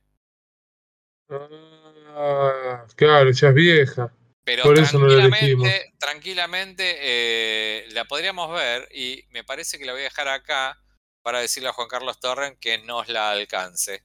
Ah, 1.31 2.87
claro, 2.97 3.31
ya 3.31 3.49
es 3.49 3.55
vieja. 3.55 4.13
Pero 4.45 4.63
Por 4.65 4.79
eso 4.79 4.99
no 4.99 5.07
la 5.07 5.29
tranquilamente, 5.29 5.93
tranquilamente 5.99 6.97
eh, 7.01 7.87
la 7.93 8.05
podríamos 8.05 8.53
ver 8.53 8.89
y 8.93 9.25
me 9.31 9.43
parece 9.43 9.79
que 9.79 9.87
la 9.87 9.93
voy 9.93 10.03
a 10.03 10.05
dejar 10.05 10.29
acá 10.29 10.79
para 11.23 11.41
decirle 11.41 11.71
a 11.71 11.73
Juan 11.73 11.89
Carlos 11.89 12.21
Torren 12.21 12.59
que 12.61 12.77
nos 12.79 13.09
la 13.09 13.31
alcance. 13.31 14.05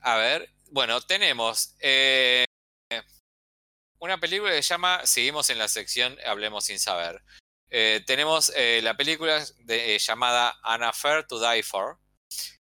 A 0.00 0.16
ver, 0.16 0.48
bueno, 0.70 1.00
tenemos 1.00 1.74
eh, 1.80 2.44
una 3.98 4.18
película 4.20 4.52
que 4.52 4.62
se 4.62 4.68
llama, 4.68 5.04
seguimos 5.04 5.50
en 5.50 5.58
la 5.58 5.66
sección 5.66 6.16
Hablemos 6.24 6.64
sin 6.66 6.78
saber. 6.78 7.20
Eh, 7.76 8.02
tenemos 8.06 8.52
eh, 8.54 8.80
la 8.84 8.96
película 8.96 9.44
de- 9.64 9.96
eh, 9.96 9.98
llamada 9.98 10.54
An 10.62 10.84
Affair 10.84 11.26
to 11.26 11.40
Die 11.40 11.62
For, 11.64 11.98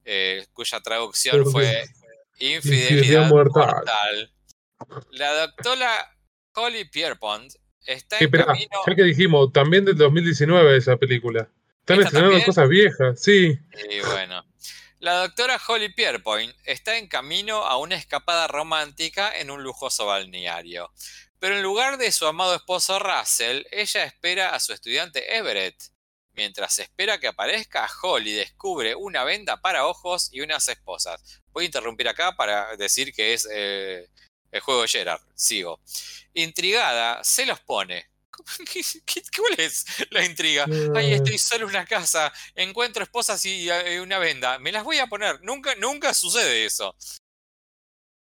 eh, 0.04 0.46
cuya 0.52 0.82
traducción 0.82 1.50
fue 1.50 1.86
Infidelidad 2.38 2.90
Infidelidad 2.92 3.30
mortal. 3.30 3.66
mortal. 3.76 4.34
La 5.12 5.34
doctora 5.36 6.18
Holly 6.54 6.84
Pierpont 6.86 7.54
está 7.86 8.18
en 8.20 8.30
pero 8.30 8.46
camino. 8.48 8.70
ya 8.86 8.96
que 8.96 9.04
dijimos, 9.04 9.54
también 9.54 9.86
del 9.86 9.96
2019 9.98 10.76
esa 10.76 10.98
película. 10.98 11.50
Están 11.80 11.98
¿Esta 12.00 12.08
estrenando 12.10 12.32
también? 12.32 12.46
cosas 12.46 12.70
viejas, 12.70 13.22
sí. 13.22 13.58
Y 13.90 14.00
bueno. 14.02 14.46
La 15.00 15.14
doctora 15.22 15.58
Holly 15.66 15.94
Pierpoint 15.94 16.54
está 16.66 16.98
en 16.98 17.08
camino 17.08 17.64
a 17.66 17.78
una 17.78 17.96
escapada 17.96 18.48
romántica 18.48 19.32
en 19.40 19.50
un 19.50 19.64
lujoso 19.64 20.06
balneario. 20.08 20.92
Pero 21.40 21.56
en 21.56 21.64
lugar 21.64 21.98
de 21.98 22.12
su 22.12 22.26
amado 22.28 22.56
esposo 22.56 23.00
Russell, 23.00 23.64
ella 23.72 24.04
espera 24.04 24.50
a 24.54 24.60
su 24.60 24.74
estudiante 24.74 25.38
Everett. 25.38 25.76
Mientras 26.34 26.80
espera 26.80 27.20
que 27.20 27.28
aparezca, 27.28 27.90
Holly 28.02 28.32
descubre 28.34 28.96
una 28.96 29.24
venda 29.24 29.60
para 29.62 29.88
ojos 29.88 30.30
y 30.32 30.42
unas 30.42 30.68
esposas. 30.68 31.22
Voy 31.52 31.64
a 31.64 31.66
interrumpir 31.68 32.08
acá 32.08 32.36
para 32.36 32.76
decir 32.78 33.14
que 33.14 33.34
es 33.34 33.48
eh, 33.52 34.08
el 34.52 34.62
juego 34.62 34.86
Gerard. 34.88 35.22
Sigo. 35.36 35.82
Intrigada, 36.34 37.24
se 37.24 37.46
los 37.46 37.60
pone. 37.62 38.10
¿Qué, 38.72 38.82
qué- 39.06 39.22
cuál 39.36 39.56
es 39.58 39.86
la 40.12 40.24
intriga? 40.24 40.66
Ay, 40.96 41.12
Ah, 41.12 41.16
estoy 41.16 41.38
solo 41.38 41.66
en 41.66 41.72
una 41.72 41.86
casa, 41.86 42.32
encuentro 42.56 43.04
esposas 43.04 43.44
y 43.46 43.70
eh, 43.70 44.00
una 44.00 44.18
venda. 44.20 44.60
Me 44.60 44.72
las 44.72 44.84
voy 44.86 45.00
a 45.00 45.08
poner. 45.08 45.42
Nunca, 45.42 45.76
nunca 45.76 46.14
sucede 46.14 46.66
eso. 46.66 46.96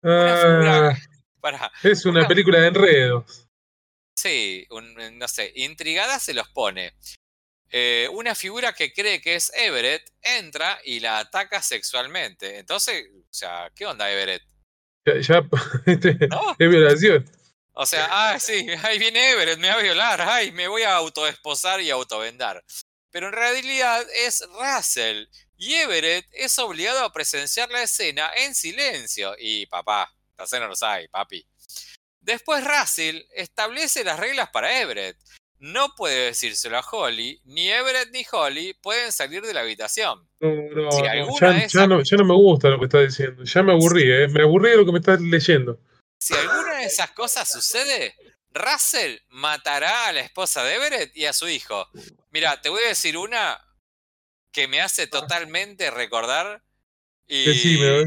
Una 0.03 0.35
figura. 0.37 0.99
Es 1.83 2.05
una 2.05 2.19
una- 2.21 2.27
película 2.27 2.59
de 2.59 2.67
enredos. 2.67 3.47
Sí, 4.15 4.65
un- 4.69 5.17
no 5.17 5.27
sé. 5.27 5.51
Intrigada 5.55 6.19
se 6.19 6.33
los 6.33 6.47
pone. 6.49 6.93
Eh, 7.69 8.09
una 8.11 8.35
figura 8.35 8.73
que 8.73 8.91
cree 8.93 9.21
que 9.21 9.35
es 9.35 9.51
Everett 9.55 10.03
entra 10.21 10.79
y 10.83 10.99
la 10.99 11.19
ataca 11.19 11.61
sexualmente. 11.61 12.59
Entonces, 12.59 13.07
o 13.13 13.33
sea, 13.33 13.71
¿qué 13.73 13.85
onda 13.85 14.11
Everett? 14.11 14.43
Ya, 15.05 15.13
ya 15.19 15.49
este, 15.85 16.27
¿No? 16.27 16.51
es 16.59 16.69
violación. 16.69 17.25
O 17.73 17.85
sea, 17.85 18.07
ah, 18.11 18.39
sí, 18.39 18.67
ahí 18.83 18.99
viene 18.99 19.31
Everett, 19.31 19.57
me 19.57 19.69
va 19.69 19.75
a 19.75 19.81
violar, 19.81 20.21
ay, 20.21 20.51
me 20.51 20.67
voy 20.67 20.83
a 20.83 20.95
autoesposar 20.95 21.79
y 21.81 21.89
autovendar. 21.89 22.61
Pero 23.09 23.27
en 23.27 23.33
realidad 23.33 24.05
es 24.13 24.43
Russell. 24.59 25.25
Y 25.55 25.75
Everett 25.75 26.27
es 26.33 26.59
obligado 26.59 26.99
a 27.05 27.13
presenciar 27.13 27.69
la 27.71 27.83
escena 27.83 28.29
en 28.35 28.53
silencio. 28.53 29.33
Y 29.39 29.65
papá, 29.67 30.13
papi. 31.11 31.45
Después 32.19 32.63
Russell 32.65 33.21
establece 33.35 34.03
las 34.03 34.19
reglas 34.19 34.49
para 34.51 34.79
Everett. 34.79 35.17
No 35.59 35.93
puede 35.95 36.25
decírselo 36.25 36.77
a 36.77 36.81
Holly, 36.81 37.39
ni 37.45 37.69
Everett 37.69 38.09
ni 38.11 38.25
Holly 38.31 38.73
pueden 38.81 39.11
salir 39.11 39.43
de 39.43 39.53
la 39.53 39.61
habitación. 39.61 40.27
No, 40.39 40.49
no, 40.49 40.91
Si 40.91 41.01
no, 41.01 41.09
alguna 41.09 41.39
ya, 41.39 41.47
de 41.53 41.59
ya 41.59 41.65
esas- 41.65 41.87
no, 41.87 42.01
ya 42.03 42.17
no 42.17 42.25
me 42.25 42.33
gusta 42.33 42.69
lo 42.69 42.79
que 42.79 42.85
estás 42.85 43.03
diciendo. 43.07 43.43
Ya 43.43 43.61
me 43.61 43.73
aburrí, 43.73 44.03
¿eh? 44.11 44.27
Me 44.27 44.41
aburrí 44.41 44.71
de 44.71 44.77
lo 44.77 44.85
que 44.85 44.91
me 44.91 44.99
estás 44.99 45.21
leyendo. 45.21 45.79
Si 46.19 46.33
alguna 46.35 46.77
de 46.77 46.85
esas 46.85 47.11
cosas 47.11 47.47
sucede, 47.51 48.15
Russell 48.51 49.17
matará 49.29 50.07
a 50.07 50.11
la 50.13 50.21
esposa 50.21 50.63
de 50.63 50.75
Everett 50.75 51.15
y 51.15 51.25
a 51.25 51.33
su 51.33 51.47
hijo. 51.47 51.87
Mira, 52.31 52.59
te 52.61 52.69
voy 52.69 52.81
a 52.83 52.89
decir 52.89 53.17
una 53.17 53.59
que 54.51 54.67
me 54.67 54.81
hace 54.81 55.05
totalmente 55.07 55.89
recordar. 55.91 56.63
Y 57.27 57.45
Decime, 57.45 58.01
¿eh? 58.01 58.05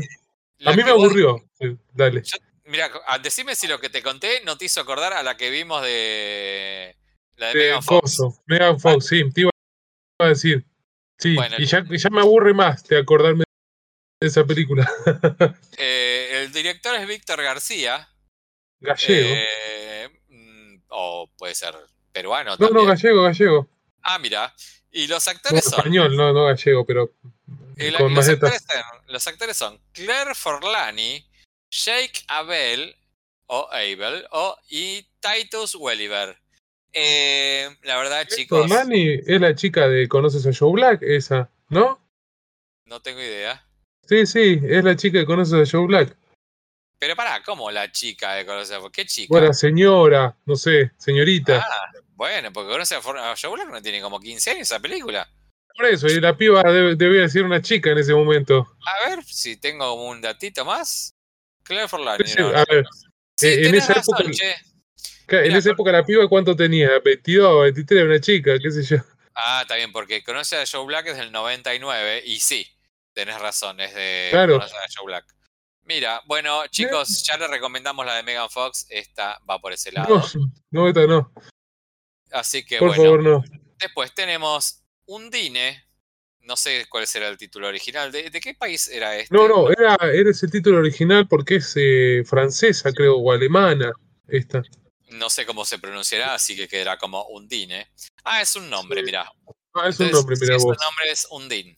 A 0.65 0.73
mí 0.73 0.83
me 0.85 0.91
aburrió. 0.91 1.45
Sí, 1.59 1.77
Dale. 1.93 2.23
Yo- 2.23 2.39
Mira, 2.67 2.91
a- 3.07 3.19
decime 3.19 3.55
si 3.55 3.67
lo 3.67 3.79
que 3.79 3.91
te 3.91 4.03
conté 4.03 4.41
no 4.45 4.57
te 4.57 4.65
hizo 4.65 4.81
acordar 4.81 5.13
a 5.13 5.23
la 5.23 5.37
que 5.37 5.51
vimos 5.51 5.83
de 5.83 6.97
la 7.37 7.49
de 7.49 7.53
Eh, 7.53 7.57
Megan 7.69 7.83
Fox. 7.83 8.19
Megan 8.47 8.81
Fox, 8.81 9.07
sí, 9.07 9.31
te 9.33 9.43
iba 9.43 9.51
a 10.19 10.29
decir. 10.29 10.65
Sí, 11.19 11.35
Bueno. 11.35 11.57
y 11.59 11.67
ya, 11.67 11.85
ya 11.89 12.09
me 12.11 12.21
aburre 12.23 12.55
más 12.55 12.83
de 12.89 12.99
acordarme 12.99 13.45
de 14.21 14.27
esa 14.29 14.45
película. 14.45 14.91
Eh, 15.77 16.43
el 16.45 16.53
director 16.53 16.95
es 16.95 17.07
Víctor 17.07 17.43
García. 17.43 18.09
Gallego. 18.81 19.29
eh, 19.37 20.09
mm, 20.29 20.77
o 20.89 21.31
puede 21.37 21.55
ser 21.55 21.75
peruano 22.13 22.53
no, 22.53 22.57
no, 22.57 22.67
también. 22.69 22.87
gallego, 22.89 23.23
gallego. 23.25 23.69
ah, 24.03 24.19
mira. 24.19 24.55
Y 24.91 25.07
los 25.07 25.27
No, 25.27 25.31
actores 25.33 25.65
son. 25.65 25.79
español, 25.81 26.17
no, 26.17 26.33
no 26.33 26.45
gallego, 26.47 26.87
pero 26.87 27.13
Y 27.77 27.91
la- 27.91 27.99
con 27.99 28.15
los, 28.15 28.29
actores 28.29 28.63
son, 28.63 28.83
los 29.09 29.27
actores 29.27 29.57
son 29.57 29.81
Claire 29.93 30.35
Forlani, 30.35 31.25
Jake 31.71 32.23
Abel 32.29 32.95
o 33.47 33.69
Abel 33.71 34.27
o 34.31 34.57
y 34.69 35.07
Titus 35.21 35.75
Welliver. 35.75 36.39
Eh, 36.93 37.69
la 37.83 37.97
verdad, 37.99 38.27
chicos, 38.29 38.69
Forlani 38.69 39.15
es 39.27 39.41
la 39.41 39.55
chica 39.55 39.89
de 39.89 40.07
¿Conoces 40.09 40.47
a 40.47 40.51
Joe 40.57 40.73
Black? 40.73 41.03
Esa, 41.03 41.51
¿no? 41.69 42.01
no 42.87 43.01
tengo 43.03 43.21
idea. 43.21 43.67
Sí, 44.07 44.27
sí, 44.27 44.61
es 44.69 44.85
la 44.85 44.95
chica 44.95 45.19
que 45.21 45.27
conoces 45.27 45.69
a 45.69 45.71
Joe 45.71 45.87
Black. 45.87 46.17
Pero 46.99 47.17
pará, 47.17 47.43
¿cómo 47.43 47.71
la 47.71 47.91
chica 47.91 48.35
de 48.35 48.47
conocer? 48.47 48.79
¿Qué 48.93 49.05
chica? 49.07 49.29
Bueno, 49.31 49.53
señora, 49.53 50.37
no 50.47 50.55
sé, 50.57 50.93
señorita. 50.99 51.67
Ah, 51.67 51.91
bueno, 52.15 52.53
porque 52.53 52.71
conoce 52.71 52.95
a, 52.95 53.01
For- 53.03 53.19
a 53.19 53.35
Joe 53.37 53.51
Black 53.53 53.69
no 53.69 53.83
tiene 53.83 54.01
como 54.01 54.21
15 54.21 54.51
años 54.53 54.63
esa 54.63 54.79
película. 54.79 55.29
Por 55.77 55.87
eso, 55.87 56.07
y 56.07 56.21
la 56.21 56.37
piba 56.37 56.63
debía 56.63 57.29
ser 57.29 57.43
una 57.45 57.61
chica 57.61 57.91
en 57.91 57.99
ese 57.99 58.15
momento. 58.15 58.77
A 58.87 59.09
ver 59.09 59.25
si 59.25 59.57
tengo 59.57 59.93
un 60.09 60.21
datito 60.21 60.65
más. 60.65 61.13
Claire 61.65 61.89
Forlani. 61.89 62.25
Sí, 62.27 62.35
no, 62.39 62.49
a 62.49 62.53
no. 62.61 62.65
ver, 62.71 62.85
Sí, 63.37 63.47
eh, 63.49 63.69
en 63.69 63.75
esa 63.75 63.95
razón, 63.95 64.15
época- 64.21 64.45
en 65.29 65.43
Mira, 65.49 65.59
esa 65.59 65.71
época 65.71 65.91
la 65.91 66.05
piba 66.05 66.29
cuánto 66.29 66.55
tenía, 66.55 66.99
22, 67.05 67.63
23, 67.63 68.05
una 68.05 68.21
chica, 68.21 68.59
qué 68.63 68.71
sé 68.71 68.83
yo. 68.85 68.97
Ah, 69.35 69.61
está 69.63 69.75
bien, 69.75 69.91
porque 69.91 70.23
conoce 70.23 70.57
a 70.57 70.65
Joe 70.71 70.85
Black 70.87 71.07
es 71.09 71.17
del 71.17 71.33
99 71.33 72.23
y 72.25 72.39
sí, 72.39 72.65
tenés 73.13 73.41
razón, 73.41 73.81
es 73.81 73.93
de 73.95 74.29
Claro. 74.31 74.59
conocer 74.59 74.77
a 74.79 74.87
Joe 74.95 75.07
Black. 75.07 75.25
Mira, 75.83 76.23
bueno, 76.27 76.67
chicos, 76.69 77.25
ya 77.27 77.37
le 77.39 77.49
recomendamos 77.49 78.07
la 78.07 78.15
de 78.15 78.23
Megan 78.23 78.49
Fox, 78.49 78.87
esta 78.91 79.41
va 79.49 79.59
por 79.59 79.73
ese 79.73 79.91
lado. 79.91 80.15
No, 80.17 80.53
no, 80.71 80.89
esta 80.89 81.07
no, 81.07 81.33
Así 82.31 82.65
que 82.65 82.79
por 82.79 82.89
bueno, 82.89 83.03
favor, 83.03 83.23
no. 83.23 83.45
después 83.79 84.15
tenemos 84.15 84.84
Undine, 85.07 85.85
no 86.41 86.57
sé 86.57 86.87
cuál 86.89 87.07
será 87.07 87.29
el 87.29 87.37
título 87.39 87.69
original, 87.69 88.11
¿de, 88.13 88.31
de 88.31 88.41
qué 88.41 88.55
país 88.55 88.89
era 88.89 89.17
este? 89.17 89.35
No, 89.35 89.49
no, 89.49 89.71
era, 89.71 89.97
era 90.13 90.31
ese 90.31 90.49
título 90.49 90.79
original 90.79 91.27
porque 91.29 91.57
es 91.57 91.73
eh, 91.77 92.23
francesa, 92.27 92.93
creo, 92.93 93.17
o 93.17 93.33
alemana. 93.33 93.93
Esta. 94.27 94.63
No 95.11 95.29
sé 95.31 95.45
cómo 95.47 95.65
se 95.65 95.79
pronunciará, 95.79 96.35
así 96.35 96.57
que 96.57 96.67
quedará 96.67 96.97
como 96.99 97.25
Undine. 97.29 97.91
Ah, 98.25 98.41
es 98.41 98.57
un 98.57 98.69
nombre, 98.71 99.01
Sí. 99.01 99.07
mirá. 99.07 99.31
Ah, 99.75 99.89
es 99.89 100.01
un 100.01 100.11
nombre, 100.11 100.35
sí, 100.37 100.45
mira 100.45 100.59
su 100.59 100.67
vos. 100.67 100.79
nombre 100.83 101.11
es 101.11 101.27
Undine. 101.31 101.77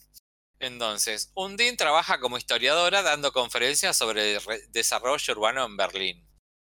Entonces, 0.58 1.32
Undine 1.34 1.76
trabaja 1.76 2.18
como 2.18 2.38
historiadora 2.38 3.02
dando 3.02 3.32
conferencias 3.32 3.96
sobre 3.96 4.36
el 4.36 4.40
desarrollo 4.70 5.34
urbano 5.34 5.64
en 5.66 5.76
Berlín. 5.76 6.26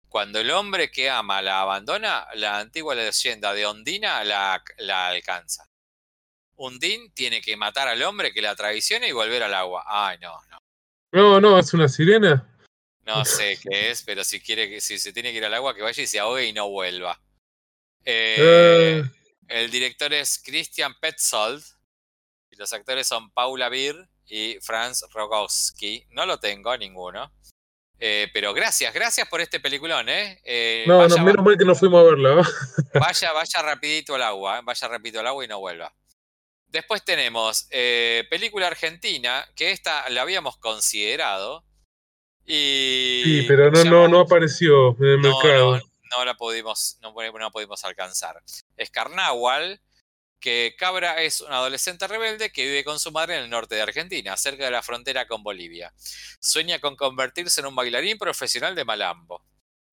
Cuando 0.09 0.41
el 0.41 0.51
hombre 0.51 0.91
que 0.91 1.11
ama 1.11 1.43
la 1.43 1.61
abandona, 1.61 2.27
la 2.35 2.59
antigua 2.59 2.95
leyenda 2.95 3.53
de 3.53 3.67
Ondina 3.67 4.25
la, 4.25 4.63
la 4.79 5.09
alcanza. 5.09 5.67
Undine 6.57 7.11
tiene 7.15 7.41
que 7.41 7.57
matar 7.57 7.89
al 7.89 8.03
hombre 8.03 8.33
que 8.33 8.43
la 8.43 8.57
traiciona 8.57 9.07
y 9.07 9.13
volver 9.13 9.43
al 9.43 9.55
agua. 9.55 9.85
Ay, 9.87 10.19
no, 10.21 10.39
no. 10.51 10.59
No, 11.13 11.41
no, 11.41 11.59
es 11.59 11.73
una 11.75 11.89
sirena. 11.89 12.47
No 13.05 13.25
sé 13.25 13.59
qué 13.63 13.91
es, 13.91 14.03
pero 14.03 14.25
si 14.25 14.41
quiere 14.41 14.69
que, 14.69 14.81
si 14.81 14.99
se 14.99 15.13
tiene 15.13 15.31
que 15.33 15.39
ir 15.39 15.45
al 15.45 15.55
agua, 15.55 15.75
que 15.75 15.83
vaya 15.83 16.03
y 16.03 16.07
se 16.07 16.19
ahogue 16.19 16.47
y 16.47 16.53
no 16.53 16.69
vuelva. 16.69 17.21
Eh, 18.05 18.37
Eh, 18.39 19.05
El 19.49 19.71
director 19.71 20.13
es 20.13 20.41
Christian 20.45 20.95
Petzold. 21.01 21.63
Y 22.51 22.57
los 22.57 22.73
actores 22.73 23.07
son 23.07 23.31
Paula 23.31 23.69
Beer 23.69 24.09
y 24.27 24.59
Franz 24.61 25.05
Rogowski. 25.13 26.07
No 26.11 26.27
lo 26.27 26.39
tengo 26.39 26.77
ninguno. 26.77 27.33
Eh, 27.99 28.29
pero 28.33 28.53
gracias, 28.53 28.93
gracias 28.93 29.27
por 29.29 29.41
este 29.41 29.59
peliculón, 29.59 30.09
¿eh? 30.09 30.39
Eh, 30.45 30.85
no, 30.87 30.99
vaya, 30.99 31.17
no, 31.17 31.25
menos 31.25 31.45
mal 31.45 31.57
que 31.57 31.65
no 31.65 31.75
fuimos 31.75 32.01
a 32.01 32.11
verla. 32.11 32.35
¿va? 32.35 33.01
vaya, 33.01 33.33
vaya 33.33 33.63
rapidito 33.63 34.15
al 34.15 34.23
agua, 34.23 34.61
vaya 34.63 34.89
rapidito 34.89 35.21
al 35.21 35.27
agua 35.27 35.45
y 35.45 35.49
no 35.49 35.59
vuelva. 35.61 35.95
Después 36.69 37.05
tenemos 37.05 37.69
eh, 37.71 38.25
película 38.29 38.67
argentina, 38.67 39.47
que 39.55 39.71
esta 39.71 40.09
la 40.11 40.23
habíamos 40.23 40.57
considerado. 40.59 41.65
Y 42.45 43.23
Sí, 43.25 43.45
pero 43.49 43.71
no, 43.71 43.85
no, 43.85 44.09
no 44.09 44.21
apareció 44.21 44.91
en 44.99 45.05
el 45.05 45.21
no, 45.21 45.41
mercado. 45.41 45.79
no, 45.79 45.83
no 46.19 46.25
la 46.25 46.35
pudimos, 46.35 46.99
no, 47.01 47.15
no 47.39 47.51
pudimos 47.51 47.85
alcanzar. 47.85 48.43
Es 48.77 48.91
Carnaval, 48.91 49.81
que 50.41 50.75
Cabra 50.79 51.23
es 51.23 51.41
un 51.41 51.53
adolescente 51.53 52.07
rebelde 52.07 52.53
que 52.53 52.65
vive 52.65 52.85
con 52.85 53.01
su 53.01 53.11
madre 53.11 53.37
en 53.37 53.45
el 53.45 53.51
norte 53.51 53.75
de 53.75 53.83
Argentina, 53.83 54.37
cerca 54.37 54.65
de 54.65 54.71
la 54.71 54.83
frontera 54.83 55.27
con 55.27 55.43
Bolivia. 55.43 55.93
Sueña 56.41 56.79
con 56.79 56.97
convertirse 56.97 57.61
en 57.61 57.67
un 57.67 57.75
bailarín 57.75 58.19
profesional 58.19 58.75
de 58.75 58.85
malambo. 58.85 59.43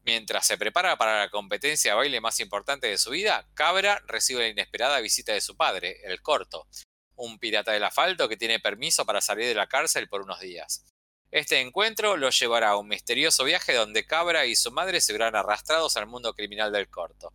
Mientras 0.06 0.46
se 0.46 0.58
prepara 0.58 0.98
para 0.98 1.20
la 1.20 1.30
competencia 1.30 1.92
de 1.92 1.98
baile 1.98 2.20
más 2.20 2.40
importante 2.42 2.88
de 2.88 2.98
su 2.98 3.12
vida, 3.12 3.48
Cabra 3.54 4.02
recibe 4.06 4.42
la 4.42 4.48
inesperada 4.50 5.00
visita 5.00 5.32
de 5.32 5.40
su 5.42 5.56
padre, 5.56 6.02
el 6.04 6.22
Corto, 6.22 6.68
un 7.16 7.40
pirata 7.40 7.72
del 7.72 7.84
asfalto 7.86 8.28
que 8.28 8.36
tiene 8.38 8.60
permiso 8.60 9.06
para 9.06 9.22
salir 9.22 9.46
de 9.46 9.56
la 9.56 9.68
cárcel 9.68 10.10
por 10.10 10.22
unos 10.22 10.42
días. 10.42 10.84
Este 11.32 11.62
encuentro 11.62 12.18
lo 12.18 12.30
llevará 12.30 12.70
a 12.72 12.78
un 12.78 12.88
misterioso 12.90 13.44
viaje 13.46 13.74
donde 13.74 14.06
Cabra 14.06 14.46
y 14.46 14.56
su 14.56 14.72
madre 14.72 15.00
se 15.00 15.14
verán 15.14 15.36
arrastrados 15.36 15.96
al 15.98 16.06
mundo 16.06 16.34
criminal 16.34 16.72
del 16.72 16.90
corto. 16.90 17.32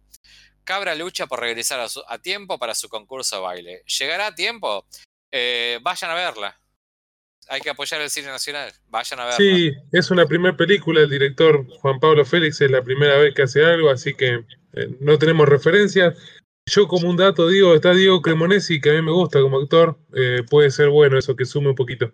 Cabra 0.63 0.95
lucha 0.95 1.27
por 1.27 1.41
regresar 1.41 1.81
a, 1.81 1.89
su- 1.89 2.05
tiempo 2.23 2.59
para 2.59 2.75
su 2.75 2.91
concurso 2.91 3.37
de 3.37 3.43
baile. 3.43 3.83
¿Llegará 3.99 4.27
a 4.27 4.35
tiempo? 4.35 4.87
Eh, 5.33 5.79
vayan 5.81 6.11
a 6.11 6.15
verla. 6.15 6.61
Hay 7.49 7.61
que 7.61 7.71
apoyar 7.71 8.01
el 8.01 8.11
cine 8.11 8.29
nacional. 8.29 8.73
Vayan 8.89 9.21
a 9.21 9.25
verlo. 9.25 9.39
Sí, 9.39 9.73
es 9.93 10.11
una 10.11 10.27
primera 10.27 10.57
película, 10.57 11.01
el 11.01 11.11
director 11.11 11.67
Juan 11.81 11.99
Pablo 11.99 12.25
Félix 12.25 12.61
es 12.61 12.71
la 12.71 12.83
primera 12.83 13.17
vez 13.17 13.35
que 13.35 13.43
hace 13.43 13.65
algo, 13.65 13.91
así 13.91 14.15
que 14.15 14.45
eh, 14.75 14.97
no 15.01 15.19
tenemos 15.19 15.49
referencias. 15.49 16.17
Yo 16.67 16.87
como 16.87 17.09
un 17.09 17.17
dato 17.17 17.49
digo, 17.49 17.75
está 17.75 17.95
Diego 17.95 18.21
Cremonesi, 18.21 18.81
que 18.81 18.91
a 18.91 18.93
mí 18.95 19.03
me 19.03 19.13
gusta 19.13 19.41
como 19.41 19.59
actor, 19.59 19.99
eh, 20.15 20.43
puede 20.49 20.71
ser 20.71 20.91
bueno 20.91 21.19
eso 21.19 21.35
que 21.35 21.47
sume 21.47 21.71
un 21.71 21.75
poquito. 21.75 22.13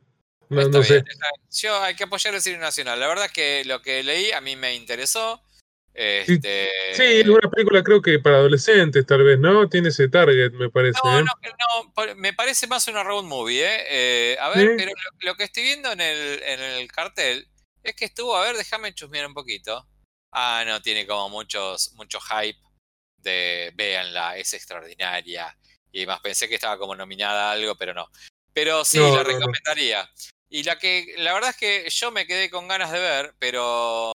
No, 0.48 0.68
no 0.68 0.82
sé. 0.82 0.94
bien, 0.94 1.04
Yo 1.50 1.82
hay 1.82 1.96
que 1.96 2.04
apoyar 2.04 2.34
el 2.34 2.40
cine 2.40 2.58
nacional. 2.58 3.00
La 3.00 3.08
verdad 3.08 3.26
es 3.26 3.32
que 3.32 3.64
lo 3.64 3.82
que 3.82 4.02
leí 4.02 4.30
a 4.30 4.40
mí 4.40 4.54
me 4.56 4.74
interesó. 4.74 5.42
Este, 5.94 6.70
Sí, 6.92 7.02
es 7.04 7.28
una 7.28 7.48
película 7.48 7.82
creo 7.84 8.02
que 8.02 8.18
para 8.18 8.36
adolescentes 8.38 9.06
tal 9.06 9.22
vez, 9.22 9.38
¿no? 9.38 9.68
Tiene 9.68 9.90
ese 9.90 10.08
target, 10.08 10.50
me 10.52 10.68
parece. 10.68 10.98
No, 11.04 11.20
¿eh? 11.20 11.22
no, 11.22 11.32
no, 12.06 12.14
me 12.16 12.32
parece 12.32 12.66
más 12.66 12.88
una 12.88 13.04
road 13.04 13.22
movie, 13.22 13.62
¿eh? 13.64 13.84
Eh, 13.88 14.36
a 14.40 14.48
ver, 14.48 14.70
¿Sí? 14.70 14.74
pero 14.76 14.90
lo, 14.90 15.28
lo 15.30 15.34
que 15.36 15.44
estoy 15.44 15.62
viendo 15.62 15.92
en 15.92 16.00
el, 16.00 16.42
en 16.42 16.60
el 16.60 16.90
cartel 16.90 17.48
es 17.84 17.94
que 17.94 18.06
estuvo, 18.06 18.36
a 18.36 18.42
ver, 18.42 18.56
déjame 18.56 18.92
chusmear 18.92 19.26
un 19.26 19.34
poquito. 19.34 19.86
Ah, 20.32 20.64
no, 20.66 20.82
tiene 20.82 21.06
como 21.06 21.28
muchos, 21.28 21.92
mucho 21.94 22.18
hype 22.20 22.58
de 23.18 23.72
véanla, 23.76 24.36
es 24.36 24.52
extraordinaria. 24.52 25.56
Y 25.92 26.06
más 26.06 26.20
pensé 26.20 26.48
que 26.48 26.56
estaba 26.56 26.76
como 26.76 26.96
nominada 26.96 27.50
a 27.50 27.52
algo, 27.52 27.76
pero 27.76 27.94
no. 27.94 28.08
Pero 28.52 28.84
sí, 28.84 28.98
No, 28.98 29.10
la 29.16 29.22
no, 29.22 29.22
no. 29.22 29.38
recomendaría. 29.38 30.10
Y 30.48 30.64
la 30.64 30.76
que, 30.76 31.14
la 31.18 31.34
verdad 31.34 31.50
es 31.50 31.56
que 31.56 31.88
yo 31.88 32.10
me 32.10 32.26
quedé 32.26 32.50
con 32.50 32.66
ganas 32.66 32.90
de 32.90 32.98
ver, 32.98 33.34
pero 33.38 34.12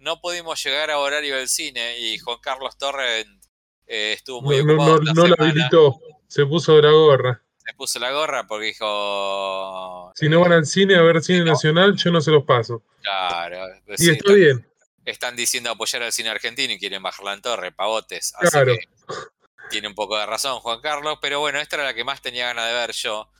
no 0.00 0.20
pudimos 0.20 0.62
llegar 0.62 0.90
a 0.90 0.98
horario 0.98 1.36
del 1.36 1.48
cine 1.48 1.98
y 1.98 2.18
Juan 2.18 2.38
Carlos 2.42 2.76
Torres 2.78 3.26
eh, 3.86 4.12
estuvo 4.14 4.42
muy 4.42 4.56
No, 4.56 4.64
no, 4.64 4.72
ocupado 4.74 4.96
no, 4.98 5.02
esta 5.02 5.14
no 5.14 5.26
la 5.28 5.36
habilitó, 5.38 6.00
se 6.26 6.46
puso 6.46 6.80
la 6.80 6.90
gorra. 6.90 7.42
se 7.56 7.74
puso 7.74 7.98
la 7.98 8.10
gorra 8.10 8.46
porque 8.46 8.66
dijo. 8.66 10.12
Si 10.14 10.28
no 10.28 10.40
van 10.40 10.52
al 10.52 10.66
cine 10.66 10.96
a 10.96 11.02
ver 11.02 11.22
cine 11.22 11.40
no. 11.40 11.52
nacional, 11.52 11.96
yo 11.96 12.10
no 12.10 12.20
se 12.20 12.30
los 12.30 12.44
paso. 12.44 12.82
Claro. 13.02 13.66
Y 13.98 14.10
está 14.10 14.12
están, 14.12 14.34
bien, 14.34 14.66
están 15.04 15.36
diciendo 15.36 15.70
apoyar 15.70 16.02
al 16.02 16.12
cine 16.12 16.30
argentino 16.30 16.72
y 16.72 16.78
quieren 16.78 17.02
bajarla 17.02 17.34
en 17.34 17.42
torre, 17.42 17.72
pavotes. 17.72 18.34
Así 18.36 18.48
claro. 18.50 18.72
que 18.74 18.80
tiene 19.70 19.88
un 19.88 19.94
poco 19.94 20.18
de 20.18 20.26
razón 20.26 20.60
Juan 20.60 20.80
Carlos, 20.80 21.18
pero 21.20 21.40
bueno, 21.40 21.58
esta 21.60 21.76
era 21.76 21.84
la 21.84 21.94
que 21.94 22.04
más 22.04 22.22
tenía 22.22 22.46
ganas 22.46 22.66
de 22.68 22.74
ver 22.74 22.92
yo. 22.92 23.30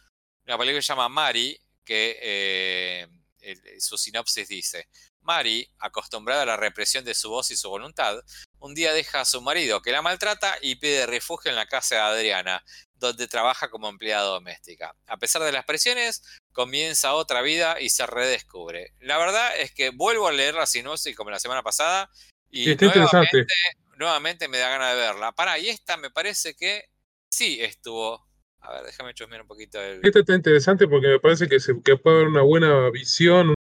Una 0.47 0.59
película 0.59 0.79
que 0.79 0.83
se 0.83 0.89
llama 0.93 1.09
Mari, 1.09 1.59
que 1.85 2.19
eh, 2.23 3.09
el- 3.43 3.81
su 3.81 3.97
sinopsis 3.99 4.49
dice. 4.49 4.89
Mari, 5.23 5.71
acostumbrada 5.79 6.43
a 6.43 6.47
la 6.47 6.57
represión 6.57 7.05
de 7.05 7.15
su 7.15 7.29
voz 7.31 7.51
y 7.51 7.57
su 7.57 7.69
voluntad, 7.69 8.23
un 8.59 8.75
día 8.75 8.93
deja 8.93 9.21
a 9.21 9.25
su 9.25 9.41
marido 9.43 9.83
que 9.83 9.93
la 9.93 10.03
maltrata 10.03 10.57
y 10.63 10.77
pide 10.77 11.07
refugio 11.07 11.51
en 11.51 11.57
la 11.57 11.67
casa 11.67 11.97
de 11.97 12.01
Adriana, 12.01 12.65
donde 12.95 13.29
trabaja 13.29 13.71
como 13.71 13.89
empleada 13.89 14.25
doméstica. 14.25 14.95
A 15.07 15.17
pesar 15.19 15.43
de 15.43 15.53
las 15.53 15.65
presiones, 15.65 16.23
comienza 16.53 17.15
otra 17.15 17.43
vida 17.43 17.81
y 17.81 17.91
se 17.91 18.07
redescubre. 18.07 18.95
La 19.01 19.19
verdad 19.19 19.57
es 19.59 19.73
que 19.73 19.91
vuelvo 19.91 20.29
a 20.29 20.33
leer 20.33 20.55
la 20.55 20.67
sinopsis 20.67 21.17
como 21.17 21.31
la 21.31 21.39
semana 21.41 21.63
pasada 21.63 22.11
y 22.51 22.65
está 22.73 22.87
nuevamente, 23.13 23.55
nuevamente 23.97 24.49
me 24.49 24.59
da 24.59 24.69
ganas 24.71 24.95
de 24.95 25.01
verla. 25.01 25.33
Para, 25.33 25.59
y 25.59 25.69
esta 25.69 25.97
me 25.97 26.11
parece 26.11 26.55
que 26.55 26.89
sí 27.31 27.63
estuvo. 27.63 28.27
A 28.63 28.73
ver, 28.73 28.85
déjame 28.85 29.15
chusmear 29.15 29.43
un 29.43 29.49
poquito 29.49 29.81
el. 29.81 30.01
Esta 30.03 30.21
está 30.21 30.35
interesante 30.35 30.87
porque 30.87 31.09
me 31.09 31.21
parece 31.21 31.49
que, 31.49 31.61
se, 31.61 31.81
que 31.83 31.97
puede 31.97 32.17
haber 32.17 32.29
una 32.29 32.43
buena 32.43 32.91
visión, 32.91 33.55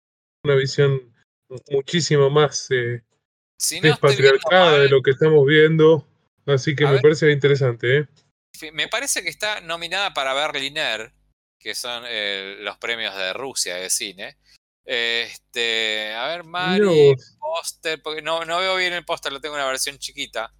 una 0.45 0.55
visión 0.55 1.15
muchísimo 1.71 2.31
más 2.31 2.71
eh, 2.71 3.03
Si 3.59 3.81
no 3.81 3.89
despatriarcada 3.89 4.79
de 4.79 4.89
lo 4.89 5.03
que 5.03 5.13
estamos 5.13 5.47
viendo. 5.47 6.07
Así 6.47 6.75
que 6.75 6.85
me 6.85 6.93
ver. 6.93 7.03
parece 7.03 7.31
interesante, 7.31 7.99
¿eh? 7.99 8.09
me 8.73 8.89
parece 8.89 9.23
que 9.23 9.29
está 9.29 9.61
nominada 9.61 10.15
para 10.15 10.35
Berliner, 10.35 11.13
que 11.59 11.75
son 11.75 12.05
eh, 12.07 12.57
los 12.61 12.79
premios 12.79 13.15
de 13.15 13.33
Rusia 13.33 13.77
de 13.77 13.91
cine. 13.91 14.39
Este, 14.85 16.15
a 16.15 16.29
ver, 16.29 16.45
Mari, 16.45 17.13
vos. 17.13 17.37
póster, 17.39 18.01
porque 18.03 18.23
no, 18.23 18.47
no 18.47 18.59
veo 18.59 18.77
bien 18.77 18.95
el 18.95 19.05
póster, 19.05 19.33
lo 19.33 19.41
tengo 19.41 19.57
en 19.57 19.61
una 19.61 19.71
versión 19.71 19.99
chiquita. 19.99 20.55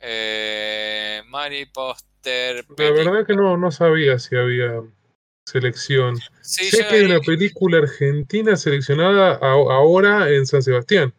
Eh, 0.00 1.22
Mari, 1.26 1.66
póster, 1.66 2.64
La 2.76 2.90
verdad 2.90 3.26
que 3.26 3.34
no, 3.34 3.56
no 3.56 3.70
sabía 3.70 4.18
si 4.18 4.36
había 4.36 4.82
selección. 5.46 6.16
Sí, 6.42 6.70
sé 6.70 6.86
que 6.86 6.94
hay 6.96 7.02
una 7.04 7.20
película 7.20 7.78
argentina 7.78 8.56
seleccionada 8.56 9.34
a- 9.34 9.52
ahora 9.52 10.30
en 10.30 10.46
San 10.46 10.62
Sebastián. 10.62 11.14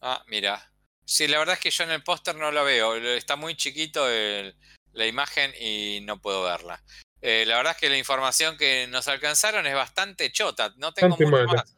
Ah, 0.00 0.24
mira. 0.28 0.70
Sí, 1.04 1.26
la 1.26 1.38
verdad 1.38 1.54
es 1.54 1.60
que 1.60 1.70
yo 1.70 1.84
en 1.84 1.90
el 1.90 2.02
póster 2.02 2.36
no 2.36 2.50
lo 2.52 2.64
veo. 2.64 2.94
Está 2.96 3.36
muy 3.36 3.56
chiquito 3.56 4.08
el- 4.08 4.54
la 4.92 5.06
imagen 5.06 5.52
y 5.60 6.00
no 6.02 6.20
puedo 6.20 6.42
verla. 6.44 6.82
Eh, 7.20 7.44
la 7.46 7.56
verdad 7.58 7.72
es 7.74 7.80
que 7.80 7.90
la 7.90 7.98
información 7.98 8.56
que 8.56 8.86
nos 8.88 9.08
alcanzaron 9.08 9.66
es 9.66 9.74
bastante 9.74 10.30
chota. 10.32 10.72
No 10.76 10.92
tengo 10.92 11.16
mucho 11.24 11.46
más. 11.56 11.76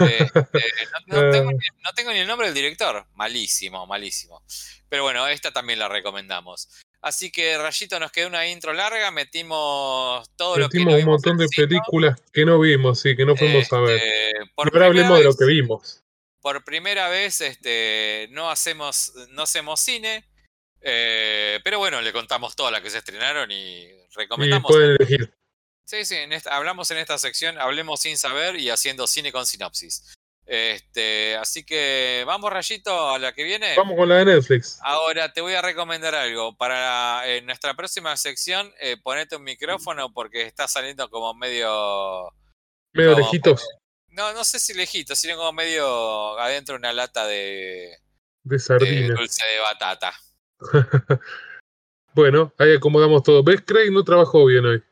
Eh, 0.00 0.18
eh, 0.54 0.60
no, 1.06 1.22
no 1.22 1.30
tengo, 1.30 1.50
ni- 1.52 1.66
no 1.82 1.92
tengo 1.94 2.12
ni 2.12 2.18
el 2.18 2.26
nombre 2.26 2.46
del 2.48 2.54
director. 2.54 3.06
Malísimo, 3.14 3.86
malísimo. 3.86 4.42
Pero 4.88 5.02
bueno, 5.02 5.26
esta 5.28 5.52
también 5.52 5.78
la 5.78 5.88
recomendamos. 5.88 6.68
Así 7.02 7.30
que, 7.30 7.58
Rayito, 7.58 8.00
nos 8.00 8.10
quedó 8.12 8.28
una 8.28 8.46
intro 8.46 8.72
larga. 8.72 9.10
Metimos 9.10 10.28
todo 10.36 10.56
lo 10.58 10.68
que 10.68 10.78
Metimos 10.78 10.86
no 10.86 10.90
un 10.92 10.98
vimos 11.04 11.12
montón 11.14 11.36
de 11.38 11.48
cine. 11.48 11.66
películas 11.68 12.20
que 12.32 12.44
no 12.44 12.58
vimos, 12.58 13.00
sí, 13.00 13.14
que 13.16 13.26
no 13.26 13.36
fuimos 13.36 13.70
a 13.72 13.80
ver. 13.80 13.96
Este, 13.96 14.30
Y 14.42 14.48
por 14.54 14.72
ahora 14.72 14.86
hablemos 14.86 15.18
de 15.18 15.24
lo 15.24 15.34
que 15.36 15.44
vimos. 15.44 16.02
por 16.40 16.64
primera 16.64 17.08
vez 17.08 17.40
este, 17.40 18.28
no, 18.30 18.50
hacemos, 18.50 19.12
no 19.30 19.42
hacemos 19.42 19.80
cine, 19.80 20.24
eh, 20.80 21.60
pero 21.64 21.78
bueno, 21.78 22.00
le 22.00 22.12
contamos 22.12 22.54
todas 22.56 22.72
las 22.72 22.80
que 22.82 22.90
se 22.90 22.98
estrenaron 22.98 23.50
y 23.50 23.82
Y 23.84 23.94
recomendamos. 24.14 24.70
pueden 24.70 24.96
elegir. 24.98 25.32
Sí, 25.86 26.04
sí, 26.04 26.14
en 26.16 26.32
esta- 26.32 26.54
hablamos 26.56 26.90
en 26.90 26.98
esta 26.98 27.18
sección, 27.18 27.58
hablemos 27.58 28.00
sin 28.00 28.16
saber 28.16 28.56
y 28.56 28.70
haciendo 28.70 29.06
cine 29.06 29.32
con 29.32 29.44
sinopsis. 29.46 30.14
Este, 30.46 31.36
así 31.36 31.64
que 31.64 32.22
vamos, 32.26 32.52
Rayito, 32.52 33.10
a 33.10 33.18
la 33.18 33.32
que 33.32 33.44
viene. 33.44 33.74
Vamos 33.76 33.96
con 33.96 34.08
la 34.08 34.16
de 34.16 34.24
Netflix. 34.26 34.78
Ahora 34.82 35.32
te 35.32 35.40
voy 35.40 35.54
a 35.54 35.62
recomendar 35.62 36.14
algo. 36.14 36.54
Para 36.56 37.22
eh, 37.26 37.40
nuestra 37.42 37.74
próxima 37.74 38.14
sección, 38.16 38.70
eh, 38.80 38.96
ponete 39.02 39.36
un 39.36 39.42
micrófono 39.44 40.12
porque 40.12 40.42
está 40.42 40.68
saliendo 40.68 41.08
como 41.08 41.32
medio. 41.34 42.30
Medio 42.92 43.12
como- 43.14 43.24
lejitos 43.24 43.66
No, 44.08 44.32
no 44.34 44.44
sé 44.44 44.60
si 44.60 44.74
lejito, 44.74 45.16
sino 45.16 45.36
como 45.36 45.52
medio 45.52 46.38
adentro 46.38 46.74
de 46.74 46.78
una 46.78 46.92
lata 46.92 47.26
de, 47.26 47.36
de 47.36 47.98
de 48.44 48.58
sardina. 48.58 49.14
dulce 49.14 49.44
de 49.46 49.60
batata. 49.60 50.12
bueno, 52.14 52.52
ahí 52.58 52.74
acomodamos 52.76 53.22
todo. 53.22 53.42
¿Ves? 53.42 53.62
Craig 53.66 53.90
no 53.90 54.04
trabajó 54.04 54.44
bien 54.46 54.64
hoy. 54.66 54.82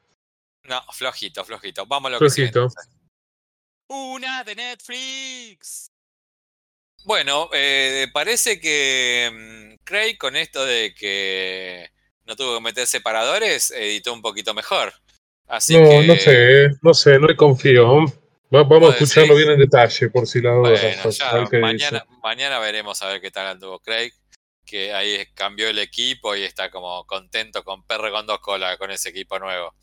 No, 0.65 0.81
flojito, 0.93 1.45
flojito. 1.45 1.87
Vamos 1.87 2.09
a 2.09 2.13
lo 2.13 2.19
que 2.21 2.31
sigue, 2.31 2.49
Flojito. 2.53 2.61
entonces. 2.81 2.93
Una 3.89 4.45
de 4.45 4.55
Netflix. 4.55 5.91
Bueno, 7.05 7.51
eh, 7.53 8.07
parece 8.13 8.61
que 8.61 9.31
mm, 9.33 9.85
Craig 9.85 10.17
con 10.19 10.37
esto 10.37 10.65
de 10.65 10.95
que 10.95 11.91
no 12.25 12.37
tuvo 12.37 12.57
que 12.57 12.63
meter 12.63 12.87
separadores, 12.87 13.71
editó 13.73 14.13
un 14.13 14.23
poquito 14.23 14.55
mejor. 14.55 14.93
Así 15.49 15.77
No, 15.77 15.89
que, 15.89 16.07
no 16.07 16.15
sé, 16.17 16.69
no 16.81 16.95
sé, 16.95 17.19
no 17.19 17.27
le 17.27 17.37
confío. 17.37 18.05
Va- 18.55 18.63
vamos 18.63 18.73
a 18.73 18.79
¿Vos 18.79 18.95
escucharlo 19.03 19.35
bien 19.35 19.51
en 19.51 19.59
detalle, 19.59 20.09
por 20.11 20.27
si 20.27 20.41
la 20.41 20.53
duda. 20.53 20.71
bueno, 20.71 21.11
ya 21.11 21.59
mañana, 21.61 22.07
mañana 22.23 22.59
veremos 22.61 23.03
a 23.03 23.09
ver 23.09 23.21
qué 23.21 23.31
tal 23.31 23.47
anduvo 23.49 23.81
Craig. 23.81 24.13
Que 24.65 24.95
ahí 24.95 25.27
cambió 25.35 25.69
el 25.69 25.79
equipo 25.81 26.37
y 26.37 26.45
está 26.45 26.71
como 26.71 27.05
contento 27.05 27.65
con 27.65 27.85
perro 27.85 28.13
con 28.13 28.27
dos 28.27 28.39
colas 28.39 28.79
con 28.79 28.93
ese 28.93 29.09
equipo 29.09 29.39
nuevo. 29.41 29.75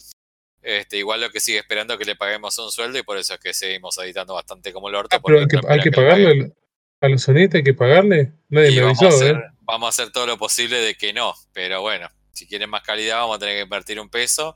Este, 0.61 0.97
igual 0.97 1.21
lo 1.21 1.29
que 1.29 1.39
sigue 1.39 1.59
esperando 1.59 1.93
es 1.93 1.99
que 1.99 2.05
le 2.05 2.15
paguemos 2.15 2.57
un 2.59 2.71
sueldo 2.71 2.99
y 2.99 3.03
por 3.03 3.17
eso 3.17 3.33
es 3.33 3.39
que 3.39 3.53
seguimos 3.53 3.97
editando 3.97 4.33
bastante 4.33 4.73
como 4.73 4.89
el 4.89 4.95
orto. 4.95 5.15
Ah, 5.15 5.21
pero 5.23 5.39
hay 5.39 5.47
que, 5.47 5.59
hay 5.67 5.91
pagarle 5.91 6.53
a 7.01 7.07
los 7.07 7.21
sonetas, 7.21 7.55
hay 7.55 7.63
que 7.63 7.73
pagarle. 7.73 8.33
Nadie 8.49 8.71
me 8.71 8.81
vamos 8.81 9.01
a, 9.01 9.05
avisó, 9.05 9.17
hacer, 9.17 9.35
¿eh? 9.35 9.41
vamos 9.61 9.87
a 9.87 9.89
hacer 9.89 10.11
todo 10.11 10.25
lo 10.27 10.37
posible 10.37 10.77
de 10.77 10.95
que 10.95 11.13
no, 11.13 11.33
pero 11.53 11.81
bueno, 11.81 12.09
si 12.33 12.45
quieren 12.47 12.69
más 12.69 12.83
calidad 12.83 13.19
vamos 13.19 13.37
a 13.37 13.39
tener 13.39 13.55
que 13.55 13.63
invertir 13.63 13.99
un 13.99 14.09
peso 14.09 14.55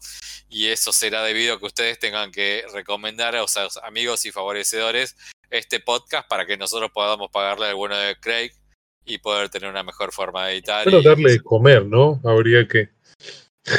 y 0.50 0.68
eso 0.68 0.92
será 0.92 1.24
debido 1.24 1.56
a 1.56 1.60
que 1.60 1.66
ustedes 1.66 2.00
tengan 2.00 2.32
que 2.32 2.66
recomendar 2.74 3.36
a 3.36 3.48
sus 3.48 3.78
amigos 3.78 4.26
y 4.26 4.32
favorecedores 4.32 5.16
este 5.50 5.80
podcast 5.80 6.28
para 6.28 6.46
que 6.46 6.58
nosotros 6.58 6.92
podamos 6.94 7.30
pagarle 7.32 7.68
al 7.68 7.76
bueno 7.76 7.98
de 7.98 8.16
Craig 8.18 8.52
y 9.06 9.18
poder 9.20 9.50
tener 9.50 9.70
una 9.70 9.84
mejor 9.84 10.12
forma 10.14 10.48
de 10.48 10.54
editar. 10.54 10.84
Pero 10.86 11.00
y- 11.00 11.04
darle 11.04 11.32
de 11.34 11.40
comer, 11.42 11.86
¿no? 11.86 12.22
Habría 12.24 12.68
que. 12.68 12.90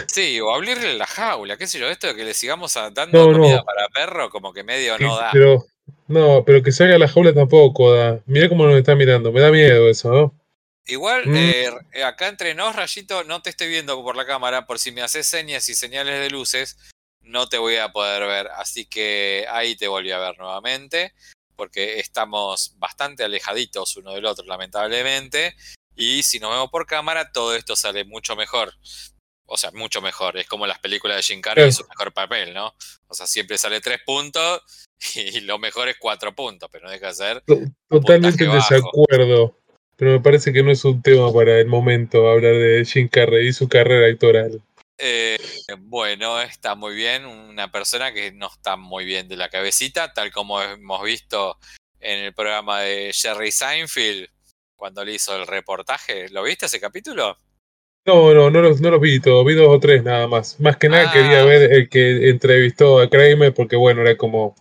Sí, 0.07 0.41
o 0.41 0.51
abrirle 0.55 0.95
la 0.95 1.07
jaula, 1.07 1.57
qué 1.57 1.67
sé 1.67 1.79
yo, 1.79 1.89
esto 1.89 2.07
de 2.07 2.17
que 2.17 2.25
le 2.25 2.33
sigamos 2.35 2.73
dando 2.75 3.07
No, 3.27 3.33
comida 3.33 3.57
no. 3.57 3.65
para 3.65 3.89
perro 3.89 4.31
como 4.31 4.53
que 4.53 4.65
medio 4.65 4.99
no 4.99 5.17
da. 5.17 5.31
pero, 5.33 5.65
no, 6.09 6.43
pero 6.45 6.63
que 6.63 6.73
salga 6.73 6.97
la 6.99 7.09
jaula 7.09 7.35
tampoco 7.35 7.93
da. 7.95 8.21
Mirá 8.27 8.49
cómo 8.49 8.67
nos 8.67 8.77
está 8.79 8.95
mirando. 8.95 9.31
Me 9.33 9.41
da 9.41 9.51
miedo 9.51 9.89
eso, 9.89 10.11
¿no? 10.11 10.35
Igual, 10.87 11.27
Mm. 11.27 11.37
eh, 11.37 12.05
acá 12.05 12.29
entre 12.29 12.55
nos, 12.55 12.75
Rayito, 12.77 13.25
no 13.25 13.41
te 13.43 13.51
estoy 13.51 13.69
viendo 13.69 14.03
por 14.03 14.17
la 14.17 14.27
cámara, 14.27 14.67
por 14.67 14.79
si 14.79 14.93
me 14.93 15.03
haces 15.03 15.27
señas 15.27 15.69
y 15.69 15.75
señales 15.75 16.19
de 16.21 16.31
luces, 16.31 16.79
no 17.21 17.49
te 17.49 17.57
voy 17.59 17.77
a 17.77 17.89
poder 17.91 18.27
ver. 18.27 18.49
Así 18.57 18.87
que 18.87 19.47
ahí 19.51 19.77
te 19.77 19.89
volví 19.89 20.13
a 20.13 20.19
ver 20.19 20.39
nuevamente, 20.39 21.13
porque 21.57 22.01
estamos 22.01 22.75
bastante 22.79 23.25
alejaditos 23.25 23.97
uno 23.97 24.13
del 24.13 24.27
otro, 24.27 24.45
lamentablemente. 24.47 25.55
Y 25.97 26.23
si 26.23 26.39
nos 26.39 26.51
vemos 26.51 26.71
por 26.71 26.87
cámara, 26.87 27.33
todo 27.33 27.55
esto 27.55 27.77
sale 27.77 28.05
mucho 28.05 28.35
mejor. 28.37 28.75
O 29.47 29.57
sea, 29.57 29.71
mucho 29.73 30.01
mejor. 30.01 30.37
Es 30.37 30.47
como 30.47 30.67
las 30.67 30.79
películas 30.79 31.17
de 31.17 31.23
Jim 31.23 31.41
Carrey 31.41 31.69
y 31.69 31.73
su 31.73 31.87
mejor 31.89 32.13
papel, 32.13 32.55
¿no? 32.55 32.75
O 33.09 33.15
sea, 33.15 33.27
siempre 33.27 33.59
sale 33.59 33.81
tres 33.81 34.01
puntos 34.05 34.63
y 35.15 35.41
lo 35.41 35.59
mejor 35.59 35.89
es 35.89 35.97
cuatro 35.99 36.35
puntos, 36.35 36.69
pero 36.73 36.87
no 36.87 36.91
deja 36.91 37.09
de 37.09 37.15
ser. 37.15 37.43
Totalmente 37.89 38.45
en 38.45 38.53
desacuerdo. 38.53 39.59
Pero 39.97 40.11
me 40.11 40.21
parece 40.21 40.53
que 40.53 40.63
no 40.63 40.73
es 40.73 40.85
un 40.85 41.03
tema 41.03 41.33
para 41.33 41.61
el 41.61 41.67
momento 41.67 42.29
hablar 42.29 42.55
de 42.55 42.85
Jim 42.85 43.09
Carrey 43.09 43.49
y 43.49 43.53
su 43.53 43.69
carrera 43.69 44.09
actoral. 44.09 44.61
Eh, 44.99 45.37
bueno, 45.79 46.41
está 46.41 46.75
muy 46.75 46.95
bien. 46.95 47.27
Una 47.27 47.71
persona 47.71 48.13
que 48.13 48.33
no 48.33 48.49
está 48.49 48.77
muy 48.77 49.05
bien 49.05 49.29
de 49.29 49.37
la 49.37 49.51
cabecita, 49.51 50.13
tal 50.13 50.33
como 50.33 50.61
hemos 50.63 51.03
visto 51.05 51.59
en 52.01 52.21
el 52.21 52.35
programa 52.35 52.81
de 52.81 53.13
Jerry 53.13 53.53
Seinfeld 53.53 54.29
cuando 54.75 55.05
le 55.05 55.15
hizo 55.15 55.37
el 55.37 55.47
reportaje. 55.47 56.29
¿Lo 56.31 56.43
viste 56.43 56.67
ese 56.67 56.81
capítulo? 56.81 57.39
No, 58.07 58.35
no, 58.35 58.51
no 58.51 58.61
los, 58.61 58.81
no 58.81 58.91
los 58.91 59.01
vi 59.01 59.19
todos, 59.21 59.47
vi 59.47 59.55
dos 59.55 59.69
o 59.69 59.81
tres 59.81 60.03
nada 60.03 60.27
más. 60.27 60.61
Más 60.61 60.77
que 60.77 60.89
nada 60.89 61.11
quería 61.13 61.41
ah. 61.41 61.45
ver 61.45 61.73
el 61.73 61.89
que 61.89 62.29
entrevistó 62.29 63.01
a 63.01 63.09
Kramer 63.09 63.55
porque 63.55 63.77
bueno, 63.77 64.03
era 64.03 64.17
como... 64.17 64.55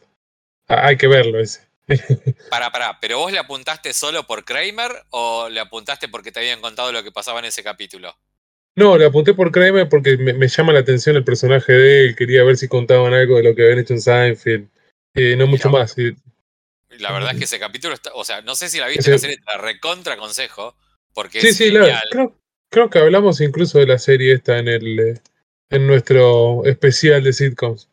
Hay 0.68 0.98
que 0.98 1.08
verlo 1.08 1.40
ese. 1.40 1.68
Para, 2.50 2.72
para, 2.72 3.00
¿pero 3.02 3.18
vos 3.18 3.32
le 3.34 3.40
apuntaste 3.40 3.92
solo 3.92 4.26
por 4.26 4.46
Kramer 4.46 4.92
o 5.10 5.50
le 5.50 5.60
apuntaste 5.60 6.08
porque 6.08 6.32
te 6.32 6.40
habían 6.40 6.62
contado 6.62 6.94
lo 6.94 7.04
que 7.04 7.12
pasaba 7.12 7.40
en 7.40 7.46
ese 7.46 7.62
capítulo? 7.62 8.16
No, 8.76 8.98
le 8.98 9.06
apunté 9.06 9.34
por 9.34 9.52
Kramer 9.52 9.90
porque 9.90 10.18
me, 10.18 10.48
llama 10.48 10.74
la 10.74 10.80
atención 10.80 11.16
el 11.16 11.26
personaje 11.26 11.74
de 11.74 12.06
él, 12.06 12.16
quería 12.16 12.44
ver 12.44 12.58
si 12.58 12.68
contaban 12.68 13.14
algo 13.14 13.36
de 13.36 13.44
lo 13.44 13.54
que 13.54 13.64
habían 13.64 13.80
hecho 13.80 13.94
en 13.94 14.02
Seinfeld, 14.02 14.70
eh, 15.14 15.36
no 15.36 15.46
mucho 15.46 15.70
más. 15.70 15.96
La 16.98 17.12
verdad 17.12 17.34
es 17.34 17.38
que 17.38 17.44
ese 17.44 17.60
capítulo, 17.60 17.94
está, 17.94 18.12
o 18.14 18.24
sea, 18.24 18.42
no 18.42 18.56
sé 18.56 18.70
si 18.70 18.80
la 18.80 18.88
viste 18.88 19.12
la 19.12 19.18
serie, 19.18 19.38
te 19.38 19.44
la 19.46 19.58
recontra 19.58 20.18
consejo, 20.18 20.76
porque 21.14 21.42
sí, 21.42 21.54
sí, 21.54 21.70
creo, 21.70 22.34
creo, 22.74 22.90
que 22.90 23.00
hablamos 23.00 23.40
incluso 23.40 23.78
de 23.78 23.86
la 23.86 24.00
serie 24.00 24.34
esta 24.34 24.58
en 24.58 24.68
el 24.68 25.00
eh, 25.00 25.22
en 25.70 25.88
nuestro 25.88 26.66
especial 26.66 27.24
de 27.24 27.34
sitcoms. 27.34 27.90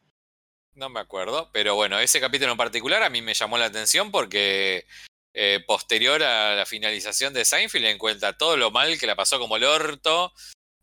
No 0.75 0.88
me 0.88 1.01
acuerdo, 1.01 1.51
pero 1.53 1.75
bueno, 1.75 1.99
ese 1.99 2.21
capítulo 2.21 2.53
en 2.53 2.59
particular 2.59 3.03
a 3.03 3.11
mí 3.11 3.23
me 3.23 3.35
llamó 3.35 3.59
la 3.59 3.66
atención 3.66 4.11
porque 4.11 4.87
eh, 5.35 5.61
posterior 5.66 6.23
a 6.23 6.55
la 6.55 6.66
finalización 6.66 7.35
de 7.35 7.45
Seinfeld 7.45 7.85
encuentra 7.85 8.33
todo 8.37 8.57
lo 8.57 8.71
mal 8.71 8.99
que 8.99 9.07
la 9.07 9.16
pasó 9.16 9.38
como 9.38 9.57
el 9.57 9.64
orto, 9.64 10.33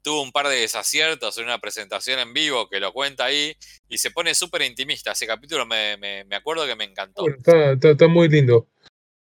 tuvo 0.02 0.22
un 0.22 0.32
par 0.32 0.48
de 0.48 0.56
desaciertos 0.56 1.38
en 1.38 1.46
una 1.46 1.60
presentación 1.60 2.20
en 2.20 2.34
vivo 2.34 2.70
que 2.70 2.80
lo 2.80 2.94
cuenta 2.94 3.26
ahí 3.26 3.56
y 3.90 3.98
se 3.98 4.12
pone 4.12 4.34
súper 4.34 4.62
intimista. 4.62 5.12
Ese 5.12 5.28
capítulo 5.28 5.66
me, 5.66 5.98
me, 5.98 6.36
acuerdo 6.36 6.66
que 6.66 6.76
me 6.76 6.86
encantó. 6.86 7.28
está, 7.28 7.74
está, 7.74 8.08
muy 8.08 8.30
lindo. 8.30 8.68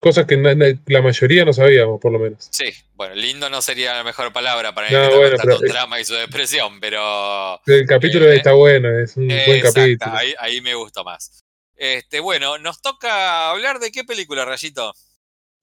Cosas 0.06 0.28
que 0.28 0.38
la 0.38 1.02
mayoría 1.02 1.46
no 1.46 1.52
sabíamos, 1.52 2.00
por 2.00 2.12
lo 2.12 2.20
menos. 2.20 2.48
Sí, 2.52 2.66
bueno, 2.94 3.16
lindo 3.16 3.50
no 3.50 3.60
sería 3.60 3.96
la 3.96 4.04
mejor 4.04 4.32
palabra 4.32 4.76
para 4.76 4.88
no, 4.92 5.18
bueno, 5.18 5.36
pero, 5.42 5.58
drama 5.58 6.00
y 6.00 6.06
su 6.06 6.14
depresión, 6.14 6.80
pero. 6.80 7.60
El 7.66 7.88
capítulo 7.88 8.28
eh, 8.28 8.36
está 8.36 8.54
bueno, 8.54 8.88
es 9.00 9.18
un 9.18 9.30
buen 9.30 9.62
capítulo. 9.62 10.16
Ahí, 10.16 10.36
ahí 10.38 10.62
me 10.62 10.76
gustó 10.76 11.04
más. 11.04 11.44
Este, 11.76 12.20
bueno, 12.20 12.60
nos 12.60 12.84
toca 12.84 13.50
hablar 13.50 13.80
de 13.80 13.92
qué 13.92 14.04
película, 14.04 14.46
Rayito. 14.46 14.94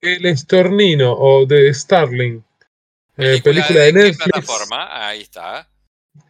El 0.00 0.26
Estornino 0.26 1.12
o 1.16 1.46
The 1.46 1.72
Starling. 1.72 2.42
Eh, 3.18 3.40
película, 3.44 3.78
de, 3.78 3.92
Netflix. 3.92 4.18
¿qué 4.18 4.24
plataforma? 4.24 5.06
Ahí 5.06 5.20
está. 5.20 5.68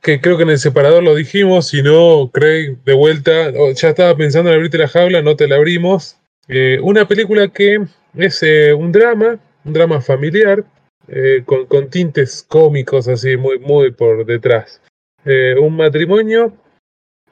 Que 0.03 0.21
creo 0.21 0.37
que 0.37 0.43
en 0.43 0.51
el 0.51 0.59
separador 0.59 1.03
lo 1.03 1.15
dijimos, 1.15 1.69
si 1.69 1.83
no, 1.83 2.31
Craig, 2.31 2.77
de 2.85 2.93
vuelta, 2.93 3.53
ya 3.73 3.89
estaba 3.89 4.15
pensando 4.15 4.51
en 4.51 4.57
abrirte 4.57 4.77
la 4.77 4.89
jaula, 4.89 5.23
no 5.23 5.35
te 5.35 5.49
la 5.49 5.57
abrimos. 5.57 6.19
Eh, 6.49 6.79
una 6.83 7.09
película 7.09 7.49
que 7.49 7.79
es 8.15 8.43
eh, 8.43 8.73
un 8.73 8.93
drama, 8.93 9.39
un 9.65 9.73
drama 9.73 10.01
familiar, 10.01 10.65
eh, 11.09 11.43
con, 11.45 11.67
con, 11.67 11.91
tintes 11.91 12.45
cómicos 12.49 13.09
así, 13.09 13.37
muy, 13.37 13.59
muy 13.59 13.91
por 13.91 14.25
detrás. 14.25 14.81
un 15.25 15.77
matrimonio 15.77 16.53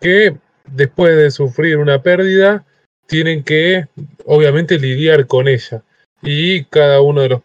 que 0.01 0.37
después 0.67 1.17
de 1.17 1.31
sufrir 1.31 1.79
una 1.79 2.03
pérdida, 2.03 2.65
tienen 3.07 3.43
que, 3.43 3.87
obviamente, 4.25 4.79
lidiar 4.79 5.27
con 5.27 5.49
ella. 5.49 5.83
Y 6.23 6.65
cada 6.65 7.01
uno 7.01 7.23
de 7.23 7.29
los 7.31 7.43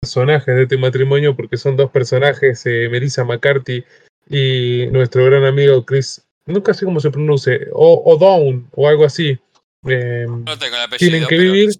personajes 0.00 0.54
de 0.54 0.62
este 0.64 0.76
matrimonio, 0.76 1.36
porque 1.36 1.56
son 1.56 1.76
dos 1.76 1.90
personajes, 1.90 2.64
Melissa 2.66 3.24
McCarthy 3.24 3.84
y 4.28 4.86
nuestro 4.90 5.24
gran 5.26 5.44
amigo 5.44 5.84
Chris, 5.84 6.24
nunca 6.46 6.74
sé 6.74 6.84
cómo 6.84 6.98
se 6.98 7.10
pronuncia, 7.10 7.56
o, 7.72 8.02
o 8.04 8.18
Dawn, 8.18 8.68
o 8.72 8.88
algo 8.88 9.04
así, 9.04 9.38
eh, 9.86 10.26
no 10.28 10.58
tengo 10.58 10.76
el 10.76 10.82
apellido, 10.82 11.10
tienen 11.10 11.28
que 11.28 11.38
vivir. 11.38 11.70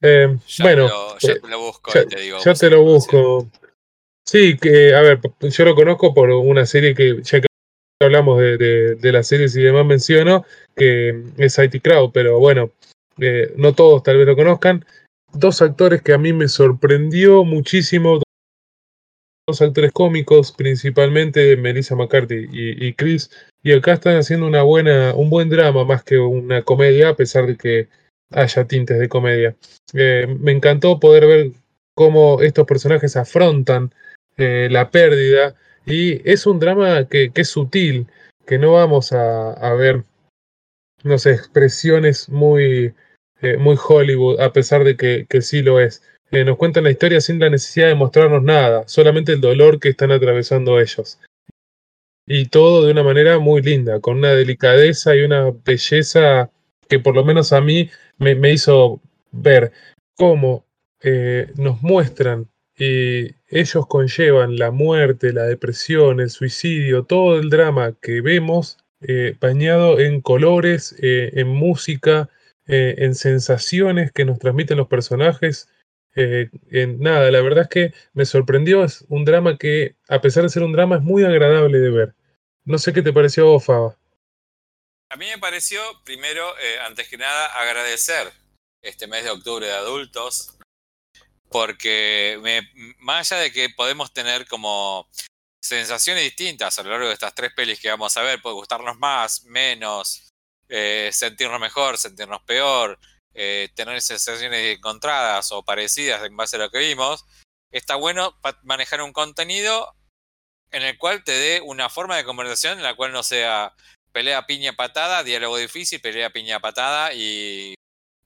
Eh, 0.00 0.36
bueno, 0.60 0.88
ya 1.18 1.34
te 1.34 1.48
lo 1.48 1.58
busco 1.58 1.92
ya, 1.92 2.06
te 2.06 2.20
digo. 2.20 2.38
Ya 2.44 2.54
te 2.54 2.70
lo 2.70 2.82
busco. 2.82 3.48
Sí, 4.26 4.56
que, 4.58 4.94
a 4.94 5.00
ver, 5.00 5.20
yo 5.40 5.64
lo 5.64 5.74
conozco 5.74 6.14
por 6.14 6.30
una 6.30 6.66
serie 6.66 6.94
que, 6.94 7.22
ya 7.22 7.40
que 7.40 7.46
hablamos 8.00 8.38
de, 8.38 8.58
de, 8.58 8.94
de 8.94 9.12
las 9.12 9.26
series 9.26 9.56
y 9.56 9.62
demás 9.62 9.86
menciono, 9.86 10.44
que 10.76 11.24
es 11.38 11.58
IT 11.58 11.82
Crowd, 11.82 12.10
pero 12.12 12.38
bueno, 12.38 12.70
eh, 13.18 13.52
no 13.56 13.74
todos 13.74 14.02
tal 14.02 14.18
vez 14.18 14.26
lo 14.26 14.36
conozcan. 14.36 14.84
Dos 15.32 15.62
actores 15.62 16.02
que 16.02 16.12
a 16.12 16.18
mí 16.18 16.32
me 16.32 16.48
sorprendió 16.48 17.44
muchísimo, 17.44 18.20
dos 19.46 19.62
actores 19.62 19.92
cómicos, 19.92 20.52
principalmente 20.52 21.56
Melissa 21.56 21.96
McCarthy 21.96 22.48
y, 22.52 22.86
y 22.86 22.92
Chris 22.94 23.30
y 23.62 23.72
acá 23.72 23.94
están 23.94 24.16
haciendo 24.16 24.46
una 24.46 24.62
buena, 24.62 25.14
un 25.14 25.30
buen 25.30 25.48
drama 25.48 25.84
más 25.84 26.04
que 26.04 26.18
una 26.18 26.62
comedia, 26.62 27.10
a 27.10 27.16
pesar 27.16 27.46
de 27.46 27.56
que 27.56 27.88
haya 28.30 28.64
tintes 28.66 28.98
de 28.98 29.08
comedia. 29.08 29.56
Eh, 29.94 30.26
me 30.38 30.52
encantó 30.52 31.00
poder 31.00 31.26
ver 31.26 31.52
cómo 31.94 32.40
estos 32.42 32.66
personajes 32.66 33.16
afrontan 33.16 33.92
eh, 34.36 34.68
la 34.70 34.90
pérdida 34.90 35.54
y 35.86 36.28
es 36.30 36.46
un 36.46 36.60
drama 36.60 37.08
que, 37.08 37.32
es 37.34 37.48
sutil, 37.48 38.06
que 38.46 38.58
no 38.58 38.72
vamos 38.72 39.12
a, 39.12 39.74
ver, 39.74 40.04
no 41.02 41.14
expresiones 41.14 42.28
muy, 42.28 42.94
eh, 43.40 43.56
muy 43.56 43.76
Hollywood, 43.76 44.40
a 44.40 44.52
pesar 44.52 44.84
de 44.84 44.96
que, 44.96 45.26
que 45.28 45.42
sí 45.42 45.62
lo 45.62 45.80
es. 45.80 46.02
nos 46.30 46.56
cuentan 46.58 46.84
la 46.84 46.90
historia 46.90 47.20
sin 47.20 47.40
la 47.40 47.50
necesidad 47.50 47.88
de 47.88 47.94
mostrarnos 47.94 48.42
nada, 48.42 48.86
solamente 48.86 49.32
el 49.32 49.40
dolor 49.40 49.80
que 49.80 49.88
están 49.88 50.12
atravesando 50.12 50.78
ellos 50.78 51.18
y 52.30 52.44
todo 52.46 52.84
de 52.84 52.92
una 52.92 53.02
manera 53.02 53.38
muy 53.38 53.62
linda, 53.62 54.00
con 54.00 54.18
una 54.18 54.32
delicadeza 54.32 55.16
y 55.16 55.22
una 55.22 55.50
belleza 55.64 56.50
que 56.88 56.98
por 56.98 57.14
lo 57.14 57.24
menos 57.24 57.52
a 57.52 57.60
mí 57.60 57.90
me, 58.18 58.52
hizo 58.52 59.00
ver 59.30 59.72
cómo 60.16 60.66
eh, 61.02 61.52
nos 61.56 61.82
muestran 61.82 62.48
y 62.76 63.34
ellos 63.48 63.86
conllevan 63.88 64.56
la 64.56 64.70
muerte, 64.70 65.32
la 65.32 65.44
depresión, 65.44 66.20
el 66.20 66.30
suicidio, 66.30 67.04
todo 67.04 67.38
el 67.38 67.50
drama 67.50 67.94
que 68.00 68.20
vemos 68.20 68.78
eh, 69.00 69.36
bañado 69.40 70.00
en 70.00 70.20
colores, 70.20 70.96
eh, 71.00 71.30
en 71.34 71.48
música, 71.48 72.28
en 72.70 73.14
sensaciones 73.14 74.12
que 74.12 74.26
nos 74.26 74.38
transmiten 74.38 74.76
los 74.76 74.88
personajes. 74.88 75.70
en 76.14 77.00
nada, 77.00 77.30
la 77.30 77.40
verdad 77.40 77.62
es 77.62 77.68
que 77.68 77.92
me 78.12 78.26
sorprendió, 78.26 78.84
es 78.84 79.06
un 79.08 79.24
drama 79.24 79.56
que, 79.56 79.96
a 80.08 80.20
pesar 80.20 80.42
de 80.42 80.50
ser 80.50 80.62
un 80.64 80.72
drama, 80.72 80.96
es 80.96 81.02
muy 81.02 81.24
agradable 81.24 81.78
de 81.78 81.90
ver. 81.90 82.14
No 82.66 82.76
sé 82.76 82.92
qué 82.92 83.00
te 83.00 83.12
pareció 83.12 83.58
Faba. 83.58 83.96
A 85.10 85.16
mí 85.16 85.26
me 85.26 85.38
pareció, 85.38 85.80
primero, 86.04 86.58
eh, 86.58 86.80
antes 86.80 87.08
que 87.08 87.16
nada, 87.16 87.46
agradecer 87.58 88.30
este 88.82 89.06
mes 89.06 89.24
de 89.24 89.30
octubre 89.30 89.66
de 89.66 89.72
adultos, 89.72 90.58
porque 91.48 92.38
más 92.98 93.32
allá 93.32 93.42
de 93.42 93.52
que 93.52 93.70
podemos 93.70 94.12
tener 94.12 94.46
como 94.46 95.08
sensaciones 95.64 96.24
distintas 96.24 96.78
a 96.78 96.82
lo 96.82 96.90
largo 96.90 97.08
de 97.08 97.14
estas 97.14 97.34
tres 97.34 97.52
pelis 97.54 97.80
que 97.80 97.88
vamos 97.88 98.16
a 98.18 98.22
ver, 98.22 98.42
puede 98.42 98.54
gustarnos 98.54 98.98
más, 98.98 99.44
menos, 99.44 100.28
eh, 100.68 101.08
sentirnos 101.10 101.58
mejor, 101.58 101.96
sentirnos 101.96 102.42
peor, 102.42 102.98
eh, 103.32 103.70
tener 103.74 104.02
sensaciones 104.02 104.76
encontradas 104.76 105.52
o 105.52 105.64
parecidas 105.64 106.22
en 106.22 106.36
base 106.36 106.56
a 106.56 106.60
lo 106.60 106.70
que 106.70 106.80
vimos, 106.80 107.24
está 107.72 107.94
bueno 107.94 108.38
manejar 108.62 109.00
un 109.00 109.14
contenido 109.14 109.94
en 110.70 110.82
el 110.82 110.98
cual 110.98 111.24
te 111.24 111.32
dé 111.32 111.62
una 111.62 111.88
forma 111.88 112.16
de 112.16 112.24
conversación 112.24 112.76
en 112.76 112.84
la 112.84 112.94
cual 112.94 113.12
no 113.12 113.22
sea 113.22 113.74
pelea 114.18 114.44
piña 114.46 114.72
patada, 114.72 115.22
diálogo 115.22 115.58
difícil, 115.58 116.00
pelea 116.00 116.30
piña 116.30 116.58
patada 116.58 117.14
y 117.14 117.72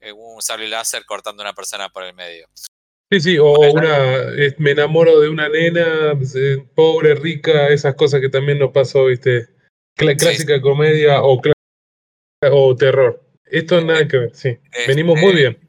eh, 0.00 0.10
un 0.10 0.40
sable 0.40 0.66
láser 0.66 1.04
cortando 1.04 1.42
a 1.42 1.44
una 1.44 1.52
persona 1.52 1.90
por 1.90 2.04
el 2.04 2.14
medio. 2.14 2.48
Sí, 3.10 3.20
sí, 3.20 3.38
o 3.38 3.58
una, 3.58 4.32
me 4.56 4.70
enamoro 4.70 5.20
de 5.20 5.28
una 5.28 5.50
nena, 5.50 6.18
eh, 6.34 6.64
pobre, 6.74 7.14
rica, 7.14 7.68
esas 7.68 7.94
cosas 7.94 8.22
que 8.22 8.30
también 8.30 8.58
nos 8.58 8.72
pasó, 8.72 9.04
viste, 9.04 9.48
clásica 9.94 10.62
comedia 10.62 11.22
o, 11.22 11.42
o 12.40 12.74
terror. 12.76 13.22
Esto 13.44 13.78
nada 13.82 14.00
eh, 14.00 14.08
que 14.08 14.16
ver, 14.16 14.34
sí. 14.34 14.58
Venimos 14.88 15.20
muy 15.20 15.34
bien. 15.34 15.60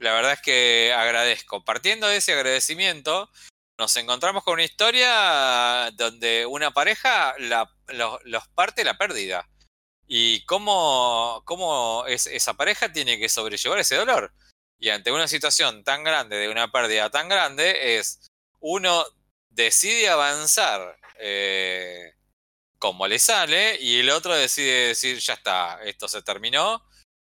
La 0.00 0.12
verdad 0.12 0.32
es 0.32 0.40
que 0.40 0.92
agradezco. 0.92 1.64
Partiendo 1.64 2.08
de 2.08 2.16
ese 2.16 2.32
agradecimiento, 2.32 3.30
nos 3.78 3.96
encontramos 3.96 4.44
con 4.44 4.54
una 4.54 4.64
historia 4.64 5.90
donde 5.94 6.46
una 6.46 6.72
pareja 6.72 7.34
los, 7.38 8.48
parte 8.54 8.84
la 8.84 8.98
pérdida. 8.98 9.48
Y 10.14 10.44
cómo, 10.44 11.40
cómo 11.46 12.04
es, 12.06 12.26
esa 12.26 12.52
pareja 12.52 12.92
tiene 12.92 13.18
que 13.18 13.30
sobrellevar 13.30 13.78
ese 13.78 13.96
dolor. 13.96 14.34
Y 14.78 14.90
ante 14.90 15.10
una 15.10 15.26
situación 15.26 15.84
tan 15.84 16.04
grande, 16.04 16.36
de 16.36 16.50
una 16.50 16.70
pérdida 16.70 17.08
tan 17.08 17.30
grande, 17.30 17.96
es 17.96 18.30
uno 18.60 19.06
decide 19.48 20.10
avanzar 20.10 20.98
eh, 21.18 22.12
como 22.78 23.08
le 23.08 23.18
sale 23.18 23.80
y 23.80 24.00
el 24.00 24.10
otro 24.10 24.34
decide 24.34 24.88
decir, 24.88 25.18
ya 25.18 25.32
está, 25.32 25.82
esto 25.82 26.06
se 26.08 26.20
terminó. 26.20 26.84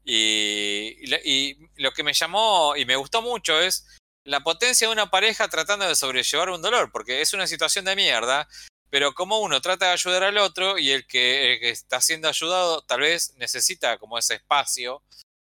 Y, 0.06 0.96
y, 1.26 1.58
lo 1.76 1.92
que 1.92 2.04
me 2.04 2.14
llamó 2.14 2.78
y 2.78 2.86
me 2.86 2.96
gustó 2.96 3.22
mucho 3.22 3.60
es 3.60 3.88
la 4.24 4.40
potencia 4.40 4.88
de 4.88 4.94
una 4.94 5.12
pareja 5.12 5.50
tratando 5.50 5.86
de 5.86 5.96
sobrellevar 5.96 6.50
un 6.50 6.62
dolor, 6.62 6.94
porque 6.94 7.20
es 7.20 7.34
una 7.34 7.46
situación 7.46 7.84
de 7.84 7.98
mierda, 7.98 8.48
pero 8.90 9.14
como 9.14 9.40
uno 9.40 9.62
trata 9.62 9.88
de 9.88 9.92
ayudar 9.94 10.24
al 10.24 10.38
otro 10.38 10.78
y 10.78 10.92
el 10.92 11.06
que, 11.08 11.70
está 11.70 12.02
siendo 12.02 12.28
ayudado 12.28 12.82
tal 12.82 13.02
vez 13.02 13.34
necesita 13.38 13.98
como 13.98 14.18
ese 14.18 14.36
espacio 14.36 15.04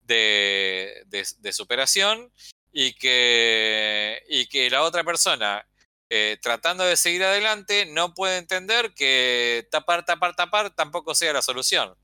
de, 0.03 1.05
superación 1.53 2.32
y 2.72 2.95
que, 2.95 4.22
y 4.28 4.47
que 4.47 4.70
la 4.70 4.82
otra 4.82 5.05
persona 5.05 5.66
eh, 6.11 6.39
tratando 6.43 6.85
de 6.85 6.97
seguir 6.97 7.24
adelante 7.24 7.87
no 7.87 8.14
puede 8.14 8.39
entender 8.39 8.93
que 8.95 9.66
tapar, 9.70 10.05
tapar, 10.05 10.37
tapar 10.37 10.74
tampoco 10.74 11.14
sea 11.14 11.32
la 11.32 11.43
solución. 11.43 11.95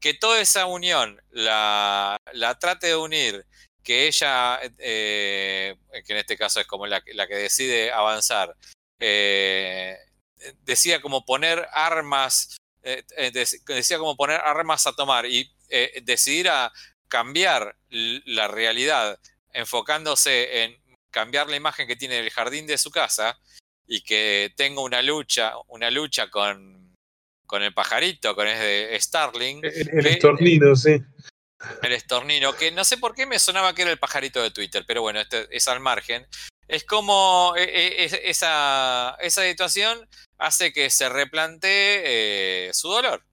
Que 0.00 0.14
toda 0.14 0.40
esa 0.40 0.66
unión 0.66 1.20
la, 1.30 2.16
la 2.32 2.58
trate 2.58 2.88
de 2.88 2.96
unir 2.96 3.46
que 3.88 4.06
ella, 4.06 4.60
eh, 4.78 5.74
que 6.04 6.12
en 6.12 6.18
este 6.18 6.36
caso 6.36 6.60
es 6.60 6.66
como 6.66 6.86
la, 6.86 7.00
que 7.00 7.34
decide 7.34 7.90
avanzar, 7.90 8.54
eh, 9.00 9.96
decía 10.64 11.00
como 11.00 11.24
poner 11.24 11.66
armas, 11.72 12.56
eh, 12.82 13.04
decía 13.66 13.98
como 13.98 14.16
poner 14.16 14.40
armas 14.40 14.86
a 14.86 14.92
tomar 14.92 15.26
y 15.26 15.50
decidir 16.02 16.48
a 16.48 16.72
cambiar 17.08 17.76
la 17.88 18.48
realidad 18.48 19.18
enfocándose 19.52 20.62
en 20.62 20.76
cambiar 21.10 21.48
la 21.48 21.56
imagen 21.56 21.86
que 21.86 21.96
tiene 21.96 22.18
el 22.18 22.30
jardín 22.30 22.66
de 22.66 22.78
su 22.78 22.90
casa 22.90 23.38
y 23.86 24.02
que 24.02 24.52
tenga 24.56 24.82
una 24.82 25.02
lucha, 25.02 25.54
una 25.68 25.90
lucha 25.90 26.30
con, 26.30 26.94
con 27.46 27.62
el 27.62 27.72
pajarito, 27.72 28.34
con 28.34 28.46
ese 28.46 28.96
Starling. 29.00 29.62
El, 29.64 30.06
estornino, 30.06 30.76
sí. 30.76 31.00
El 31.82 31.92
estornino, 31.92 32.54
que 32.54 32.70
no 32.70 32.84
sé 32.84 32.98
por 32.98 33.14
qué 33.14 33.26
me 33.26 33.38
sonaba 33.38 33.74
que 33.74 33.82
era 33.82 33.90
el 33.90 33.98
pajarito 33.98 34.42
de 34.42 34.50
Twitter, 34.50 34.84
pero 34.86 35.02
bueno, 35.02 35.20
este 35.20 35.48
es 35.50 35.66
al 35.66 35.80
margen. 35.80 36.26
Es 36.68 36.84
como 36.84 37.54
e, 37.56 37.64
e, 37.64 38.30
esa, 38.30 39.16
esa 39.20 39.42
situación 39.42 40.06
hace 40.38 40.72
que 40.72 40.90
se 40.90 41.08
replantee 41.08 42.02
eh, 42.04 42.70
su 42.72 42.88
dolor 42.88 43.24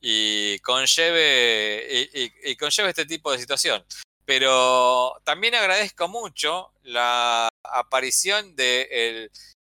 y 0.00 0.58
conlleve, 0.60 2.08
y, 2.12 2.56
conlleve 2.56 2.90
este 2.90 3.06
tipo 3.06 3.32
de 3.32 3.38
situación. 3.38 3.84
Pero 4.24 5.20
también 5.24 5.54
agradezco 5.54 6.08
mucho 6.08 6.72
la 6.82 7.48
aparición 7.64 8.54
del 8.56 9.30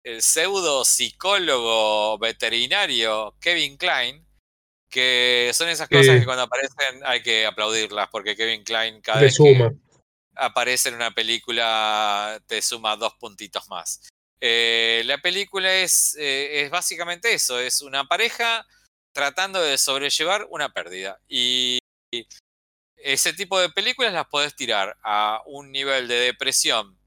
el 0.04 0.22
pseudo 0.22 0.84
psicólogo 0.84 2.18
veterinario 2.18 3.34
Kevin 3.40 3.76
Klein, 3.76 4.24
que 4.88 5.50
son 5.52 5.68
esas 5.68 5.88
cosas 5.88 6.20
que 6.20 6.24
cuando 6.24 6.44
aparecen 6.44 7.02
hay 7.04 7.22
que 7.22 7.44
aplaudirlas, 7.44 8.08
porque 8.10 8.36
Kevin 8.36 8.62
Klein 8.62 9.00
cada 9.00 9.20
vez 9.20 9.36
que 9.36 9.72
aparece 10.36 10.90
en 10.90 10.96
una 10.96 11.12
película 11.12 12.40
te 12.46 12.62
suma 12.62 12.96
dos 12.96 13.14
puntitos 13.14 13.68
más. 13.68 14.00
Eh, 14.40 15.02
la 15.06 15.18
película 15.18 15.72
es, 15.74 16.16
eh, 16.18 16.62
es 16.62 16.70
básicamente 16.70 17.32
eso, 17.32 17.58
es 17.58 17.80
una 17.80 18.04
pareja 18.04 18.66
tratando 19.12 19.60
de 19.62 19.78
sobrellevar 19.78 20.46
una 20.50 20.72
pérdida. 20.72 21.18
Y 21.26 21.78
ese 22.96 23.32
tipo 23.32 23.58
de 23.58 23.70
películas 23.70 24.12
las 24.12 24.26
podés 24.26 24.54
tirar 24.54 24.96
a 25.02 25.42
un 25.46 25.72
nivel 25.72 26.08
de 26.08 26.16
depresión 26.16 26.98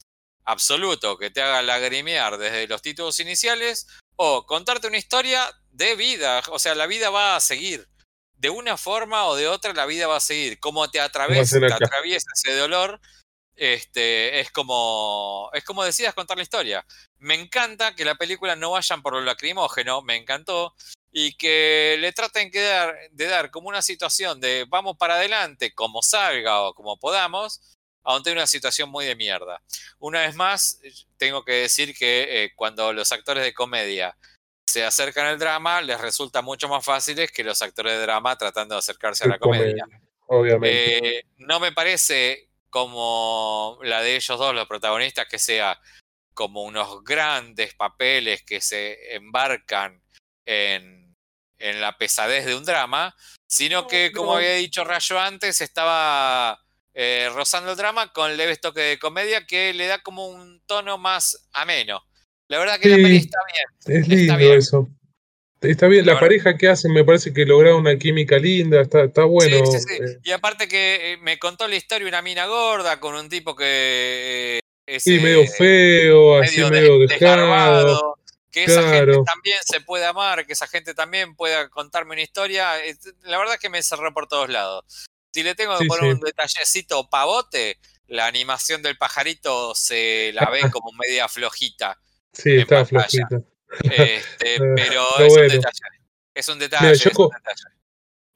absoluto 0.46 1.18
que 1.18 1.30
te 1.30 1.42
haga 1.42 1.62
lagrimear 1.62 2.38
desde 2.38 2.68
los 2.68 2.82
títulos 2.82 3.20
iniciales 3.20 3.88
o 4.16 4.46
contarte 4.46 4.88
una 4.88 4.98
historia 4.98 5.50
de 5.72 5.96
vida, 5.96 6.42
o 6.50 6.60
sea, 6.60 6.76
la 6.76 6.88
vida 6.88 7.10
va 7.10 7.36
a 7.36 7.40
seguir. 7.40 7.88
De 8.34 8.50
una 8.50 8.78
forma 8.78 9.26
o 9.26 9.36
de 9.36 9.48
otra 9.48 9.74
la 9.74 9.86
vida 9.86 10.08
va 10.08 10.16
a 10.16 10.22
seguir. 10.22 10.60
Como 10.60 10.90
te 10.90 11.00
atraviesa, 11.00 11.60
te 11.60 11.74
atraviesa 11.74 12.28
ese 12.34 12.56
dolor, 12.56 13.00
este, 13.56 14.40
es 14.40 14.52
como, 14.52 15.50
es 15.54 15.64
como 15.64 15.84
decías 15.84 16.14
contar 16.14 16.38
la 16.38 16.44
historia. 16.44 16.86
Me 17.20 17.36
encanta 17.36 17.96
que 17.96 18.06
la 18.06 18.16
película 18.16 18.56
no 18.56 18.72
vayan 18.72 19.02
por 19.02 19.14
lo 19.14 19.22
lacrimógeno, 19.22 20.02
me 20.02 20.16
encantó, 20.16 20.74
y 21.12 21.36
que 21.36 21.98
le 22.00 22.14
traten 22.14 22.52
de 22.52 22.62
dar, 22.62 22.96
de 23.12 23.26
dar 23.28 23.52
como 23.52 23.68
una 23.68 23.82
situación 23.82 24.40
de 24.40 24.66
vamos 24.70 24.98
para 24.98 25.16
adelante, 25.16 25.74
como 25.74 26.02
salga 26.02 26.62
o 26.62 26.74
como 26.74 26.98
podamos, 26.98 27.78
ante 28.04 28.32
una 28.32 28.48
situación 28.48 28.90
muy 28.90 29.06
de 29.06 29.16
mierda. 29.16 29.62
Una 30.00 30.22
vez 30.22 30.36
más, 30.36 30.80
tengo 31.18 31.44
que 31.44 31.54
decir 31.54 31.96
que 31.96 32.44
eh, 32.44 32.52
cuando 32.56 32.94
los 32.94 33.12
actores 33.12 33.44
de 33.44 33.54
comedia 33.54 34.18
se 34.68 34.86
acercan 34.86 35.26
al 35.26 35.40
drama, 35.40 35.82
les 35.82 36.00
resulta 36.00 36.42
mucho 36.42 36.68
más 36.68 36.86
fácil 36.86 37.30
que 37.32 37.44
los 37.44 37.62
actores 37.62 37.94
de 37.94 38.02
drama 38.02 38.38
tratando 38.38 38.76
de 38.76 38.80
acercarse 38.80 39.26
a 39.26 39.28
la 39.28 39.40
comedia. 39.40 39.86
Obviamente. 40.28 41.18
Eh, 41.18 41.26
no 41.38 41.60
me 41.60 41.72
parece 41.72 42.50
como 42.70 43.80
la 43.82 44.02
de 44.02 44.16
ellos 44.16 44.38
dos, 44.38 44.54
los 44.54 44.68
protagonistas, 44.68 45.28
que 45.28 45.40
sea 45.40 45.80
como 46.40 46.64
unos 46.64 47.04
grandes 47.04 47.74
papeles 47.74 48.44
que 48.44 48.62
se 48.62 49.14
embarcan 49.14 50.02
en, 50.46 51.14
en 51.58 51.82
la 51.82 51.98
pesadez 51.98 52.46
de 52.46 52.56
un 52.56 52.64
drama, 52.64 53.14
sino 53.46 53.88
que, 53.88 54.14
como 54.14 54.38
había 54.38 54.54
dicho 54.54 54.86
Rayo 54.86 55.20
antes, 55.20 55.60
estaba 55.60 56.58
eh, 56.94 57.30
rozando 57.36 57.72
el 57.72 57.78
drama 57.78 58.14
con 58.14 58.38
leves 58.38 58.62
toques 58.62 58.86
de 58.86 59.00
comedia 59.00 59.46
que 59.46 59.74
le 59.74 59.88
da 59.88 60.02
como 60.02 60.28
un 60.28 60.62
tono 60.66 60.98
más 60.98 61.50
ameno. 61.52 62.02
La 62.48 62.58
verdad 62.60 62.80
que 62.80 62.88
la 62.88 62.96
peli 62.96 63.18
está 63.18 63.40
bien. 63.86 64.00
Es 64.00 64.08
lindo 64.08 64.40
eso. 64.40 64.90
Está 65.60 65.88
bien, 65.88 66.06
la, 66.06 66.18
pareja 66.22 66.58
que 66.58 66.70
hacen 66.70 66.94
me 66.94 67.04
parece 67.04 67.34
que 67.34 67.46
logra 67.46 67.76
una 67.76 67.98
química 67.98 68.38
linda, 68.38 68.80
está, 68.80 69.04
está 69.04 69.26
bueno. 69.26 69.58
Eh. 69.58 70.20
Y 70.24 70.32
aparte 70.32 70.70
que 70.70 71.12
eh, 71.12 71.18
me 71.18 71.38
contó 71.38 71.68
la 71.68 71.76
historia 71.76 72.08
una 72.08 72.22
mina 72.22 72.46
gorda 72.46 73.02
con 73.02 73.14
un 73.16 73.28
tipo 73.28 73.58
que 73.58 74.62
es 74.90 75.04
sí, 75.04 75.20
medio 75.20 75.46
feo, 75.46 76.42
así 76.42 76.64
medio 76.64 77.00
dejado. 77.00 78.18
Que 78.52 78.64
esa 78.64 78.82
gente 78.82 79.18
también 79.24 79.58
se 79.64 79.82
puede 79.82 80.06
amar, 80.06 80.46
que 80.48 80.54
esa 80.54 80.68
gente 80.68 80.96
también 80.96 81.36
pueda 81.36 81.70
contarme 81.70 82.14
una 82.14 82.24
historia. 82.24 82.72
La 83.22 83.38
verdad 83.38 83.58
que 83.62 83.70
me 83.70 83.84
cerró 83.84 84.12
por 84.12 84.28
todos 84.28 84.50
lados. 84.50 85.08
Si 85.32 85.44
le 85.44 85.54
tengo 85.54 85.78
que 85.78 85.86
poner 85.86 86.16
un 86.16 86.20
detallecito 86.20 87.08
pavote, 87.10 87.78
la 88.08 88.26
animación 88.26 88.82
del 88.82 88.98
pajarito 88.98 89.76
se 89.76 90.32
la 90.34 90.50
ve 90.50 90.62
como 90.72 90.92
media 90.94 91.28
flojita. 91.28 92.00
Sí, 92.34 92.56
está 92.56 92.84
flojita. 92.84 93.42
Este, 93.84 94.58
pero 94.76 95.20
es, 95.20 95.38
un 95.38 95.48
detalle, 95.48 95.80
es 96.34 96.50
un 96.50 96.60
detalle. 96.60 97.12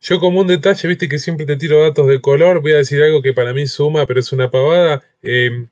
yo, 0.01 0.19
como 0.19 0.41
un 0.41 0.47
detalle, 0.47 0.87
viste 0.87 1.09
que 1.09 1.17
siempre 1.17 1.47
te 1.47 1.57
tiro 1.57 1.81
datos 1.81 2.07
de 2.07 2.21
color, 2.21 2.61
voy 2.61 2.73
a 2.73 2.77
decir 2.77 3.01
algo 3.01 3.23
que 3.23 3.33
para 3.33 3.51
mí 3.53 3.65
suma, 3.65 4.05
pero 4.05 4.19
es 4.19 4.31
una 4.31 4.51
pavada. 4.51 5.03
Em, 5.23 5.67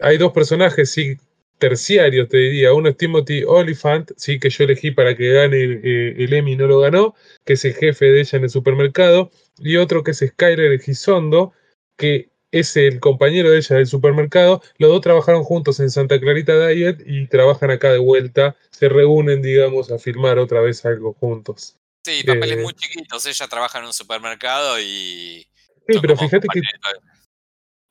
hay 0.00 0.18
dos 0.18 0.32
personajes, 0.32 0.90
sí, 0.90 1.16
terciarios, 1.58 2.28
te 2.28 2.38
diría. 2.38 2.72
Uno 2.72 2.88
es 2.88 2.96
Timothy 2.96 3.44
Oliphant, 3.44 4.10
sí, 4.16 4.40
que 4.40 4.50
yo 4.50 4.64
elegí 4.64 4.90
para 4.90 5.16
que 5.16 5.28
gane 5.32 5.60
el, 5.60 5.80
eh, 5.84 6.14
el 6.18 6.32
Emmy, 6.32 6.56
no 6.56 6.66
lo 6.66 6.80
ganó, 6.80 7.14
que 7.44 7.52
es 7.52 7.64
el 7.64 7.74
jefe 7.74 8.06
de 8.06 8.20
ella 8.20 8.38
en 8.38 8.44
el 8.44 8.50
supermercado 8.50 9.30
y 9.58 9.76
otro 9.76 10.02
que 10.02 10.12
es 10.12 10.24
Skyler 10.26 10.80
Gisondo, 10.80 11.52
que 11.96 12.30
es 12.50 12.76
el 12.76 12.98
compañero 12.98 13.50
de 13.50 13.58
ella 13.58 13.76
del 13.76 13.86
supermercado. 13.86 14.62
Los 14.78 14.90
dos 14.90 15.00
trabajaron 15.02 15.44
juntos 15.44 15.78
en 15.80 15.90
Santa 15.90 16.18
Clarita 16.18 16.66
Diet 16.66 17.02
y 17.06 17.26
trabajan 17.28 17.70
acá 17.70 17.92
de 17.92 17.98
vuelta. 17.98 18.56
Se 18.70 18.88
reúnen, 18.88 19.42
digamos, 19.42 19.90
a 19.92 19.98
filmar 19.98 20.38
otra 20.38 20.60
vez 20.60 20.84
algo 20.84 21.12
juntos. 21.12 21.76
Sí, 22.04 22.24
papeles 22.24 22.58
eh, 22.58 22.62
muy 22.62 22.72
chiquitos. 22.72 23.24
Ella 23.26 23.46
trabaja 23.46 23.78
en 23.78 23.84
un 23.84 23.92
supermercado 23.92 24.80
y. 24.80 25.46
Sí, 25.86 25.98
pero 26.00 26.16
fíjate 26.16 26.48
que 26.52 26.60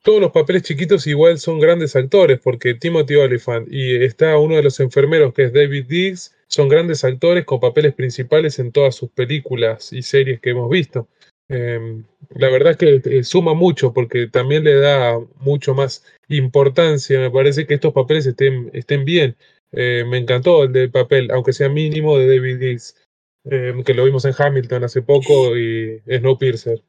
todos 0.02 0.20
los 0.20 0.32
papeles 0.32 0.62
chiquitos 0.62 1.06
igual 1.06 1.38
son 1.38 1.60
grandes 1.60 1.94
actores, 1.94 2.40
porque 2.40 2.74
Timothy 2.74 3.16
Oliphant 3.16 3.68
y 3.70 4.02
está 4.02 4.38
uno 4.38 4.56
de 4.56 4.62
los 4.62 4.80
enfermeros 4.80 5.34
que 5.34 5.44
es 5.44 5.52
David 5.52 5.86
Diggs, 5.86 6.34
son 6.46 6.68
grandes 6.68 7.04
actores 7.04 7.44
con 7.44 7.60
papeles 7.60 7.94
principales 7.94 8.58
en 8.58 8.72
todas 8.72 8.94
sus 8.94 9.10
películas 9.10 9.92
y 9.92 10.02
series 10.02 10.40
que 10.40 10.50
hemos 10.50 10.70
visto. 10.70 11.08
Em, 11.48 12.04
la 12.30 12.48
verdad 12.48 12.72
es 12.72 12.76
que 12.76 13.18
eh, 13.18 13.24
suma 13.24 13.54
mucho 13.54 13.92
porque 13.92 14.28
también 14.28 14.64
le 14.64 14.74
da 14.76 15.18
mucho 15.40 15.74
más 15.74 16.04
importancia. 16.28 17.18
Me 17.18 17.30
parece 17.30 17.66
que 17.66 17.74
estos 17.74 17.92
papeles 17.92 18.24
estén, 18.26 18.70
estén 18.72 19.04
bien. 19.04 19.36
Eh, 19.72 20.04
me 20.06 20.18
encantó 20.18 20.64
el 20.64 20.72
del 20.72 20.90
papel, 20.90 21.30
aunque 21.32 21.52
sea 21.52 21.68
mínimo, 21.68 22.18
de 22.18 22.26
David 22.28 22.58
Gills, 22.58 22.96
em, 23.44 23.82
que 23.84 23.94
lo 23.94 24.04
vimos 24.04 24.24
en 24.24 24.34
Hamilton 24.36 24.84
hace 24.84 25.02
poco 25.02 25.56
y 25.56 26.00
Snowpiercer. 26.06 26.82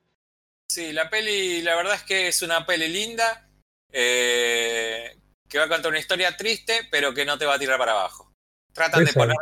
Sí, 0.72 0.94
la 0.94 1.10
peli, 1.10 1.62
la 1.64 1.76
verdad 1.76 1.96
es 1.96 2.04
que 2.04 2.30
es 2.30 2.42
una 2.44 2.66
peli 2.66 2.88
linda, 2.88 3.46
eh, 3.92 5.18
que 5.50 5.58
va 5.58 5.66
a 5.66 5.68
contar 5.68 5.92
una 5.92 6.00
historia 6.00 6.38
triste, 6.38 6.88
pero 6.90 7.14
que 7.14 7.26
no 7.26 7.38
te 7.38 7.46
va 7.46 7.56
a 7.56 7.60
tirar 7.60 7.78
para 7.78 7.92
abajo. 7.92 8.32
Tratan 8.72 9.04
de 9.04 9.12
poner 9.12 9.36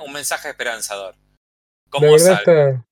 un 0.00 0.12
mensaje 0.12 0.50
esperanzador. 0.50 1.16
Como 1.90 2.16
la 2.16 2.84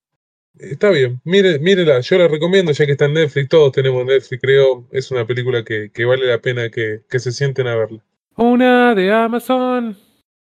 Está 0.59 0.91
bien, 0.91 1.21
mire, 1.23 1.61
mírela, 1.61 2.01
yo 2.01 2.19
la 2.19 2.27
recomiendo 2.27 2.73
ya 2.73 2.85
que 2.85 2.93
está 2.93 3.05
en 3.05 3.15
Netflix, 3.15 3.49
todos 3.49 3.71
tenemos 3.71 4.05
Netflix, 4.05 4.43
creo, 4.43 4.89
es 4.91 5.13
una 5.13 5.25
película 5.25 5.63
que, 5.63 6.05
vale 6.05 6.27
la 6.27 6.39
pena 6.39 6.71
que, 6.71 7.05
se 7.09 7.31
sienten 7.31 7.69
a 7.69 7.77
verla. 7.77 8.03
Una 8.35 8.97
de 8.97 9.13
Amazon. 9.13 9.97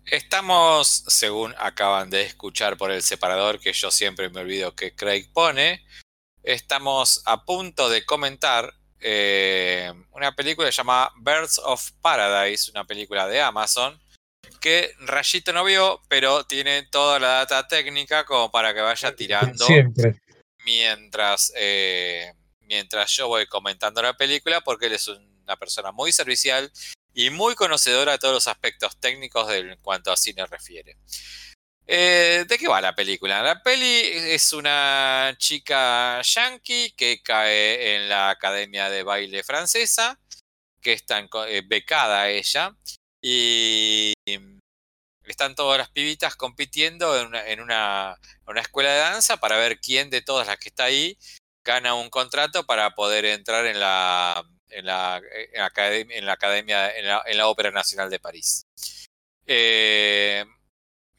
Estamos, 0.05 1.03
según 1.07 1.53
acaban 1.57 2.09
de 2.11 2.21
escuchar 2.21 2.77
por 2.77 2.91
el 2.91 3.01
separador 3.01 3.59
que 3.59 3.73
yo 3.73 3.91
siempre 3.91 4.29
me 4.29 4.39
olvido 4.39 4.73
que 4.73 4.95
Craig 4.95 5.27
pone, 5.33 5.81
estamos 6.43 7.21
a 7.25 7.43
punto 7.45 7.89
de 7.89 8.05
comentar 8.05 8.73
eh, 8.99 9.91
una 10.11 10.35
película 10.35 10.69
llamada 10.69 11.11
Birds 11.17 11.59
of 11.63 11.91
Paradise, 12.01 12.71
una 12.71 12.85
película 12.85 13.27
de 13.27 13.41
Amazon, 13.41 13.99
que 14.59 14.93
Rayito 14.99 15.53
no 15.53 15.63
vio, 15.63 16.01
pero 16.07 16.45
tiene 16.45 16.83
toda 16.83 17.19
la 17.19 17.45
data 17.45 17.67
técnica 17.67 18.25
como 18.25 18.51
para 18.51 18.73
que 18.73 18.81
vaya 18.81 19.15
tirando 19.15 19.65
Siempre. 19.65 20.21
mientras, 20.65 21.51
eh, 21.55 22.33
mientras 22.61 23.11
yo 23.11 23.27
voy 23.27 23.47
comentando 23.47 24.01
la 24.01 24.15
película, 24.15 24.61
porque 24.61 24.85
él 24.85 24.93
es 24.93 25.07
una 25.07 25.57
persona 25.57 25.91
muy 25.91 26.11
servicial 26.11 26.71
y 27.13 27.31
muy 27.31 27.55
conocedora 27.55 28.13
de 28.13 28.19
todos 28.19 28.35
los 28.35 28.47
aspectos 28.47 28.97
técnicos 28.99 29.47
de, 29.47 29.59
en 29.59 29.79
cuanto 29.81 30.11
a 30.11 30.17
cine 30.17 30.45
refiere. 30.45 30.97
Eh, 31.93 32.45
¿De 32.47 32.57
qué 32.57 32.69
va 32.69 32.79
la 32.79 32.95
película? 32.95 33.43
La 33.43 33.61
peli 33.61 33.83
es 33.83 34.53
una 34.53 35.35
chica 35.37 36.21
yankee 36.21 36.93
que 36.95 37.21
cae 37.21 37.95
en 37.95 38.07
la 38.07 38.29
academia 38.29 38.89
de 38.89 39.03
baile 39.03 39.43
francesa, 39.43 40.17
que 40.79 40.93
está 40.93 41.19
eh, 41.49 41.63
becada 41.67 42.29
ella, 42.29 42.77
y 43.21 44.13
están 45.25 45.53
todas 45.53 45.79
las 45.79 45.89
pibitas 45.89 46.37
compitiendo 46.37 47.19
en, 47.19 47.27
una, 47.27 47.45
en 47.45 47.59
una, 47.59 48.17
una, 48.47 48.61
escuela 48.61 48.93
de 48.93 48.99
danza 48.99 49.35
para 49.35 49.57
ver 49.57 49.81
quién 49.81 50.09
de 50.09 50.21
todas 50.21 50.47
las 50.47 50.57
que 50.59 50.69
está 50.69 50.85
ahí 50.85 51.17
gana 51.65 51.93
un 51.93 52.09
contrato 52.09 52.65
para 52.65 52.91
poder 52.91 53.25
entrar 53.25 53.65
en 53.65 53.81
la, 53.81 54.41
en 54.69 54.85
la, 54.85 55.21
academia, 55.61 56.17
en 56.17 56.25
la, 56.25 56.31
academia 56.31 56.95
en, 56.95 57.05
la, 57.05 57.21
en 57.25 57.37
la 57.37 57.49
Ópera 57.49 57.69
Nacional 57.71 58.09
de 58.09 58.19
París. 58.21 58.63
Eh, 59.45 60.45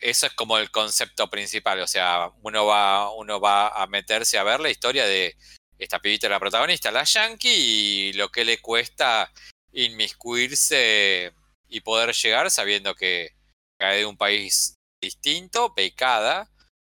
eso 0.02 0.26
es 0.26 0.32
como 0.34 0.58
el 0.58 0.70
concepto 0.70 1.30
principal, 1.30 1.80
o 1.80 1.86
sea, 1.86 2.30
uno 2.42 2.66
va, 2.66 3.10
uno 3.14 3.40
va 3.40 3.68
a 3.68 3.86
meterse 3.86 4.36
a 4.36 4.42
ver 4.42 4.60
la 4.60 4.70
historia 4.70 5.06
de 5.06 5.36
esta 5.78 6.00
pibita, 6.00 6.28
la 6.28 6.40
protagonista, 6.40 6.90
la 6.90 7.04
Yankee, 7.04 7.48
y 7.48 8.12
lo 8.14 8.30
que 8.30 8.44
le 8.44 8.58
cuesta 8.60 9.32
inmiscuirse 9.72 11.32
y 11.68 11.80
poder 11.80 12.12
llegar 12.14 12.50
sabiendo 12.50 12.94
que 12.94 13.30
cae 13.78 13.98
de 13.98 14.06
un 14.06 14.16
país 14.16 14.74
distinto, 15.00 15.74
pecada, 15.74 16.50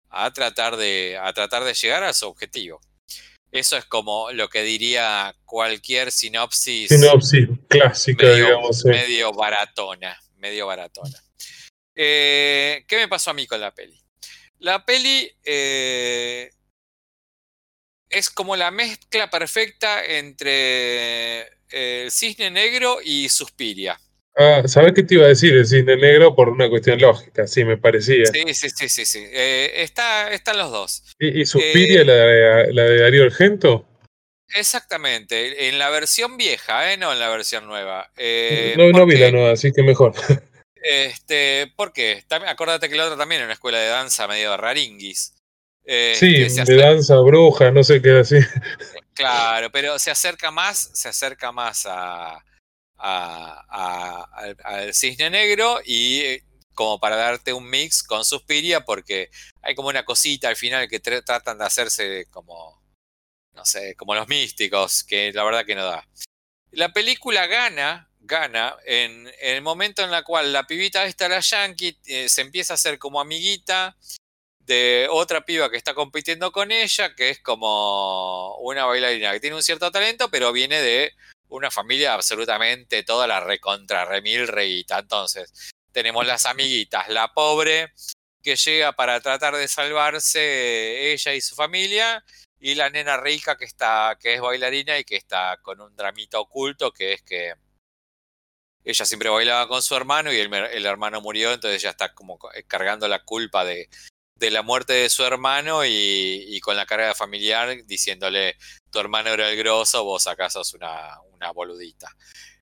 a 0.09 0.33
tratar 0.33 0.77
de, 0.77 1.19
a 1.21 1.33
tratar 1.33 1.65
de 1.65 1.75
llegar 1.75 2.05
a 2.05 2.13
su 2.13 2.27
objetivo. 2.27 2.81
Eso 3.53 3.77
es 3.77 3.85
como 3.85 4.31
lo 4.31 4.49
que 4.49 4.63
diría 4.63 5.35
cualquier 5.45 6.13
sinopsis. 6.13 6.89
Sinopsis 6.89 7.49
clásica, 7.69 8.27
medio, 8.27 8.47
digamos. 8.47 8.85
Medio 8.85 9.33
baratona, 9.33 10.17
medio 10.37 10.67
baratona. 10.69 11.23
Eh, 12.03 12.85
¿Qué 12.87 12.97
me 12.97 13.09
pasó 13.09 13.31
a 13.31 13.35
mí 13.35 13.47
con 13.47 13.61
la 13.61 13.75
peli? 13.75 14.01
La 14.61 14.87
peli 14.87 15.31
eh, 15.45 16.51
es 18.09 18.31
como 18.31 18.57
la 18.57 18.71
mezcla 18.71 19.29
perfecta 19.29 20.03
entre 20.03 21.41
eh, 21.41 22.05
el 22.05 22.11
cisne 22.11 22.51
negro 22.51 23.01
y 23.05 23.29
Suspiria. 23.29 24.01
Ah, 24.35 24.63
¿sabes 24.65 24.95
qué 24.95 25.03
te 25.03 25.17
iba 25.17 25.27
a 25.27 25.29
decir 25.29 25.53
el 25.53 25.67
cisne 25.67 25.99
negro 25.99 26.35
por 26.35 26.49
una 26.49 26.71
cuestión 26.71 26.99
lógica? 26.99 27.47
Sí, 27.47 27.67
me 27.67 27.77
parecía. 27.77 28.25
Sí, 28.25 28.55
sí, 28.55 28.71
sí, 28.71 28.89
sí. 28.89 29.05
sí. 29.05 29.23
Eh, 29.31 29.83
está, 29.83 30.33
están 30.33 30.57
los 30.57 30.71
dos. 30.71 31.03
¿Y, 31.19 31.43
y 31.43 31.45
Suspiria, 31.45 32.03
la, 32.03 32.15
de, 32.15 32.73
la, 32.73 32.85
de, 32.85 33.01
Darío 33.03 33.25
Argento? 33.25 33.87
Exactamente, 34.55 35.69
en 35.69 35.79
la 35.79 35.91
versión 35.91 36.39
vieja, 36.39 36.93
¿eh? 36.93 36.97
no 36.97 37.13
en 37.13 37.21
la 37.21 37.29
versión 37.29 37.67
nueva. 37.67 38.11
Eh, 38.17 38.75
no, 38.79 38.91
no 38.91 39.05
vi 39.05 39.19
la 39.19 39.31
nueva, 39.31 39.53
así 39.53 39.71
que 39.71 39.83
mejor. 39.83 40.15
Este, 40.83 41.73
¿Por 41.77 41.93
qué? 41.93 42.25
También, 42.27 42.51
acuérdate 42.51 42.89
que 42.89 42.97
la 42.97 43.05
otra 43.07 43.19
también 43.19 43.41
era 43.41 43.47
una 43.47 43.55
escuela 43.55 43.79
de 43.79 43.89
danza 43.89 44.27
medio 44.27 44.57
raringuis. 44.57 45.35
Este, 45.85 46.49
sí, 46.51 46.65
de 46.65 46.77
danza, 46.77 47.17
bruja, 47.17 47.71
no 47.71 47.83
sé 47.83 48.01
qué 48.01 48.21
así. 48.21 48.37
Claro, 49.13 49.71
pero 49.71 49.99
se 49.99 50.11
acerca 50.11 50.51
más, 50.51 50.93
se 50.95 51.11
acerca 51.11 51.53
más 51.53 51.85
a, 51.85 52.37
a, 52.37 52.43
a, 53.69 54.23
al, 54.33 54.57
al, 54.65 54.95
cisne 54.95 55.29
negro 55.29 55.79
y 55.85 56.21
eh, 56.21 56.45
como 56.75 56.99
para 56.99 57.17
darte 57.17 57.53
un 57.53 57.69
mix 57.69 58.03
con 58.03 58.25
Suspiria, 58.25 58.81
porque 58.81 59.29
hay 59.61 59.75
como 59.75 59.89
una 59.89 60.07
cosita 60.07 60.49
al 60.49 60.57
final 60.57 60.89
que 60.89 61.01
tr 61.01 61.23
tratan 61.23 61.59
de 61.59 61.65
hacerse 61.67 62.27
como, 62.31 62.83
no 63.53 63.65
sé, 63.67 63.95
como 63.97 64.15
los 64.15 64.27
místicos, 64.29 65.05
que 65.05 65.33
la 65.35 65.45
verdad 65.45 65.67
que 65.67 65.75
no 65.75 65.85
da. 65.85 66.09
La 66.71 66.91
película 66.95 67.47
gana 67.47 68.10
gana 68.31 68.77
en, 68.87 69.31
el 69.41 69.61
momento 69.61 70.03
en 70.03 70.15
el 70.15 70.25
cual 70.25 70.53
la 70.53 70.67
pibita 70.67 71.05
esta, 71.05 71.29
la 71.29 71.41
yankee, 71.41 71.99
eh, 72.07 72.29
se 72.29 72.41
empieza 72.41 72.75
a 72.75 72.77
hacer 72.77 72.99
como 72.99 73.21
amiguita 73.21 73.97
de 74.61 75.09
otra 75.11 75.45
piba 75.45 75.69
que 75.69 75.77
está 75.77 75.95
compitiendo 75.95 76.53
con 76.53 76.71
ella, 76.71 77.15
que 77.15 77.31
es 77.31 77.41
como 77.41 78.57
una 78.59 78.85
bailarina 78.87 79.33
que 79.33 79.41
tiene 79.41 79.57
un 79.57 79.63
cierto 79.63 79.91
talento, 79.91 80.31
pero 80.31 80.53
viene 80.53 80.81
de 80.81 81.13
una 81.49 81.71
familia 81.73 82.15
absolutamente 82.15 83.03
toda 83.03 83.27
la 83.27 83.41
recontra 83.41 84.05
remil 84.05 84.47
reita. 84.47 85.01
Entonces, 85.01 85.73
tenemos 85.91 86.25
las 86.25 86.47
amiguitas, 86.47 87.09
la 87.09 87.35
pobre 87.35 87.93
que 88.43 88.55
llega 88.55 88.93
para 88.93 89.21
tratar 89.21 89.57
de 89.57 89.67
salvarse 89.67 91.13
ella 91.13 91.35
y 91.35 91.41
su 91.41 91.57
familia, 91.57 92.25
y 92.61 92.75
la 92.75 92.91
nena 92.91 93.17
rica 93.17 93.57
que 93.57 93.65
está, 93.65 94.17
que 94.21 94.35
es 94.35 94.41
bailarina 94.41 94.99
y 94.99 95.05
que 95.05 95.17
está 95.17 95.59
con 95.63 95.81
un 95.81 95.97
dramita 95.97 96.39
oculto, 96.39 96.93
que 96.93 97.15
es 97.15 97.23
que 97.23 97.55
ella 98.85 99.05
siempre 99.05 99.29
bailaba 99.29 99.69
con 99.69 99.83
su 99.83 99.95
hermano 99.95 100.33
y 100.33 100.39
el, 100.39 100.53
el, 100.53 100.87
hermano 100.87 101.21
murió, 101.21 101.53
entonces 101.53 101.83
ella 101.83 101.91
está 101.91 102.15
como 102.15 102.39
cargando 102.67 103.09
la 103.09 103.23
culpa 103.23 103.65
de, 103.65 103.89
de 104.37 104.51
la 104.51 104.63
muerte 104.63 104.95
de 104.95 105.11
su 105.11 105.23
hermano 105.25 105.85
y, 105.85 106.45
y, 106.49 106.61
con 106.61 106.77
la 106.77 106.87
carga 106.87 107.15
familiar 107.15 107.85
diciéndole, 107.85 108.57
tu 108.91 108.99
hermano 108.99 109.31
era 109.31 109.51
el 109.51 109.57
grosso, 109.57 110.05
vos 110.05 110.27
acaso 110.27 110.65
sos 110.65 110.75
una, 110.75 111.21
una 111.33 111.51
boludita. 111.53 112.09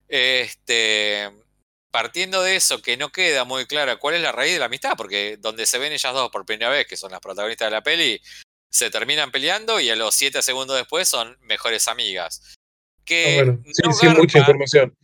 Este, 0.08 1.30
partiendo 1.90 2.42
de 2.42 2.56
eso, 2.56 2.82
que 2.82 2.96
no 2.96 3.10
queda 3.10 3.44
muy 3.44 3.66
clara 3.66 3.96
cuál 3.96 4.16
es 4.16 4.22
la 4.22 4.32
raíz 4.32 4.54
de 4.54 4.58
la 4.58 4.66
amistad, 4.66 4.94
porque 4.96 5.36
donde 5.38 5.66
se 5.66 5.78
ven 5.78 5.92
ellas 5.92 6.12
dos 6.12 6.30
por 6.30 6.44
primera 6.44 6.70
vez, 6.70 6.86
que 6.86 6.96
son 6.96 7.12
las 7.12 7.20
protagonistas 7.20 7.66
de 7.66 7.70
la 7.70 7.82
peli, 7.82 8.20
se 8.70 8.90
terminan 8.90 9.30
peleando 9.30 9.80
y 9.80 9.90
a 9.90 9.96
los 9.96 10.14
siete 10.14 10.42
segundos 10.42 10.76
después 10.76 11.08
son 11.08 11.36
mejores 11.40 11.88
amigas. 11.88 12.56
Que 13.04 13.40
ah, 13.40 13.44
bueno, 13.44 13.62
sí, 13.64 13.82
no 13.84 13.96
garpa, 13.96 14.20
mucha 14.20 14.38
información. 14.38 14.96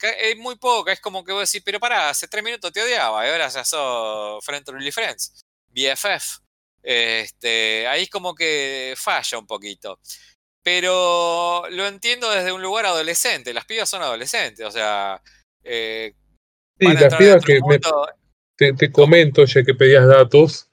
Es 0.00 0.36
muy 0.36 0.56
poca, 0.56 0.92
es 0.92 1.00
como 1.00 1.24
que 1.24 1.32
vos 1.32 1.50
decís, 1.50 1.62
pero 1.64 1.80
pará, 1.80 2.10
hace 2.10 2.28
tres 2.28 2.44
minutos 2.44 2.72
te 2.72 2.82
odiaba 2.82 3.26
y 3.26 3.30
ahora 3.30 3.48
ya 3.48 3.64
sos 3.64 4.44
Friendly 4.44 4.92
Friends, 4.92 5.40
BFF. 5.68 6.40
Este, 6.82 7.86
ahí 7.86 8.04
es 8.04 8.10
como 8.10 8.34
que 8.34 8.94
falla 8.96 9.38
un 9.38 9.46
poquito. 9.46 10.00
Pero 10.62 11.64
lo 11.70 11.86
entiendo 11.86 12.30
desde 12.30 12.52
un 12.52 12.62
lugar 12.62 12.86
adolescente, 12.86 13.54
las 13.54 13.64
pibas 13.64 13.88
son 13.88 14.02
adolescentes, 14.02 14.66
o 14.66 14.70
sea... 14.70 15.22
Eh, 15.64 16.14
sí, 16.78 16.86
las 16.92 17.14
pibas 17.14 17.44
que 17.44 17.60
me, 17.66 17.78
te, 18.56 18.72
te, 18.72 18.92
comento, 18.92 19.44
ya 19.44 19.62
que 19.62 19.74
pedías 19.74 20.06
datos, 20.06 20.68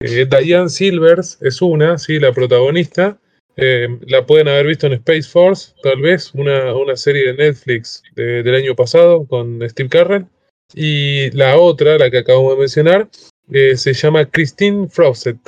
eh, 0.00 0.26
Diane 0.26 0.68
Silvers 0.68 1.38
es 1.40 1.62
una, 1.62 1.98
sí, 1.98 2.18
la 2.18 2.32
protagonista, 2.32 3.18
eh, 3.56 3.88
la 4.06 4.26
pueden 4.26 4.48
haber 4.48 4.66
visto 4.66 4.86
en 4.86 4.94
Space 4.94 5.28
Force, 5.28 5.72
tal 5.82 6.00
vez, 6.00 6.32
una, 6.34 6.74
una 6.74 6.96
serie 6.96 7.26
de 7.26 7.34
Netflix 7.34 8.02
de, 8.14 8.42
del 8.42 8.54
año 8.54 8.74
pasado 8.74 9.26
con 9.26 9.60
Steve 9.68 9.88
Carell. 9.88 10.26
Y 10.72 11.30
la 11.32 11.56
otra, 11.56 11.98
la 11.98 12.10
que 12.10 12.18
acabamos 12.18 12.54
de 12.54 12.60
mencionar, 12.60 13.08
eh, 13.52 13.76
se 13.76 13.92
llama 13.92 14.28
Christine 14.28 14.88
Fawcett. 14.88 15.38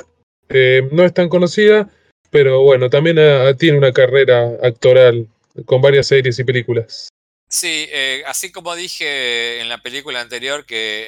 Eh, 0.49 0.87
no 0.91 1.03
es 1.03 1.13
tan 1.13 1.27
conocida, 1.27 1.89
pero 2.29 2.61
bueno, 2.61 2.89
también 2.89 3.19
a, 3.19 3.49
a, 3.49 3.53
tiene 3.55 3.77
una 3.77 3.91
carrera 3.91 4.53
actoral 4.63 5.27
con 5.65 5.81
varias 5.81 6.07
series 6.07 6.39
y 6.39 6.43
películas. 6.43 7.09
Sí, 7.49 7.89
así 8.25 8.51
como 8.51 8.75
dije 8.75 9.61
en 9.61 9.69
la 9.69 9.81
película 9.81 10.19
anterior 10.19 10.65
que 10.65 11.07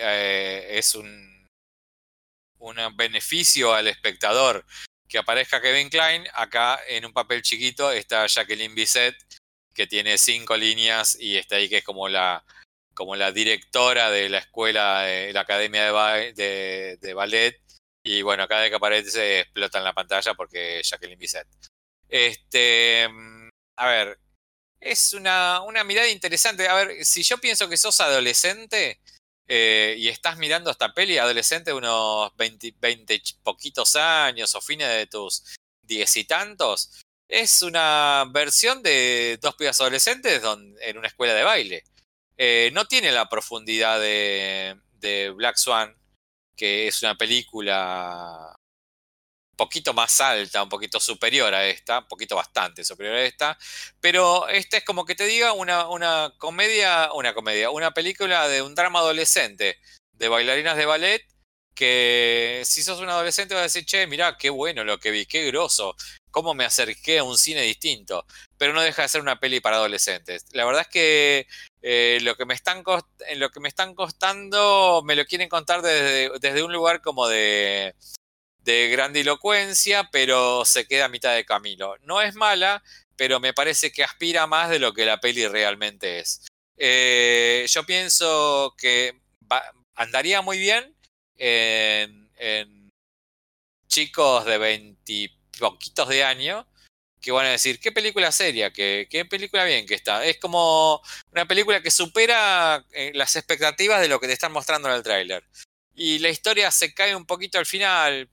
es 0.71 0.95
un, 0.95 1.45
un 2.59 2.75
beneficio 2.95 3.73
al 3.73 3.87
espectador 3.87 4.63
que 5.09 5.17
aparezca 5.17 5.59
Kevin 5.59 5.89
Klein, 5.89 6.25
acá 6.33 6.79
en 6.87 7.03
un 7.03 7.11
papel 7.11 7.41
chiquito 7.41 7.91
está 7.91 8.27
Jacqueline 8.27 8.75
Bisset, 8.75 9.15
que 9.73 9.87
tiene 9.87 10.17
cinco 10.17 10.55
líneas 10.55 11.17
y 11.19 11.35
está 11.37 11.55
ahí 11.55 11.67
que 11.67 11.77
es 11.77 11.83
como 11.83 12.07
la, 12.07 12.45
como 12.93 13.15
la 13.15 13.31
directora 13.31 14.11
de 14.11 14.29
la 14.29 14.37
escuela, 14.37 15.01
de 15.01 15.33
la 15.33 15.41
academia 15.41 15.85
de, 15.85 15.91
ba 15.91 16.13
de, 16.13 17.13
ballet. 17.15 17.59
Y 18.03 18.21
bueno, 18.21 18.47
cada 18.47 18.61
vez 18.61 18.69
que 18.69 18.75
aparece 18.75 19.39
explota 19.41 19.79
en 19.79 19.83
la 19.83 19.93
pantalla 19.93 20.35
porque 20.35 20.81
Jacqueline 20.83 21.17
Bisset. 21.17 21.47
Este, 22.07 23.09
a 23.77 23.87
ver, 23.87 24.19
es 24.79 25.13
una, 25.13 25.61
una 25.61 25.83
mirada 25.83 26.07
interesante. 26.07 26.67
A 26.67 26.75
ver, 26.75 27.03
si 27.03 27.23
yo 27.23 27.39
pienso 27.39 27.67
que 27.67 27.77
sos 27.77 27.99
adolescente, 27.99 28.99
eh, 29.51 29.95
y 29.97 30.07
estás 30.09 30.37
mirando 30.37 30.69
esta 30.69 30.93
peli 30.93 31.17
adolescente 31.17 31.71
de 31.71 31.77
unos 31.77 32.35
20, 32.37 32.75
20, 32.79 33.21
poquitos 33.41 33.95
años 33.95 34.53
o 34.53 34.61
fines 34.61 34.87
de 34.87 35.07
tus 35.07 35.43
diez 35.81 36.15
y 36.17 36.23
tantos, 36.25 37.01
es 37.27 37.63
una 37.63 38.25
versión 38.31 38.83
de 38.83 39.39
dos 39.41 39.55
pibas 39.55 39.81
adolescentes 39.81 40.43
en 40.81 40.97
una 40.97 41.07
escuela 41.07 41.33
de 41.33 41.43
baile. 41.43 41.83
Eh, 42.37 42.69
no 42.73 42.85
tiene 42.85 43.11
la 43.11 43.27
profundidad 43.27 43.99
de, 43.99 44.79
Black 45.35 45.57
Swan, 45.57 45.95
que 46.55 46.87
es 46.87 47.01
una 47.01 47.15
película 47.15 48.55
poquito 49.59 49.93
más 49.93 50.21
alta, 50.21 50.63
un 50.63 50.69
poquito 50.69 51.01
superior 51.01 51.53
a 51.53 51.67
esta, 51.67 51.99
un 51.99 52.07
poquito 52.07 52.37
bastante 52.37 52.85
superior 52.85 53.15
a 53.15 53.23
esta, 53.23 53.57
pero 53.99 54.47
esta 54.47 54.77
es 54.77 54.85
como 54.85 55.03
que 55.05 55.15
te 55.15 55.25
diga 55.25 55.51
una, 55.51 55.89
una 55.89 56.33
comedia, 56.37 57.11
una 57.13 57.33
comedia, 57.33 57.69
una 57.69 57.91
película 57.91 58.47
de 58.47 58.61
un 58.61 58.73
drama 58.73 58.99
adolescente, 58.99 59.77
de 60.13 60.29
bailarinas 60.29 60.77
de 60.77 60.85
ballet, 60.85 61.25
que 61.75 62.61
si 62.63 62.83
sos 62.83 63.01
un 63.01 63.09
adolescente 63.09 63.53
vas 63.53 63.61
a 63.61 63.63
decir, 63.63 63.85
che, 63.85 64.07
mirá, 64.07 64.37
qué 64.37 64.49
bueno 64.49 64.85
lo 64.85 64.97
que 64.97 65.11
vi, 65.11 65.25
qué 65.25 65.45
groso, 65.47 65.93
cómo 66.31 66.53
me 66.53 66.63
acerqué 66.63 67.19
a 67.19 67.23
un 67.25 67.37
cine 67.37 67.61
distinto, 67.63 68.25
pero 68.57 68.71
no 68.71 68.81
deja 68.81 69.01
de 69.01 69.09
ser 69.09 69.21
una 69.21 69.41
peli 69.41 69.59
para 69.59 69.75
adolescentes. 69.75 70.45
La 70.53 70.63
verdad 70.63 70.83
es 70.83 70.87
que 70.87 71.47
eh, 71.81 72.19
lo, 72.21 72.35
que 72.37 72.45
me 72.45 72.53
están 72.53 72.83
en 73.27 73.39
lo 73.39 73.49
que 73.49 73.59
me 73.59 73.67
están 73.67 73.93
costando 73.93 75.01
me 75.05 75.15
lo 75.15 75.25
quieren 75.25 75.49
contar 75.49 75.81
desde, 75.81 76.31
desde 76.39 76.63
un 76.63 76.71
lugar 76.71 77.01
como 77.01 77.27
de, 77.27 77.93
de 78.63 78.89
grandilocuencia, 78.89 80.09
pero 80.11 80.65
se 80.65 80.85
queda 80.85 81.05
a 81.05 81.09
mitad 81.09 81.33
de 81.35 81.45
camino. 81.45 81.95
No 82.01 82.21
es 82.21 82.35
mala, 82.35 82.83
pero 83.15 83.39
me 83.39 83.53
parece 83.53 83.91
que 83.91 84.03
aspira 84.03 84.47
más 84.47 84.69
de 84.69 84.79
lo 84.79 84.93
que 84.93 85.05
la 85.05 85.19
peli 85.19 85.47
realmente 85.47 86.19
es. 86.19 86.45
Eh, 86.77 87.65
yo 87.69 87.85
pienso 87.85 88.73
que 88.77 89.19
andaría 89.95 90.41
muy 90.41 90.57
bien 90.57 90.95
en, 91.37 92.89
chicos 93.87 94.45
de 94.45 94.57
20 94.57 95.31
poquitos 95.59 96.07
de 96.07 96.23
año 96.23 96.65
que 97.19 97.31
van 97.31 97.47
a 97.47 97.51
decir, 97.51 97.79
qué 97.79 97.91
película 97.91 98.31
seria, 98.31 98.71
qué, 98.71 99.07
qué 99.09 99.25
película 99.25 99.65
bien 99.65 99.85
que 99.85 99.95
está. 99.95 100.25
Es 100.25 100.37
como 100.39 101.01
una 101.31 101.45
película 101.45 101.81
que 101.81 101.91
supera 101.91 102.85
eh, 102.91 103.11
las 103.13 103.35
expectativas 103.35 103.99
de 103.99 104.07
lo 104.07 104.19
que 104.21 104.27
te 104.27 104.33
están 104.33 104.53
mostrando 104.53 104.87
en 104.87 104.95
el 104.95 105.03
tráiler. 105.03 105.43
Y 105.93 106.19
la 106.19 106.29
historia 106.29 106.71
se 106.71 106.93
cae 106.93 107.15
un 107.15 107.25
poquito 107.25 107.59
al 107.59 107.65
final. 107.65 108.29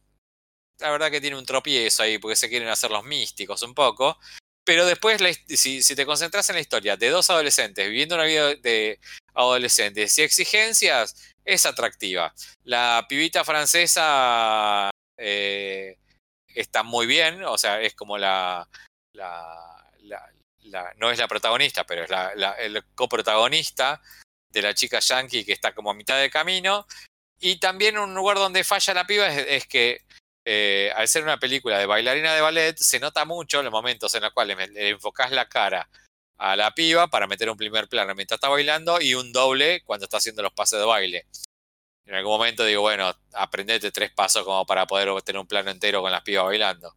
La 0.79 0.91
verdad 0.91 1.11
que 1.11 1.21
tiene 1.21 1.37
un 1.37 1.47
tropiezo 1.47 2.03
ahí 2.03 2.19
porque 2.19 2.37
se 2.37 2.49
quieren 2.49 2.69
hacer 2.69 2.91
los 2.91 3.05
místicos 3.05 3.63
un 3.63 3.75
poco. 3.75 4.19
Pero 4.65 4.85
después, 4.85 5.23
si, 5.47 5.95
te 5.95 6.05
concentras 6.05 6.49
en 6.51 6.57
la 6.57 6.61
historia 6.61 6.97
de 6.97 7.09
dos 7.11 7.31
adolescentes 7.31 7.89
viviendo 7.89 8.17
una 8.17 8.25
vida 8.25 8.55
de 8.57 8.99
adolescentes 9.35 10.19
y 10.19 10.23
exigencias, 10.23 11.35
es 11.45 11.65
atractiva. 11.67 12.35
La 12.65 13.07
pibita 13.09 13.45
francesa 13.45 14.91
eh, 15.17 15.99
está 16.49 16.83
muy 16.83 17.07
bien, 17.07 17.45
o 17.45 17.57
sea, 17.57 17.81
es 17.81 17.95
como 17.95 18.19
la, 18.19 18.69
no 20.97 21.11
es 21.11 21.19
la 21.19 21.29
protagonista, 21.29 21.85
pero 21.85 22.05
es 22.05 22.11
la, 22.11 22.33
el 22.59 22.85
coprotagonista 22.95 24.03
de 24.51 24.63
la 24.63 24.75
chica 24.75 24.99
yankee 24.99 25.45
que 25.45 25.53
está 25.53 25.75
como 25.75 25.91
a 25.91 25.95
mitad 25.95 26.19
de 26.19 26.31
camino. 26.31 26.87
Y 27.39 27.61
también 27.61 27.99
un 27.99 28.15
lugar 28.15 28.39
donde 28.39 28.65
falla 28.65 28.95
la 28.95 29.07
piba 29.07 29.29
es, 29.29 29.67
que 29.67 30.06
eh, 30.47 30.91
al 30.97 31.07
ser 31.09 31.25
una 31.25 31.39
película 31.39 31.79
de 31.79 31.85
bailarina 31.85 32.35
de 32.35 32.41
ballet, 32.41 32.77
se 32.79 32.99
nota 32.99 33.27
mucho 33.27 33.63
los 33.63 33.73
momentos 33.73 34.15
en 34.15 34.23
los 34.23 34.33
cuales 34.33 34.57
le 34.71 34.89
enfocás 34.89 35.31
la 35.33 35.49
cara 35.49 35.91
a 36.39 36.57
la 36.57 36.73
piba 36.73 37.09
para 37.09 37.27
meter 37.27 37.51
un 37.51 37.57
primer 37.59 37.89
plano 37.89 38.15
mientras 38.15 38.39
está 38.39 38.49
bailando 38.49 39.01
y 39.01 39.15
un 39.15 39.33
doble 39.33 39.83
cuando 39.85 40.05
está 40.05 40.17
haciendo 40.17 40.43
los 40.43 40.53
pases 40.53 40.79
de 40.79 40.87
baile 40.87 41.27
en 42.07 42.15
algún 42.15 42.33
momento 42.33 42.65
digo, 42.65 42.83
bueno, 42.83 43.13
aprendete 43.35 43.91
tres 43.91 44.13
pasos 44.13 44.45
como 44.45 44.65
para 44.65 44.87
poder 44.87 45.09
tener 45.23 45.41
un 45.41 45.47
plano 45.47 45.71
entero 45.71 46.01
con 46.01 46.13
las 46.13 46.23
pibas 46.23 46.45
bailando. 46.45 46.95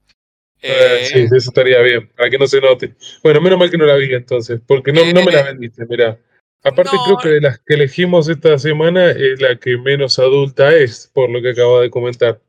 Eh, 0.61 1.05
sí, 1.05 1.19
eso 1.21 1.49
estaría 1.49 1.79
bien, 1.79 2.09
para 2.09 2.29
que 2.29 2.37
no 2.37 2.45
se 2.45 2.61
note. 2.61 2.95
Bueno, 3.23 3.41
menos 3.41 3.57
mal 3.57 3.71
que 3.71 3.77
no 3.77 3.85
la 3.85 3.95
vi 3.95 4.13
entonces, 4.13 4.61
porque 4.65 4.91
no, 4.91 5.03
no 5.13 5.23
me 5.23 5.31
la 5.31 5.39
eh, 5.39 5.43
vendiste, 5.45 5.85
mirá. 5.87 6.19
Aparte 6.61 6.91
creo 7.05 7.17
que 7.17 7.29
de 7.29 7.41
las 7.41 7.59
que 7.59 7.75
elegimos 7.75 8.27
esta 8.27 8.59
semana 8.59 9.11
es 9.11 9.39
la 9.41 9.55
que 9.55 9.77
menos 9.77 10.19
adulta 10.19 10.75
es, 10.75 11.09
por 11.13 11.29
lo 11.29 11.41
que 11.41 11.51
acabo 11.51 11.79
de 11.79 11.89
comentar. 11.89 12.41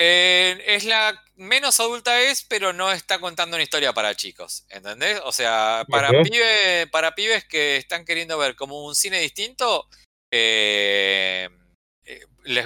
Eh, 0.00 0.62
es 0.66 0.84
la 0.84 1.20
menos 1.34 1.80
adulta 1.80 2.20
es, 2.22 2.44
pero 2.44 2.72
no 2.72 2.92
está 2.92 3.18
contando 3.18 3.56
una 3.56 3.64
historia 3.64 3.92
para 3.92 4.14
chicos, 4.14 4.64
¿entendés? 4.70 5.20
O 5.24 5.32
sea, 5.32 5.84
para, 5.88 6.10
para 6.92 7.14
pibes 7.16 7.44
que 7.44 7.76
están 7.76 8.04
queriendo 8.04 8.38
ver 8.38 8.54
como 8.54 8.86
un 8.86 8.94
cine 8.94 9.18
distinto, 9.18 9.88
eh, 10.30 11.48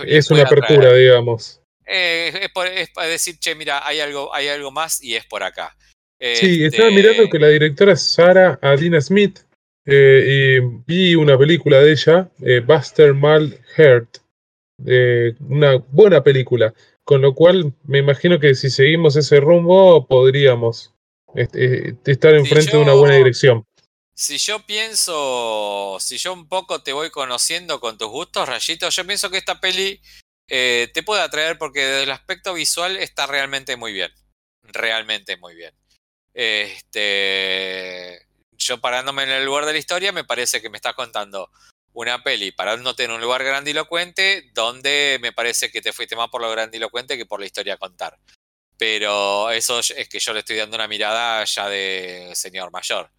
es 0.06 0.30
una 0.30 0.42
apertura, 0.42 0.92
digamos. 0.92 1.60
Eh, 1.86 2.48
es, 2.74 2.90
para 2.90 3.08
decir, 3.08 3.38
che, 3.38 3.54
mira, 3.54 3.86
hay 3.86 4.00
algo, 4.00 4.34
hay 4.34 4.48
algo 4.48 4.70
más 4.70 5.02
y 5.02 5.16
es 5.16 5.26
por 5.26 5.42
acá. 5.42 5.76
Sí, 6.20 6.64
estaba 6.64 6.88
este 6.88 7.02
mirando 7.02 7.28
que 7.28 7.38
la 7.38 7.48
directora 7.48 7.94
es 7.94 8.02
Sarah 8.02 8.56
Adina 8.62 9.00
Smith 9.00 9.40
eh, 9.84 10.60
y 10.60 10.60
vi 10.86 11.16
una 11.16 11.36
película 11.36 11.80
de 11.80 11.92
ella, 11.92 12.30
eh, 12.42 12.60
Buster 12.60 13.12
Mal 13.12 13.58
Heart, 13.76 14.18
una 15.40 15.74
buena 15.90 16.22
película, 16.22 16.72
con 17.05 17.20
lo 17.20 17.34
cual 17.34 17.74
me 17.84 17.98
imagino 17.98 18.38
que 18.38 18.55
si 18.55 18.70
seguimos 18.70 19.16
ese 19.16 19.40
rumbo 19.40 20.07
podríamos 20.07 20.94
este, 21.34 21.96
estar 22.05 22.34
enfrente 22.34 22.72
de 22.72 22.82
una 22.82 22.94
buena 22.94 23.16
dirección. 23.16 23.66
Si 24.14 24.38
yo 24.38 24.64
pienso, 24.66 25.96
si 25.98 26.18
yo 26.18 26.32
un 26.32 26.46
poco 26.48 26.82
te 26.82 26.92
voy 26.92 27.11
conociendo 27.11 27.80
con 27.80 27.98
tus 27.98 28.09
gustos, 28.09 28.48
Rayito, 28.48 28.88
yo 28.88 29.07
pienso 29.07 29.30
que 29.30 29.38
esta 29.38 29.61
peli 29.61 30.00
eh, 30.48 30.90
te 30.92 31.03
puede 31.03 31.22
atraer 31.22 31.59
porque 31.59 31.80
desde 31.80 32.03
el 32.05 32.11
aspecto 32.11 32.55
visual 32.55 32.96
está 32.96 33.26
realmente 33.26 33.76
muy 33.76 33.92
bien. 33.92 34.12
Realmente 34.62 35.36
muy 35.38 35.55
bien. 35.55 35.74
Este, 36.34 38.26
yo 38.59 38.80
parándome 38.80 39.24
en 39.24 39.30
el 39.30 39.44
lugar 39.44 39.66
de 39.66 39.72
la 39.72 39.78
historia, 39.78 40.12
me 40.12 40.24
parece 40.24 40.61
que 40.61 40.70
me 40.70 40.76
estás 40.76 40.94
contando 40.94 41.50
una 41.95 42.22
peli 42.22 42.53
parándote 42.53 43.05
en 43.05 43.12
un 43.12 43.20
lugar 43.20 43.45
grandilocuente 43.45 44.51
donde 44.55 45.18
me 45.20 45.32
parece 45.32 45.70
que 45.70 45.82
te 45.82 45.93
fuiste 45.93 46.16
más 46.16 46.28
por 46.30 46.40
lo 46.40 46.51
grandilocuente 46.51 47.16
que 47.16 47.26
por 47.26 47.40
la 47.40 47.47
historia 47.47 47.74
a 47.74 47.78
contar. 47.78 48.18
Pero 48.78 49.51
eso 49.51 49.80
es 49.80 50.09
que 50.09 50.18
yo 50.18 50.32
le 50.32 50.40
estoy 50.40 50.57
dando 50.57 50.76
una 50.76 50.88
mirada 50.88 51.45
ya 51.45 51.68
de 51.68 52.32
señor 52.34 52.72
mayor. 52.72 53.11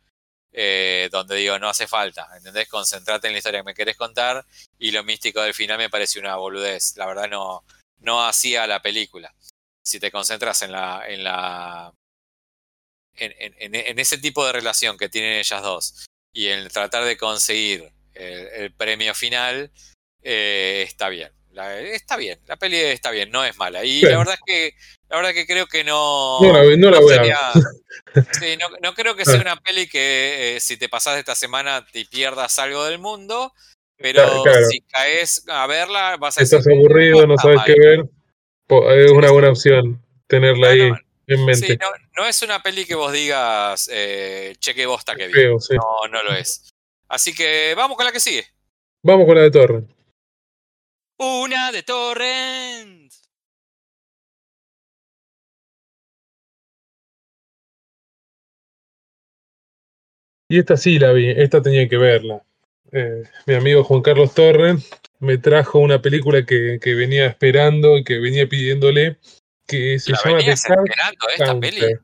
Eh, 0.55 1.09
donde 1.11 1.35
digo, 1.35 1.57
no 1.57 1.67
hace 1.67 1.87
falta, 1.87 2.29
¿entendés? 2.37 2.67
Concentrate 2.69 3.25
en 3.27 3.33
la 3.33 3.39
historia 3.39 3.61
que 3.61 3.65
me 3.65 3.73
querés 3.73 3.97
contar 3.97 4.45
y 4.77 4.91
lo 4.91 5.03
místico 5.03 5.41
del 5.41 5.55
final 5.55 5.79
me 5.79 5.89
pareció 5.89 6.21
una 6.21 6.35
boludez. 6.35 6.95
La 6.95 7.07
verdad 7.07 7.27
no, 7.27 7.65
no 7.99 8.25
hacía 8.25 8.67
la 8.67 8.81
película. 8.81 9.33
Si 9.83 9.99
te 9.99 10.11
concentras 10.11 10.61
en 10.61 10.71
la, 10.71 11.03
en 11.07 11.23
la, 11.23 11.93
en, 13.15 13.99
ese 13.99 14.17
tipo 14.17 14.45
de 14.45 14.51
relación 14.51 14.97
que 14.97 15.09
tienen 15.09 15.39
ellas 15.39 15.61
dos 15.61 16.05
y 16.33 16.47
en 16.47 16.67
tratar 16.69 17.03
de 17.03 17.17
conseguir 17.17 17.92
el, 18.13 18.73
premio 18.73 19.13
final, 19.13 19.71
eh, 20.21 20.83
está 20.87 21.09
bien. 21.09 21.31
está 21.91 22.17
bien, 22.17 22.39
la 22.47 22.57
peli 22.57 22.77
está 22.77 23.11
bien, 23.11 23.31
no 23.31 23.43
es 23.45 23.57
mala. 23.57 23.83
Y 23.83 24.01
la 24.01 24.17
verdad 24.17 24.35
es 24.35 24.41
que 24.45 24.75
la 25.09 25.17
verdad 25.17 25.33
que 25.33 25.45
creo 25.45 25.67
que 25.67 25.83
no. 25.83 26.39
No, 26.41 26.53
la, 26.89 26.99
voy 26.99 27.13
a 27.13 27.51
Sí, 28.39 28.57
no, 28.81 28.93
creo 28.93 29.15
que 29.15 29.25
sea 29.25 29.39
una 29.39 29.57
peli 29.57 29.87
que 29.87 30.55
eh, 30.55 30.59
si 30.59 30.77
te 30.77 30.89
pasas 30.89 31.17
esta 31.17 31.35
semana 31.35 31.85
te 31.91 32.05
pierdas 32.05 32.57
algo 32.59 32.83
del 32.85 32.99
mundo, 32.99 33.53
pero 33.97 34.43
si 34.69 34.81
caes 34.81 35.45
a 35.47 35.67
verla 35.67 36.17
vas 36.17 36.37
a 36.37 36.41
Estás 36.43 36.67
aburrido, 36.67 37.27
no 37.27 37.37
sabes 37.37 37.61
qué 37.65 37.75
ver, 37.77 38.05
es 38.97 39.11
una 39.11 39.31
buena 39.31 39.49
opción 39.49 40.03
tenerla 40.27 40.69
ahí 40.69 40.91
en 41.27 41.45
mente. 41.45 41.67
Sí, 41.67 41.77
no, 42.17 42.25
es 42.25 42.41
una 42.41 42.61
peli 42.61 42.85
que 42.85 42.95
vos 42.95 43.11
digas, 43.11 43.89
eh, 43.91 44.55
cheque 44.59 44.85
bosta 44.85 45.15
que 45.15 45.27
vi. 45.27 45.33
No, 45.43 46.07
no 46.11 46.23
lo 46.23 46.33
es. 46.33 46.72
Así 47.13 47.31
que 47.35 47.75
vamos 47.75 47.95
con 47.95 48.07
la 48.07 48.11
que 48.11 48.19
sigue. 48.19 48.43
Vamos 49.03 49.27
con 49.27 49.35
la 49.35 49.43
de 49.43 49.51
Torrent. 49.51 49.87
Una 51.19 51.71
de 51.71 51.83
Torrent. 51.83 53.13
Y 60.49 60.57
esta 60.57 60.75
sí 60.75 60.97
la 60.97 61.11
vi, 61.11 61.29
esta 61.29 61.61
tenía 61.61 61.87
que 61.87 61.97
verla. 61.97 62.41
Eh, 62.91 63.21
mi 63.45 63.53
amigo 63.53 63.83
Juan 63.83 64.01
Carlos 64.01 64.33
Torren 64.33 64.79
me 65.19 65.37
trajo 65.37 65.77
una 65.77 66.01
película 66.01 66.43
que, 66.47 66.79
venía 66.83 67.27
esperando 67.27 67.95
y 67.99 68.03
que 68.03 68.17
venía 68.17 68.49
pidiéndole, 68.49 69.19
que 69.67 69.99
se 69.99 70.13
llama 70.13 70.39
The 70.39 70.51
esta 70.51 71.59
peli? 71.59 71.95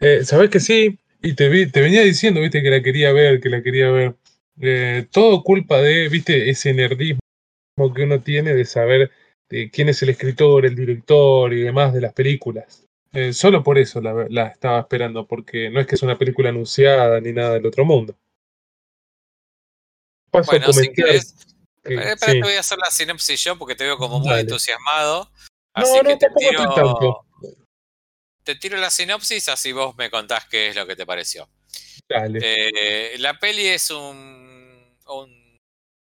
Eh, 0.00 0.24
Sabes 0.24 0.50
que 0.50 0.58
sí, 0.58 0.98
y 1.22 1.34
te, 1.34 1.66
te 1.66 1.80
venía 1.80 2.02
diciendo, 2.02 2.40
viste, 2.40 2.62
que 2.62 2.70
la 2.70 2.82
quería 2.82 3.12
ver, 3.12 3.40
que 3.40 3.48
la 3.48 3.62
quería 3.62 3.90
ver. 3.90 4.14
Eh, 4.60 5.06
todo 5.10 5.42
culpa 5.42 5.80
de, 5.80 6.08
viste, 6.08 6.48
ese 6.48 6.72
nerdismo 6.72 7.20
que 7.94 8.02
uno 8.02 8.20
tiene 8.20 8.54
de 8.54 8.64
saber 8.64 9.10
quién 9.48 9.88
es 9.88 10.02
el 10.02 10.10
escritor, 10.10 10.66
el 10.66 10.74
director 10.74 11.52
y 11.52 11.62
demás 11.62 11.92
de 11.92 12.00
las 12.00 12.12
películas. 12.12 12.86
Eh, 13.12 13.32
solo 13.32 13.62
por 13.62 13.78
eso 13.78 14.00
la, 14.00 14.46
estaba 14.46 14.80
esperando, 14.80 15.26
porque 15.26 15.70
no 15.70 15.80
es 15.80 15.86
que 15.86 15.94
es 15.94 16.02
una 16.02 16.18
película 16.18 16.50
anunciada 16.50 17.20
ni 17.20 17.32
nada 17.32 17.54
del 17.54 17.66
otro 17.66 17.84
mundo. 17.84 18.14
Paso 20.30 20.50
bueno, 20.50 20.72
si 20.72 20.92
querés, 20.92 21.34
eh, 21.84 22.14
te 22.18 22.42
voy 22.42 22.54
a 22.54 22.60
hacer 22.60 22.78
la 22.78 22.90
sinopsis 22.90 23.42
yo 23.42 23.56
porque 23.56 23.74
te 23.74 23.84
veo 23.84 23.96
como 23.96 24.20
muy 24.20 24.40
entusiasmado. 24.40 25.30
Así 25.72 25.96
no, 25.96 26.02
que 26.02 26.16
te 26.16 26.28
tiro, 26.36 27.25
te 28.46 28.54
tiro 28.54 28.78
la 28.78 28.90
sinopsis, 28.90 29.48
así 29.48 29.72
vos 29.72 29.96
me 29.96 30.08
contás 30.08 30.46
qué 30.46 30.68
es 30.68 30.76
lo 30.76 30.86
que 30.86 30.94
te 30.94 31.04
pareció. 31.04 31.48
Dale. 32.08 32.38
Eh, 32.40 33.18
la 33.18 33.38
peli 33.40 33.66
es 33.66 33.90
un, 33.90 34.96
un 35.08 35.58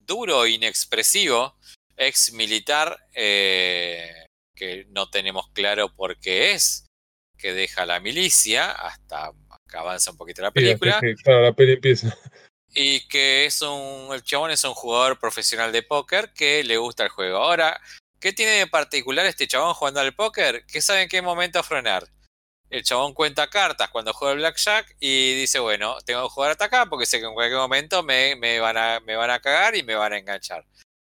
duro, 0.05 0.45
inexpresivo 0.45 1.55
ex 1.95 2.33
militar 2.33 2.97
eh, 3.13 4.25
que 4.55 4.85
no 4.89 5.09
tenemos 5.09 5.49
claro 5.53 5.93
por 5.95 6.19
qué 6.19 6.51
es, 6.51 6.85
que 7.37 7.53
deja 7.53 7.85
la 7.85 8.01
milicia 8.01 8.71
hasta 8.71 9.31
que 9.69 9.77
avanza 9.77 10.11
un 10.11 10.17
poquito 10.17 10.41
la 10.41 10.51
película. 10.51 10.99
claro, 11.23 11.41
la 11.41 11.53
peli 11.53 11.73
empieza. 11.73 12.15
Y 12.75 13.07
que 13.07 13.45
es 13.45 13.61
un. 13.61 14.09
El 14.13 14.23
chabón 14.23 14.51
es 14.51 14.63
un 14.63 14.73
jugador 14.73 15.19
profesional 15.19 15.71
de 15.71 15.83
póker 15.83 16.33
que 16.33 16.63
le 16.63 16.77
gusta 16.77 17.03
el 17.03 17.09
juego. 17.09 17.37
Ahora, 17.37 17.79
¿qué 18.19 18.33
tiene 18.33 18.51
de 18.53 18.67
particular 18.67 19.25
este 19.25 19.47
chabón 19.47 19.73
jugando 19.75 19.99
al 19.99 20.15
póker? 20.15 20.65
Que 20.65 20.81
sabe 20.81 21.03
en 21.03 21.09
qué 21.09 21.21
momento 21.21 21.61
frenar. 21.63 22.07
El 22.73 22.81
chabón 22.81 23.13
cuenta 23.13 23.51
cartas 23.51 23.87
cuando 23.91 24.13
juega 24.13 24.33
el 24.33 24.39
blackjack 24.39 24.95
y 24.99 25.35
dice, 25.35 25.59
bueno, 25.59 25.95
tengo 26.05 26.23
que 26.23 26.29
jugar 26.29 26.49
hasta 26.49 26.65
acá 26.65 26.87
porque 26.87 27.05
sé 27.05 27.19
que 27.19 27.27
en 27.27 27.35
cualquier 27.35 27.59
momento 27.59 28.01
me, 28.01 28.35
me, 28.35 28.59
van, 28.59 28.77
a, 28.77 28.99
me 29.01 29.15
van 29.15 29.29
a 29.29 29.39
cagar 29.39 29.75
y 29.75 29.83
me 29.83 29.93
van 29.93 30.13
a 30.13 30.17
enganchar. 30.17 30.65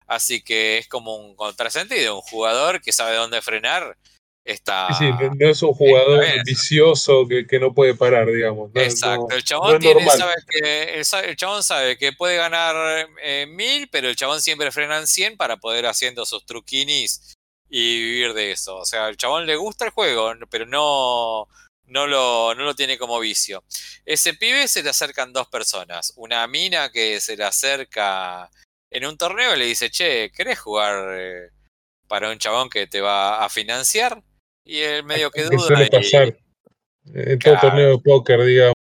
Así 0.06 0.42
que 0.42 0.76
es 0.76 0.88
como 0.88 1.16
un 1.16 1.34
contrasentido, 1.34 2.16
un 2.16 2.20
jugador 2.20 2.82
que 2.82 2.92
sabe 2.92 3.16
dónde 3.16 3.40
frenar 3.40 3.96
está... 4.44 4.88
Sí, 4.98 5.06
no 5.10 5.48
es 5.48 5.62
un 5.62 5.72
jugador 5.72 6.22
vicioso 6.44 7.26
que, 7.26 7.46
que, 7.46 7.58
no 7.58 7.72
puede 7.72 7.94
parar, 7.94 8.30
digamos. 8.30 8.70
Exacto, 8.74 9.34
el 9.34 9.42
chabón, 9.42 9.78
tiene, 9.78 10.04
sabe 10.10 10.34
que, 10.46 11.00
el, 11.00 11.36
chabón 11.36 11.62
sabe 11.62 11.96
que 11.96 12.12
puede 12.12 12.36
ganar 12.36 13.08
eh, 13.22 13.46
mil, 13.48 13.88
pero 13.88 14.10
el 14.10 14.16
chabón 14.16 14.42
siempre 14.42 14.70
frena 14.70 14.98
en 14.98 15.06
100 15.06 15.38
para 15.38 15.56
poder 15.56 15.86
haciendo 15.86 16.26
sus 16.26 16.44
truquinis 16.44 17.33
y 17.76 18.00
vivir 18.00 18.34
de 18.34 18.52
eso. 18.52 18.76
O 18.76 18.84
sea, 18.84 19.08
el 19.08 19.16
chabón 19.16 19.46
le 19.46 19.56
gusta 19.56 19.84
el 19.84 19.90
juego, 19.90 20.32
pero 20.48 20.64
no, 20.64 21.48
no, 21.86 22.06
lo, 22.06 22.54
no 22.54 22.62
lo 22.62 22.76
tiene 22.76 22.96
como 22.96 23.18
vicio. 23.18 23.64
Ese 24.04 24.34
pibe 24.34 24.68
se 24.68 24.84
le 24.84 24.90
acercan 24.90 25.32
dos 25.32 25.48
personas. 25.48 26.12
Una 26.14 26.46
mina 26.46 26.92
que 26.92 27.20
se 27.20 27.36
le 27.36 27.42
acerca 27.42 28.48
en 28.90 29.06
un 29.06 29.18
torneo 29.18 29.56
y 29.56 29.58
le 29.58 29.64
dice, 29.64 29.90
che, 29.90 30.30
¿querés 30.30 30.60
jugar 30.60 31.18
eh, 31.18 31.50
para 32.06 32.30
un 32.30 32.38
chabón 32.38 32.70
que 32.70 32.86
te 32.86 33.00
va 33.00 33.44
a 33.44 33.48
financiar? 33.48 34.22
Y 34.64 34.78
el 34.78 35.02
medio 35.02 35.32
que 35.32 35.42
duda. 35.42 35.58
Suele 35.58 35.88
pasar 35.88 36.36
en 37.12 37.38
todo 37.40 37.58
torneo 37.60 37.96
de 37.96 37.98
póker, 37.98 38.44
digamos, 38.44 38.74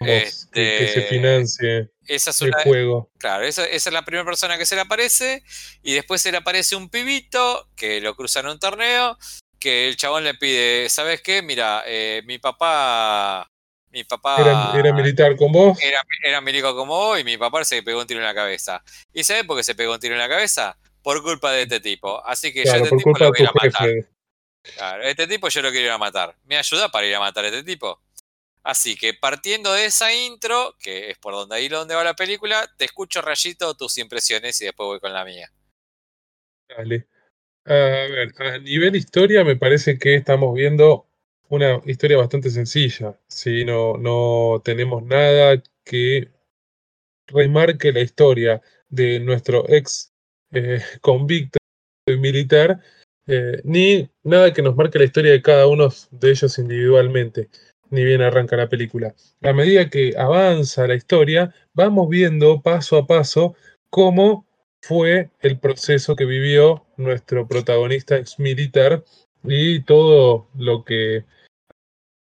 que, 0.00 0.30
se 0.30 0.82
este, 0.82 1.02
financie 1.02 1.90
esa 2.10 2.30
es 2.30 2.42
el 2.42 2.52
juego. 2.52 3.08
Claro, 3.18 3.44
esa, 3.44 3.64
es 3.64 3.90
la 3.92 4.04
primera 4.04 4.24
persona 4.24 4.58
que 4.58 4.66
se 4.66 4.74
le 4.74 4.80
aparece. 4.80 5.44
Y 5.82 5.94
después 5.94 6.20
se 6.20 6.32
le 6.32 6.38
aparece 6.38 6.74
un 6.74 6.90
pibito 6.90 7.68
que 7.76 8.00
lo 8.00 8.16
cruza 8.16 8.40
en 8.40 8.48
un 8.48 8.58
torneo. 8.58 9.16
Que 9.60 9.88
el 9.88 9.96
chabón 9.96 10.24
le 10.24 10.34
pide, 10.34 10.88
¿sabes 10.88 11.20
qué? 11.20 11.40
Mira, 11.40 11.84
eh, 11.86 12.22
mi 12.26 12.38
papá 12.38 13.48
mi 13.92 14.04
papá. 14.04 14.72
Era, 14.76 14.92
militar 14.92 15.36
con 15.36 15.52
vos. 15.52 15.78
Era, 15.82 16.02
era 16.22 16.40
militar 16.40 16.72
como 16.74 16.96
vos 16.96 17.20
y 17.20 17.24
mi 17.24 17.36
papá 17.36 17.64
se 17.64 17.82
pegó 17.82 18.00
un 18.00 18.06
tiro 18.06 18.20
en 18.20 18.26
la 18.26 18.34
cabeza. 18.34 18.82
¿Y 19.12 19.24
sabes 19.24 19.44
por 19.44 19.56
qué 19.56 19.64
se 19.64 19.74
pegó 19.74 19.94
un 19.94 20.00
tiro 20.00 20.14
en 20.14 20.20
la 20.20 20.28
cabeza? 20.28 20.76
Por 21.02 21.22
culpa 21.22 21.52
de 21.52 21.62
este 21.62 21.80
tipo. 21.80 22.24
Así 22.24 22.52
que 22.52 22.64
yo 22.64 22.72
este 22.72 22.96
tipo 22.96 23.10
lo 23.18 23.30
voy 23.30 23.46
a 23.46 23.52
matar. 23.52 23.90
Claro, 24.62 25.02
este 25.04 25.26
tipo 25.26 25.48
yo 25.48 25.62
lo 25.62 25.70
quiero 25.70 25.86
ir 25.86 25.92
a 25.92 25.98
matar. 25.98 26.36
¿Me 26.44 26.56
ayuda 26.56 26.88
para 26.90 27.06
ir 27.06 27.14
a 27.14 27.20
matar 27.20 27.44
a 27.44 27.48
este 27.48 27.62
tipo? 27.62 28.00
Así 28.62 28.96
que 28.96 29.14
partiendo 29.14 29.72
de 29.72 29.86
esa 29.86 30.12
intro, 30.12 30.76
que 30.78 31.10
es 31.10 31.18
por 31.18 31.32
donde 31.32 31.56
ahí 31.56 31.68
donde 31.68 31.94
va 31.94 32.04
la 32.04 32.14
película, 32.14 32.68
te 32.76 32.84
escucho 32.84 33.22
rayito 33.22 33.74
tus 33.74 33.96
impresiones 33.98 34.60
y 34.60 34.66
después 34.66 34.86
voy 34.86 35.00
con 35.00 35.12
la 35.12 35.24
mía. 35.24 35.50
Dale. 36.68 37.06
A 37.64 37.74
ver, 37.74 38.32
a 38.38 38.58
nivel 38.58 38.96
historia 38.96 39.44
me 39.44 39.56
parece 39.56 39.98
que 39.98 40.14
estamos 40.14 40.54
viendo 40.54 41.06
una 41.48 41.80
historia 41.84 42.18
bastante 42.18 42.50
sencilla. 42.50 43.18
¿sí? 43.28 43.64
No, 43.64 43.96
no 43.96 44.60
tenemos 44.64 45.02
nada 45.02 45.62
que 45.84 46.30
remarque 47.26 47.92
la 47.92 48.00
historia 48.00 48.62
de 48.88 49.20
nuestro 49.20 49.68
ex 49.68 50.12
eh, 50.52 50.80
convicto 51.00 51.58
militar, 52.06 52.80
eh, 53.26 53.60
ni 53.64 54.10
nada 54.24 54.52
que 54.52 54.62
nos 54.62 54.74
marque 54.74 54.98
la 54.98 55.04
historia 55.04 55.32
de 55.32 55.42
cada 55.42 55.66
uno 55.66 55.88
de 56.10 56.30
ellos 56.30 56.58
individualmente, 56.58 57.48
ni 57.90 58.04
bien 58.04 58.22
arranca 58.22 58.56
la 58.56 58.68
película. 58.68 59.14
A 59.42 59.52
medida 59.52 59.90
que 59.90 60.14
avanza 60.16 60.86
la 60.86 60.94
historia, 60.94 61.54
vamos 61.74 62.08
viendo 62.08 62.62
paso 62.62 62.96
a 62.96 63.06
paso 63.06 63.54
cómo 63.90 64.46
fue 64.80 65.30
el 65.40 65.58
proceso 65.58 66.16
que 66.16 66.24
vivió 66.24 66.86
nuestro 66.96 67.46
protagonista 67.46 68.16
ex 68.16 68.38
militar 68.38 69.04
y 69.44 69.82
todo 69.82 70.48
lo 70.54 70.84
que 70.84 71.24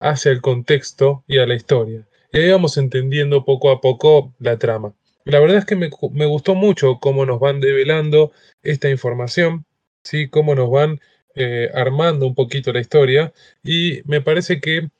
hacia 0.01 0.33
el 0.33 0.41
contexto 0.41 1.25
y 1.27 1.39
a 1.39 1.47
la 1.47 1.55
historia. 1.55 2.07
Y 2.33 2.39
ahí 2.39 2.51
vamos 2.51 2.77
entendiendo 2.77 3.45
poco 3.45 3.71
a 3.71 3.81
poco 3.81 4.35
la 4.39 4.59
trama. 4.59 4.95
La 5.25 5.39
verdad 5.39 5.59
es 5.59 5.65
que 5.65 5.77
me, 5.77 5.89
gustó 6.27 6.55
mucho 6.55 6.99
cómo 7.01 7.25
nos 7.27 7.39
van 7.39 7.61
develando 7.61 8.33
esta 8.63 8.91
información, 8.91 9.65
¿sí? 10.03 10.29
cómo 10.29 10.55
nos 10.57 10.71
van 10.71 11.01
eh, 11.37 11.71
armando 11.75 12.27
un 12.27 12.35
poquito 12.35 12.73
la 12.73 12.81
historia. 12.81 13.33
Y 13.63 14.03
me 14.05 14.21
parece 14.21 14.61
que 14.61 14.91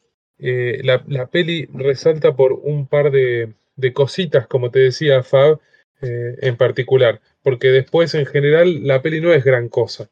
eh, 0.43 0.81
la, 0.85 1.27
peli 1.27 1.67
resalta 1.73 2.37
por 2.37 2.53
un 2.53 2.87
par 2.87 3.11
de, 3.11 3.55
cositas, 3.95 4.47
como 4.47 4.71
te 4.71 4.81
decía 4.81 5.23
Fab, 5.23 5.61
eh, 6.03 6.37
en 6.43 6.57
particular. 6.57 7.21
Porque 7.43 7.69
después, 7.69 8.15
en 8.15 8.27
general, 8.27 8.87
la 8.87 9.03
peli 9.03 9.21
no 9.21 9.33
es 9.33 9.45
gran 9.45 9.69
cosa. 9.69 10.09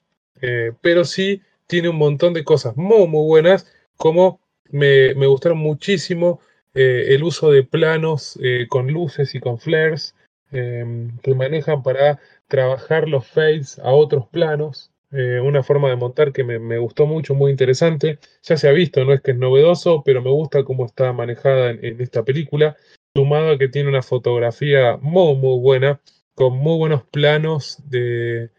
pero 0.80 1.04
sí 1.04 1.42
tiene 1.66 1.88
un 1.88 1.96
montón 1.96 2.34
de 2.34 2.44
cosas 2.44 2.76
muy, 2.76 3.06
muy 3.06 3.26
buenas, 3.26 3.66
como 3.96 4.40
me, 4.70 5.14
gustaron 5.26 5.58
muchísimo 5.58 6.40
eh, 6.74 7.06
el 7.10 7.22
uso 7.22 7.50
de 7.50 7.62
planos 7.62 8.38
eh, 8.42 8.66
con 8.68 8.88
luces 8.88 9.34
y 9.34 9.40
con 9.40 9.58
flares 9.58 10.14
que 10.50 11.34
manejan 11.36 11.84
para 11.84 12.18
trabajar 12.48 13.08
los 13.08 13.24
fades 13.24 13.78
a 13.78 13.92
otros 13.92 14.26
planos. 14.26 14.89
Eh, 15.12 15.40
una 15.40 15.62
forma 15.64 15.88
de 15.90 15.96
montar 15.96 16.32
que 16.32 16.44
me, 16.44 16.78
gustó 16.78 17.06
mucho, 17.06 17.34
muy 17.34 17.50
interesante. 17.50 18.18
Ya 18.42 18.56
se 18.56 18.68
ha 18.68 18.72
visto, 18.72 19.04
no 19.04 19.12
es 19.12 19.20
que 19.20 19.32
es 19.32 19.36
novedoso, 19.36 20.02
pero 20.04 20.22
me 20.22 20.30
gusta 20.30 20.64
cómo 20.64 20.86
está 20.86 21.12
manejada 21.12 21.70
en, 21.70 22.00
esta 22.00 22.24
película. 22.24 22.76
Sumado 23.14 23.50
a 23.52 23.58
que 23.58 23.68
tiene 23.68 23.88
una 23.88 24.02
fotografía 24.02 24.96
muy, 24.98 25.34
muy 25.36 25.58
buena, 25.60 26.00
con 26.34 26.56
muy 26.56 26.78
buenos 26.78 27.04
planos 27.04 27.82
de, 27.88 28.50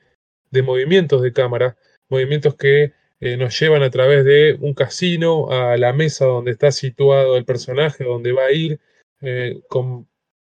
de 0.52 0.62
movimientos 0.62 1.22
de 1.22 1.34
cámara, 1.34 1.78
movimientos 2.10 2.56
que 2.56 2.94
eh, 3.22 3.38
nos 3.38 3.58
llevan 3.60 3.84
a 3.84 3.92
través 3.92 4.26
de 4.26 4.58
un 4.60 4.74
casino 4.74 5.50
a 5.52 5.78
la 5.78 5.94
mesa 5.94 6.26
donde 6.26 6.52
está 6.52 6.72
situado 6.72 7.38
el 7.38 7.46
personaje, 7.46 8.04
donde 8.04 8.34
va 8.34 8.46
a 8.46 8.52
ir. 8.52 8.80
Eh, 9.22 9.62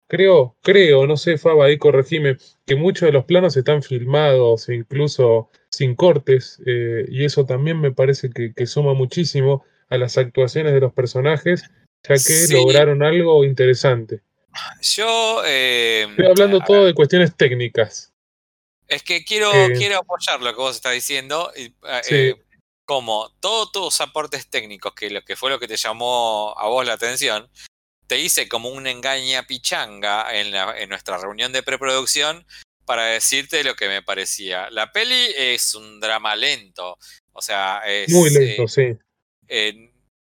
creo, 0.08 0.58
creo, 0.62 1.08
no 1.08 1.16
sé, 1.18 1.38
Faba, 1.38 1.66
ahí 1.66 1.78
corregime, 1.78 2.38
que 2.66 2.76
muchos 2.76 3.08
de 3.08 3.14
los 3.14 3.26
planos 3.26 3.56
están 3.58 3.84
filmados, 3.84 4.70
incluso 4.70 5.50
sin 5.74 5.96
cortes, 5.96 6.62
eh, 6.66 7.06
y 7.10 7.26
eso 7.26 7.46
también 7.46 7.82
me 7.82 7.92
parece 7.92 8.30
que, 8.30 8.68
suma 8.68 8.94
muchísimo 8.94 9.66
a 9.90 9.98
las 9.98 10.18
actuaciones 10.18 10.74
de 10.74 10.80
los 10.80 10.94
personajes, 10.94 11.64
ya 12.08 12.16
que 12.16 12.54
lograron 12.54 13.02
algo 13.02 13.44
interesante. 13.44 14.22
Yo. 14.82 15.44
Estoy 15.44 16.26
hablando 16.26 16.60
todo 16.60 16.86
de 16.86 16.94
cuestiones 16.94 17.36
técnicas. 17.36 18.14
Es 18.88 19.02
que 19.02 19.26
quiero, 19.26 19.52
quiero 19.76 19.98
apoyar 19.98 20.42
lo 20.42 20.52
que 20.52 20.62
vos 20.62 20.76
estás 20.76 20.94
diciendo. 20.94 21.52
Sí 22.04 22.36
como 22.86 23.32
todos 23.40 23.72
tus 23.72 24.02
aportes 24.02 24.50
técnicos, 24.50 24.94
que 24.94 25.10
lo 25.10 25.24
que 25.24 25.36
fue 25.36 25.50
lo 25.50 25.60
que 25.60 25.68
te 25.68 25.78
llamó 25.78 26.54
a 26.58 26.68
vos 26.68 26.86
la 26.86 26.94
atención, 26.94 27.50
te 28.08 28.20
hice 28.20 28.50
como 28.50 28.70
un 28.70 28.88
engaña 28.88 29.44
pichanga 29.44 30.34
en, 30.36 30.54
en 30.54 30.90
nuestra 30.90 31.18
reunión 31.18 31.54
de 31.54 31.64
preproducción 31.64 32.46
para 32.86 33.06
decirte 33.06 33.64
lo 33.64 33.76
que 33.76 33.88
me 33.88 34.02
parecía. 34.02 34.70
La 34.70 34.92
peli 34.92 35.34
es 35.36 35.76
un 35.76 36.00
drama 36.00 36.36
lento, 36.36 36.98
o 37.32 37.42
sea, 37.42 37.82
es... 37.86 38.10
Muy 38.10 38.30
lento, 38.30 38.68
sí. 38.68 38.98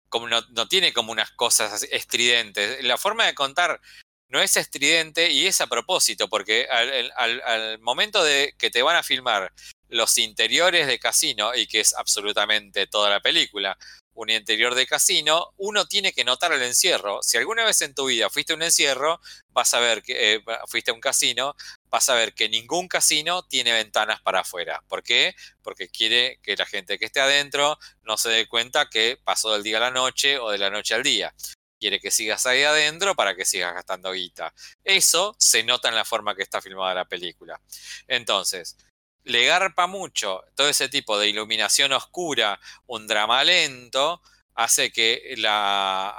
como 0.09 0.29
no, 0.29 0.41
no, 0.51 0.69
tiene 0.69 0.93
como 0.93 1.13
unas 1.13 1.31
cosas 1.33 1.83
estridentes. 1.91 2.83
La 2.85 2.99
forma 2.99 3.27
de 3.27 3.35
contar 3.35 3.81
no 4.29 4.41
es 4.41 4.57
estridente 4.57 5.31
y 5.31 5.47
es 5.47 5.61
a 5.61 5.67
propósito, 5.67 6.29
porque 6.29 6.67
al, 6.71 7.13
al, 7.17 7.43
al 7.43 7.79
momento 7.81 8.23
de 8.23 8.55
que 8.59 8.71
te 8.71 8.83
van 8.83 8.97
a 8.97 9.03
filmar 9.03 9.53
los 9.89 10.19
interiores 10.19 10.87
de 10.87 10.99
casino, 10.99 11.55
y 11.55 11.67
que 11.67 11.81
es 11.81 11.95
absolutamente 11.95 12.87
toda 12.87 13.11
la 13.11 13.21
película, 13.21 13.77
un 14.21 14.29
interior 14.29 14.75
de 14.75 14.87
casino, 14.87 15.55
uno 15.57 15.87
tiene 15.87 16.13
que 16.13 16.25
notar 16.25 16.53
el 16.53 16.63
encierro. 16.63 17.23
Si 17.23 17.39
alguna 17.39 17.65
vez 17.65 17.81
en 17.81 17.95
tu 17.95 18.07
vida 18.07 18.29
fuiste 18.29 18.53
a 18.53 18.57
un 18.57 18.63
encierro, 18.63 19.19
vas 19.49 19.73
a 19.73 19.81
ver 19.81 20.03
que 20.03 20.35
eh, 20.35 20.45
fuiste 20.67 20.93
un 20.93 21.01
casino, 21.01 21.57
vas 21.89 22.11
a 22.11 22.15
ver 22.15 22.35
que 22.35 22.51
ningún 22.51 22.87
casino 22.87 23.43
tiene 23.45 23.73
ventanas 23.73 24.21
para 24.21 24.41
afuera. 24.41 24.85
¿Por 24.89 25.03
qué? 25.03 25.35
Porque 25.63 25.89
quiere 25.89 26.39
que 26.43 26.55
la 26.55 26.67
gente 26.67 26.99
que 26.99 27.07
esté 27.07 27.21
adentro 27.21 27.79
no 28.03 28.19
se 28.19 28.29
dé 28.29 28.47
cuenta 28.47 28.91
que 28.91 29.19
pasó 29.25 29.55
del 29.55 29.63
día 29.63 29.79
a 29.79 29.81
la 29.81 29.91
noche 29.91 30.39
o 30.39 30.51
de 30.51 30.59
la 30.59 30.69
noche 30.69 30.95
al 30.95 31.03
día. 31.03 31.35
Quiere 31.79 31.99
que 31.99 32.11
sigas 32.11 32.45
ahí 32.45 32.63
adentro 32.63 33.15
para 33.15 33.35
que 33.35 33.47
sigas 33.47 33.73
gastando 33.73 34.13
guita. 34.13 34.53
Eso 34.85 35.35
se 35.39 35.63
nota 35.63 35.89
en 35.89 35.95
la 35.95 36.05
forma 36.05 36.35
que 36.35 36.43
está 36.43 36.61
filmada 36.61 36.93
la 36.95 37.07
película. 37.07 37.59
Entonces, 38.07 38.77
le 39.25 39.45
garpa 39.45 39.87
mucho 39.87 40.45
todo 40.55 40.69
ese 40.69 40.89
tipo 40.89 41.19
de 41.19 41.29
iluminación 41.29 41.93
oscura, 41.93 42.61
un 42.87 43.07
drama 43.07 43.45
lento, 43.45 44.23
hace 44.55 44.91
que 44.91 45.35
la, 45.39 46.11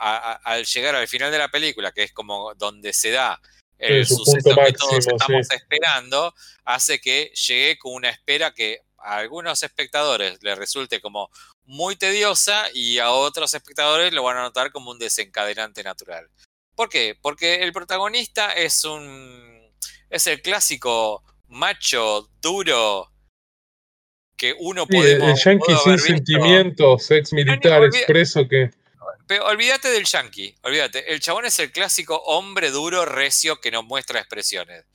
al 0.44 0.66
llegar 0.66 0.96
al 0.96 1.08
final 1.08 1.32
de 1.32 1.38
la 1.38 1.50
película, 1.50 1.92
que 1.92 2.04
es 2.04 2.14
como 2.14 2.54
donde 2.56 2.94
se 2.94 3.12
da 3.12 3.42
el 3.78 4.06
su 4.06 4.16
suceso 4.16 4.56
que 4.56 4.74
todos 4.74 5.08
estamos 5.08 5.48
sí. 5.48 5.56
esperando 5.56 6.34
hace 6.66 7.02
que 7.02 7.32
llegue 7.48 7.80
con 7.80 7.94
una 7.94 8.10
espera 8.10 8.54
que 8.54 8.82
a 9.00 9.18
algunos 9.18 9.64
espectadores 9.64 10.38
les 10.44 10.58
resulte 10.58 11.02
como 11.02 11.32
muy 11.66 11.96
tediosa 11.96 12.66
y 12.74 13.00
a 13.00 13.12
otros 13.12 13.54
espectadores 13.56 14.14
lo 14.14 14.24
van 14.24 14.38
a 14.38 14.44
notar 14.44 14.72
como 14.72 14.92
un 14.92 15.00
desencadenante 15.00 15.84
natural. 15.84 16.30
¿Por 16.76 16.90
qué? 16.90 17.18
Porque 17.20 17.64
el 17.64 17.74
protagonista 17.74 18.54
es 18.54 18.84
un 18.84 19.62
es 20.10 20.28
el 20.28 20.42
clásico 20.42 21.24
macho 21.52 22.30
duro 22.42 23.12
que 24.36 24.56
uno 24.60 24.88
Sí, 24.90 24.98
podemos 24.98 25.30
el 25.30 25.44
yankee 25.60 25.76
sin 25.84 25.94
visto. 25.94 26.08
sentimientos, 26.08 27.12
ex 27.12 27.34
militar, 27.34 27.84
expreso 27.84 28.48
que. 28.48 28.72
Pero 29.28 29.46
olvídate 29.46 29.90
del 29.90 30.06
yankee, 30.06 30.56
olvídate. 30.64 31.14
El 31.14 31.20
chabón 31.20 31.46
es 31.46 31.60
el 31.60 31.72
clásico 31.72 32.16
hombre 32.26 32.72
duro, 32.72 33.06
recio, 33.06 33.62
que 33.62 33.70
no 33.70 33.84
muestra 33.84 34.20
expresiones. 34.20 34.86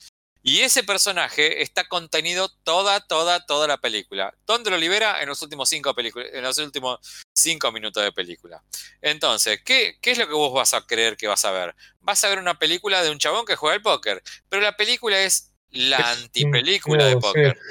Y 0.43 0.61
ese 0.61 0.83
personaje 0.83 1.61
está 1.61 1.87
contenido 1.87 2.49
toda, 2.63 3.05
toda, 3.05 3.45
toda 3.45 3.67
la 3.67 3.77
película. 3.77 4.33
¿Dónde 4.45 4.69
lo 4.69 4.77
libera? 4.77 5.21
En 5.21 5.27
los 5.27 5.41
últimos 5.41 5.67
cinco, 5.67 5.93
en 5.97 6.43
los 6.43 6.57
últimos 6.57 6.99
cinco 7.35 7.71
minutos 7.71 8.03
de 8.03 8.11
película. 8.11 8.63
Entonces, 9.01 9.61
¿qué, 9.65 9.97
¿qué 10.01 10.11
es 10.11 10.17
lo 10.17 10.27
que 10.27 10.33
vos 10.33 10.53
vas 10.53 10.73
a 10.73 10.85
creer 10.85 11.17
que 11.17 11.27
vas 11.27 11.43
a 11.43 11.51
ver? 11.51 11.75
Vas 11.99 12.23
a 12.23 12.29
ver 12.29 12.39
una 12.39 12.57
película 12.59 13.03
de 13.03 13.09
un 13.11 13.17
chabón 13.19 13.45
que 13.45 13.55
juega 13.55 13.75
al 13.75 13.81
póker. 13.81 14.21
Pero 14.47 14.61
la 14.61 14.77
película 14.77 15.19
es 15.21 15.51
la 15.71 16.11
antipelícula 16.11 17.05
de 17.05 17.15
no, 17.15 17.21
sí. 17.21 17.27
póker. 17.27 17.57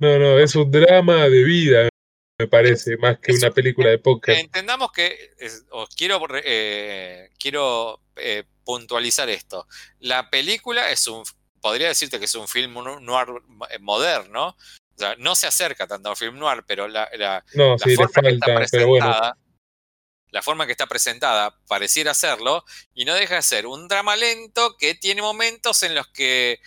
No, 0.00 0.16
no, 0.18 0.38
es 0.38 0.54
un 0.54 0.70
drama 0.70 1.28
de 1.28 1.42
vida, 1.42 1.88
me 2.38 2.46
parece, 2.46 2.96
más 2.98 3.18
que 3.18 3.32
es 3.32 3.38
una 3.38 3.48
un- 3.48 3.54
película 3.54 3.90
de 3.90 3.98
póker. 3.98 4.36
Entendamos 4.38 4.92
que, 4.92 5.32
es- 5.38 5.64
os 5.70 5.88
quiero, 5.96 6.24
eh, 6.44 7.30
quiero 7.36 8.00
eh, 8.14 8.44
puntualizar 8.64 9.28
esto. 9.28 9.66
La 9.98 10.30
película 10.30 10.88
es 10.92 11.08
un, 11.08 11.24
podría 11.60 11.88
decirte 11.88 12.20
que 12.20 12.26
es 12.26 12.34
un 12.36 12.46
film 12.46 12.74
no- 12.74 13.00
noir 13.00 13.26
eh, 13.70 13.78
moderno. 13.80 14.48
O 14.50 14.98
sea, 15.00 15.16
no 15.16 15.34
se 15.34 15.48
acerca 15.48 15.88
tanto 15.88 16.08
a 16.10 16.12
un 16.12 16.16
film 16.16 16.38
noir, 16.38 16.62
pero 16.64 16.86
la, 16.86 17.08
la- 17.16 17.44
No, 17.54 17.72
la 17.72 17.78
sí, 17.78 17.90
le 17.90 17.96
forma 17.96 18.22
que 18.22 18.28
está 18.34 18.46
falta, 18.54 18.66
pero 18.70 18.86
bueno. 18.86 19.04
presentada, 19.06 19.36
la 20.30 20.42
forma 20.42 20.66
que 20.66 20.72
está 20.72 20.86
presentada 20.86 21.58
pareciera 21.66 22.10
hacerlo 22.10 22.64
y 22.94 23.04
no 23.04 23.14
deja 23.14 23.36
de 23.36 23.42
ser 23.42 23.66
un 23.66 23.88
drama 23.88 24.16
lento 24.16 24.76
que 24.76 24.94
tiene 24.94 25.22
momentos 25.22 25.82
en 25.82 25.94
los 25.94 26.06
que 26.08 26.60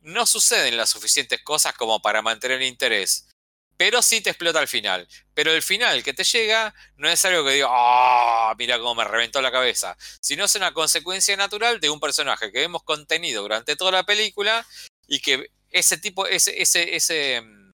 no 0.00 0.26
suceden 0.26 0.76
las 0.76 0.90
suficientes 0.90 1.42
cosas 1.42 1.74
como 1.74 2.00
para 2.02 2.22
mantener 2.22 2.60
el 2.60 2.68
interés. 2.68 3.28
Pero 3.76 4.02
sí 4.02 4.20
te 4.20 4.30
explota 4.30 4.60
al 4.60 4.68
final. 4.68 5.08
Pero 5.34 5.52
el 5.52 5.62
final 5.62 6.02
que 6.04 6.12
te 6.12 6.22
llega 6.22 6.74
no 6.96 7.08
es 7.08 7.24
algo 7.24 7.44
que 7.44 7.54
diga, 7.54 7.68
ah, 7.70 8.54
mira 8.56 8.78
cómo 8.78 8.94
me 8.94 9.04
reventó 9.04 9.42
la 9.42 9.50
cabeza. 9.50 9.96
Sino 10.20 10.44
es 10.44 10.54
una 10.54 10.72
consecuencia 10.72 11.36
natural 11.36 11.80
de 11.80 11.90
un 11.90 11.98
personaje 11.98 12.52
que 12.52 12.62
hemos 12.62 12.84
contenido 12.84 13.42
durante 13.42 13.74
toda 13.76 13.90
la 13.90 14.04
película 14.04 14.64
y 15.08 15.20
que 15.20 15.50
ese 15.70 15.98
tipo, 15.98 16.26
ese, 16.26 16.60
ese, 16.62 16.94
ese, 16.94 17.40
mm, 17.40 17.72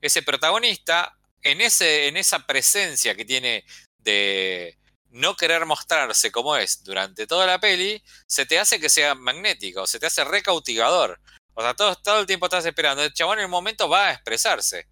ese 0.00 0.22
protagonista, 0.22 1.16
en, 1.42 1.60
ese, 1.60 2.08
en 2.08 2.16
esa 2.16 2.44
presencia 2.46 3.14
que 3.14 3.24
tiene 3.24 3.64
de 4.08 4.78
no 5.10 5.36
querer 5.36 5.66
mostrarse 5.66 6.30
como 6.30 6.56
es 6.56 6.82
durante 6.82 7.26
toda 7.26 7.46
la 7.46 7.58
peli, 7.58 8.02
se 8.26 8.46
te 8.46 8.58
hace 8.58 8.80
que 8.80 8.88
sea 8.88 9.14
magnético, 9.14 9.86
se 9.86 9.98
te 9.98 10.06
hace 10.06 10.24
recautivador. 10.24 11.20
O 11.54 11.62
sea, 11.62 11.74
todo, 11.74 11.96
todo 11.96 12.20
el 12.20 12.26
tiempo 12.26 12.46
estás 12.46 12.64
esperando. 12.64 13.02
El 13.02 13.12
chabón 13.12 13.38
en 13.38 13.44
el 13.44 13.50
momento 13.50 13.88
va 13.88 14.08
a 14.08 14.12
expresarse. 14.12 14.86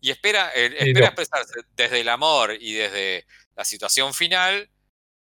Y 0.00 0.10
espera, 0.10 0.50
eh, 0.54 0.74
espera 0.78 1.06
expresarse 1.06 1.60
desde 1.76 2.00
el 2.00 2.08
amor 2.08 2.56
y 2.60 2.72
desde 2.72 3.26
la 3.54 3.64
situación 3.64 4.12
final, 4.12 4.68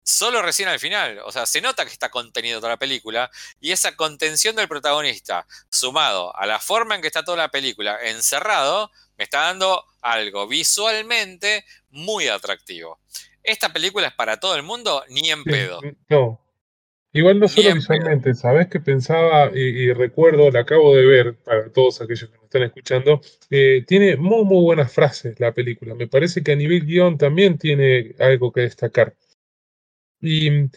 solo 0.03 0.41
recién 0.41 0.69
al 0.69 0.79
final. 0.79 1.19
O 1.25 1.31
sea, 1.31 1.45
se 1.45 1.61
nota 1.61 1.85
que 1.85 1.91
está 1.91 2.09
contenido 2.09 2.59
toda 2.59 2.73
la 2.73 2.77
película. 2.77 3.29
Y 3.59 3.71
esa 3.71 3.95
contención 3.95 4.55
del 4.55 4.67
protagonista, 4.67 5.45
sumado 5.69 6.35
a 6.35 6.45
la 6.45 6.59
forma 6.59 6.95
en 6.95 7.01
que 7.01 7.07
está 7.07 7.23
toda 7.23 7.37
la 7.37 7.49
película 7.49 7.97
encerrado, 8.03 8.91
me 9.17 9.23
está 9.23 9.41
dando 9.41 9.85
algo 10.01 10.47
visualmente 10.47 11.65
muy 11.89 12.27
atractivo. 12.27 12.99
¿Esta 13.43 13.71
película 13.73 14.07
es 14.07 14.13
para 14.13 14.39
todo 14.39 14.55
el 14.55 14.63
mundo? 14.63 15.03
Ni 15.09 15.29
en 15.29 15.43
pedo. 15.43 15.79
no. 16.09 16.39
Igual 17.13 17.39
no 17.39 17.49
solo 17.49 17.67
en 17.69 17.75
visualmente, 17.75 18.33
¿sabés 18.33 18.67
qué 18.69 18.79
pensaba 18.79 19.51
y, 19.53 19.59
y 19.59 19.91
recuerdo, 19.91 20.49
la 20.49 20.61
acabo 20.61 20.95
de 20.95 21.05
ver 21.05 21.35
para 21.43 21.69
todos 21.69 21.99
aquellos 21.99 22.29
que 22.29 22.35
nos 22.37 22.45
están 22.45 22.63
escuchando? 22.63 23.19
eh, 23.49 23.83
tiene 23.85 24.15
muy, 24.15 24.45
muy 24.45 24.63
buenas 24.63 24.93
frases 24.93 25.37
la 25.37 25.51
película. 25.53 25.93
Me 25.93 26.07
parece 26.07 26.41
que 26.41 26.53
a 26.53 26.55
nivel 26.55 26.85
guion 26.85 27.17
también 27.17 27.57
tiene 27.57 28.15
algo 28.17 28.53
que 28.53 28.61
destacar. 28.61 29.13
Y, 30.21 30.69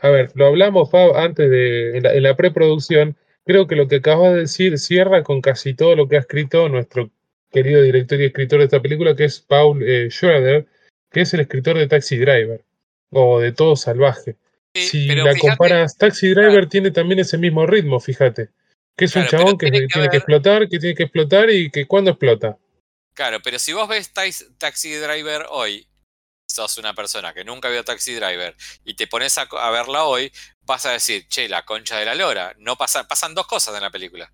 a 0.00 0.08
ver, 0.10 0.30
lo 0.34 0.46
hablamos, 0.46 0.90
Fab, 0.90 1.16
antes 1.16 1.50
de, 1.50 1.96
en 1.96 2.02
la, 2.02 2.14
en 2.14 2.22
la 2.22 2.36
preproducción. 2.36 3.16
Creo 3.44 3.66
que 3.66 3.76
lo 3.76 3.86
que 3.86 3.96
acabas 3.96 4.32
de 4.34 4.40
decir 4.40 4.78
cierra 4.78 5.22
con 5.22 5.40
casi 5.40 5.74
todo 5.74 5.94
lo 5.94 6.08
que 6.08 6.16
ha 6.16 6.20
escrito 6.20 6.68
nuestro 6.68 7.10
querido 7.52 7.80
director 7.82 8.20
y 8.20 8.24
escritor 8.26 8.58
de 8.58 8.64
esta 8.64 8.82
película, 8.82 9.14
que 9.14 9.24
es 9.24 9.40
Paul 9.40 9.82
eh, 9.82 10.08
Schroeder, 10.10 10.66
que 11.12 11.20
es 11.20 11.32
el 11.34 11.40
escritor 11.40 11.78
de 11.78 11.86
Taxi 11.86 12.16
Driver 12.18 12.62
o 13.10 13.38
de 13.40 13.52
Todo 13.52 13.76
Salvaje. 13.76 14.36
Sí, 14.74 14.82
Si 14.88 15.06
la 15.06 15.32
fíjate- 15.32 15.38
comparas, 15.40 15.96
Taxi 15.96 16.30
Driver 16.34 16.68
tiene 16.68 16.90
también 16.90 17.20
ese 17.20 17.38
mismo 17.38 17.66
ritmo, 17.66 18.00
fíjate. 18.00 18.48
Que 18.96 19.04
es 19.04 19.14
un 19.14 19.22
Claro, 19.22 19.38
chabón 19.38 19.58
que 19.58 19.70
tiene 19.70 19.86
que 19.86 19.92
tiene 19.92 20.08
que 20.08 20.16
explotar, 20.16 20.68
que 20.68 20.78
tiene 20.78 20.94
que 20.94 21.02
explotar 21.04 21.50
y 21.50 21.70
que 21.70 21.86
cuando 21.86 22.10
explota. 22.10 22.58
Claro, 23.14 23.38
pero 23.44 23.58
si 23.58 23.72
vos 23.72 23.88
ves 23.88 24.12
Tax- 24.12 24.50
Taxi 24.58 24.92
Driver 24.94 25.46
hoy, 25.50 25.86
sos 26.56 26.78
una 26.78 26.94
persona 26.94 27.32
que 27.32 27.44
nunca 27.44 27.68
vio 27.68 27.84
Taxi 27.84 28.14
Driver 28.14 28.56
y 28.84 28.94
te 28.94 29.06
pones 29.06 29.38
a, 29.38 29.46
verla 29.70 30.04
hoy, 30.04 30.32
vas 30.62 30.86
a 30.86 30.90
decir, 30.90 31.28
che, 31.28 31.48
la 31.48 31.64
concha 31.64 31.98
de 31.98 32.04
la 32.04 32.14
lora. 32.14 32.54
No 32.58 32.76
pasa, 32.76 33.06
pasan 33.06 33.34
dos 33.34 33.46
cosas 33.46 33.74
en 33.74 33.82
la 33.82 33.90
película. 33.90 34.32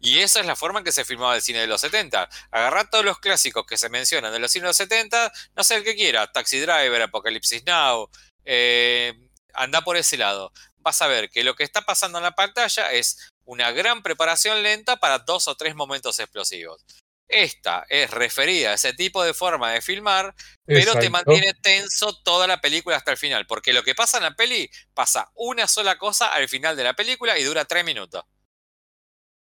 Y 0.00 0.20
esa 0.20 0.40
es 0.40 0.46
la 0.46 0.56
forma 0.56 0.80
en 0.80 0.84
que 0.84 0.92
se 0.92 1.04
filmaba 1.04 1.34
el 1.34 1.42
cine 1.42 1.60
de 1.60 1.66
los 1.66 1.80
70. 1.80 2.28
Agarrar 2.50 2.90
todos 2.90 3.04
los 3.04 3.18
clásicos 3.18 3.64
que 3.66 3.76
se 3.76 3.88
mencionan 3.88 4.32
de 4.32 4.38
los 4.38 4.50
cines 4.50 4.64
de 4.64 4.68
los 4.68 4.76
70, 4.76 5.32
no 5.56 5.64
sé 5.64 5.76
el 5.76 5.84
que 5.84 5.94
quiera, 5.94 6.30
Taxi 6.30 6.60
Driver, 6.60 7.02
Apocalipsis 7.02 7.64
Now, 7.64 8.10
eh, 8.44 9.14
anda 9.54 9.82
por 9.82 9.96
ese 9.96 10.16
lado. 10.16 10.52
Vas 10.76 11.00
a 11.00 11.06
ver 11.06 11.30
que 11.30 11.44
lo 11.44 11.54
que 11.54 11.64
está 11.64 11.82
pasando 11.82 12.18
en 12.18 12.24
la 12.24 12.34
pantalla 12.34 12.92
es 12.92 13.30
una 13.44 13.72
gran 13.72 14.02
preparación 14.02 14.62
lenta 14.62 14.96
para 14.96 15.20
dos 15.20 15.48
o 15.48 15.54
tres 15.54 15.74
momentos 15.74 16.18
explosivos. 16.18 16.84
Esta 17.28 17.86
es 17.88 18.10
referida 18.10 18.70
a 18.70 18.74
ese 18.74 18.92
tipo 18.92 19.24
de 19.24 19.32
forma 19.32 19.72
de 19.72 19.80
filmar, 19.80 20.34
pero 20.66 20.94
te 20.94 21.08
mantiene 21.08 21.54
tenso 21.54 22.20
toda 22.22 22.46
la 22.46 22.60
película 22.60 22.96
hasta 22.96 23.12
el 23.12 23.16
final, 23.16 23.46
porque 23.46 23.72
lo 23.72 23.82
que 23.82 23.94
pasa 23.94 24.18
en 24.18 24.24
la 24.24 24.36
peli 24.36 24.70
pasa 24.92 25.30
una 25.34 25.66
sola 25.66 25.96
cosa 25.96 26.32
al 26.34 26.48
final 26.48 26.76
de 26.76 26.84
la 26.84 26.94
película 26.94 27.38
y 27.38 27.44
dura 27.44 27.64
tres 27.64 27.84
minutos. 27.84 28.24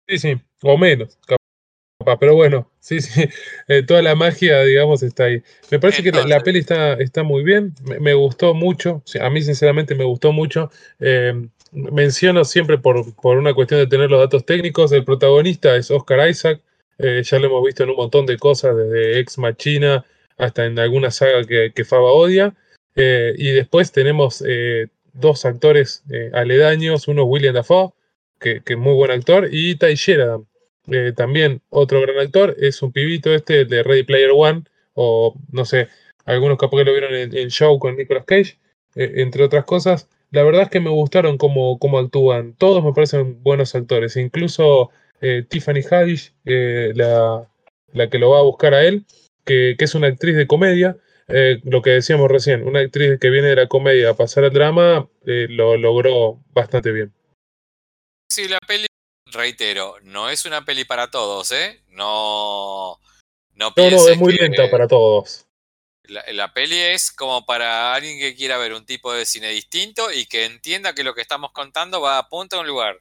Sí, 0.07 0.17
sí, 0.17 0.41
o 0.63 0.77
menos, 0.77 1.19
capaz, 1.99 2.17
pero 2.19 2.33
bueno, 2.33 2.71
sí, 2.79 2.99
sí, 3.01 3.29
eh, 3.67 3.83
toda 3.83 4.01
la 4.01 4.15
magia, 4.15 4.63
digamos, 4.63 5.03
está 5.03 5.25
ahí. 5.25 5.43
Me 5.69 5.79
parece 5.79 6.01
que 6.01 6.11
la, 6.11 6.39
peli 6.41 6.59
está, 6.59 6.93
está 6.93 7.21
muy 7.21 7.43
bien, 7.43 7.75
me, 7.83 7.99
me 7.99 8.13
gustó 8.15 8.55
mucho, 8.55 9.03
a 9.21 9.29
mí 9.29 9.43
sinceramente 9.43 9.93
me 9.93 10.05
gustó 10.05 10.31
mucho. 10.31 10.71
Eh, 10.99 11.47
menciono 11.71 12.43
siempre 12.45 12.77
por, 12.77 13.13
por 13.15 13.37
una 13.37 13.53
cuestión 13.53 13.79
de 13.79 13.87
tener 13.87 14.09
los 14.09 14.19
datos 14.19 14.45
técnicos, 14.45 14.91
el 14.91 15.05
protagonista 15.05 15.75
es 15.75 15.91
Oscar 15.91 16.27
Isaac, 16.27 16.61
eh, 16.99 17.21
ya 17.23 17.39
lo 17.39 17.47
hemos 17.47 17.63
visto 17.63 17.83
en 17.83 17.89
un 17.89 17.95
montón 17.95 18.25
de 18.25 18.37
cosas, 18.37 18.75
desde 18.75 19.19
Ex 19.19 19.37
Machina 19.37 20.05
hasta 20.37 20.65
en 20.65 20.77
alguna 20.77 21.11
saga 21.11 21.43
que, 21.45 21.71
que 21.73 21.85
Faba 21.85 22.11
odia. 22.11 22.53
Eh, 22.95 23.33
y 23.37 23.51
después 23.51 23.91
tenemos 23.91 24.43
eh, 24.45 24.87
dos 25.13 25.45
actores 25.45 26.03
aledaños, 26.33 27.07
uno 27.07 27.23
William 27.23 27.53
Dafoe, 27.53 27.93
que, 28.39 28.61
que 28.61 28.73
es 28.73 28.79
muy 28.79 28.93
buen 28.93 29.11
actor, 29.11 29.47
y 29.51 29.75
Ty 29.75 29.95
Sheridan, 29.95 30.45
también 31.15 31.61
otro 31.69 32.01
gran 32.01 32.17
actor, 32.19 32.55
es 32.59 32.81
un 32.81 32.91
pibito 32.91 33.33
este 33.33 33.65
de 33.65 33.83
Ready 33.83 34.03
Player 34.03 34.31
One, 34.33 34.63
o 34.93 35.35
no 35.51 35.65
sé, 35.65 35.87
algunos 36.25 36.57
capaz 36.57 36.77
que 36.77 36.85
lo 36.85 36.93
vieron 36.93 37.13
en 37.15 37.35
el 37.35 37.49
show 37.49 37.77
con 37.79 37.95
Nicolas 37.95 38.25
Cage, 38.25 38.57
entre 38.95 39.43
otras 39.43 39.65
cosas. 39.65 40.07
La 40.31 40.43
verdad 40.43 40.63
es 40.63 40.69
que 40.69 40.79
me 40.79 40.89
gustaron 40.89 41.37
cómo, 41.37 41.79
cómo 41.79 41.99
actúan, 41.99 42.53
todos 42.53 42.83
me 42.83 42.93
parecen 42.93 43.41
buenos 43.43 43.75
actores, 43.75 44.15
incluso 44.15 44.91
eh, 45.21 45.43
Tiffany 45.47 45.81
Haddish, 45.89 46.33
eh, 46.45 46.91
la, 46.95 47.49
la 47.93 48.09
que 48.09 48.19
lo 48.19 48.31
va 48.31 48.39
a 48.39 48.43
buscar 48.43 48.73
a 48.73 48.83
él, 48.83 49.05
que, 49.45 49.75
que 49.77 49.85
es 49.85 49.95
una 49.95 50.07
actriz 50.07 50.35
de 50.35 50.47
comedia, 50.47 50.97
eh, 51.27 51.59
lo 51.63 51.81
que 51.81 51.91
decíamos 51.91 52.29
recién, 52.29 52.67
una 52.67 52.79
actriz 52.79 53.19
que 53.19 53.29
viene 53.29 53.49
de 53.49 53.55
la 53.55 53.67
comedia 53.67 54.11
a 54.11 54.15
pasar 54.15 54.43
al 54.45 54.53
drama, 54.53 55.07
lo 55.23 55.77
logró 55.77 56.39
bastante 56.53 56.91
bien. 56.91 57.13
Sí, 58.31 58.47
la 58.47 58.59
peli, 58.67 58.87
reitero, 59.31 59.97
no 60.01 60.29
es 60.29 60.45
una 60.45 60.65
peli 60.65 60.85
para 60.85 61.11
todos, 61.11 61.51
¿eh? 61.51 61.81
No, 61.89 62.99
no 63.53 63.73
no, 63.75 64.09
es 64.09 64.17
muy 64.17 64.35
que 64.35 64.43
lenta 64.43 64.69
para 64.69 64.87
todos. 64.87 65.45
la, 66.03 66.23
la 66.33 66.53
peli 66.53 66.77
es 66.79 67.11
como 67.11 67.45
para 67.45 67.93
alguien 67.93 68.19
que 68.19 68.35
quiera 68.35 68.57
ver 68.57 68.73
un 68.73 68.85
tipo 68.85 69.13
de 69.13 69.25
cine 69.25 69.49
distinto 69.49 70.11
y 70.11 70.25
que 70.25 70.45
entienda 70.45 70.93
que 70.93 71.03
lo 71.03 71.13
que 71.13 71.21
estamos 71.21 71.51
contando 71.51 72.01
va 72.01 72.17
a 72.17 72.29
punto 72.29 72.57
a 72.57 72.61
un 72.61 72.67
lugar 72.67 72.99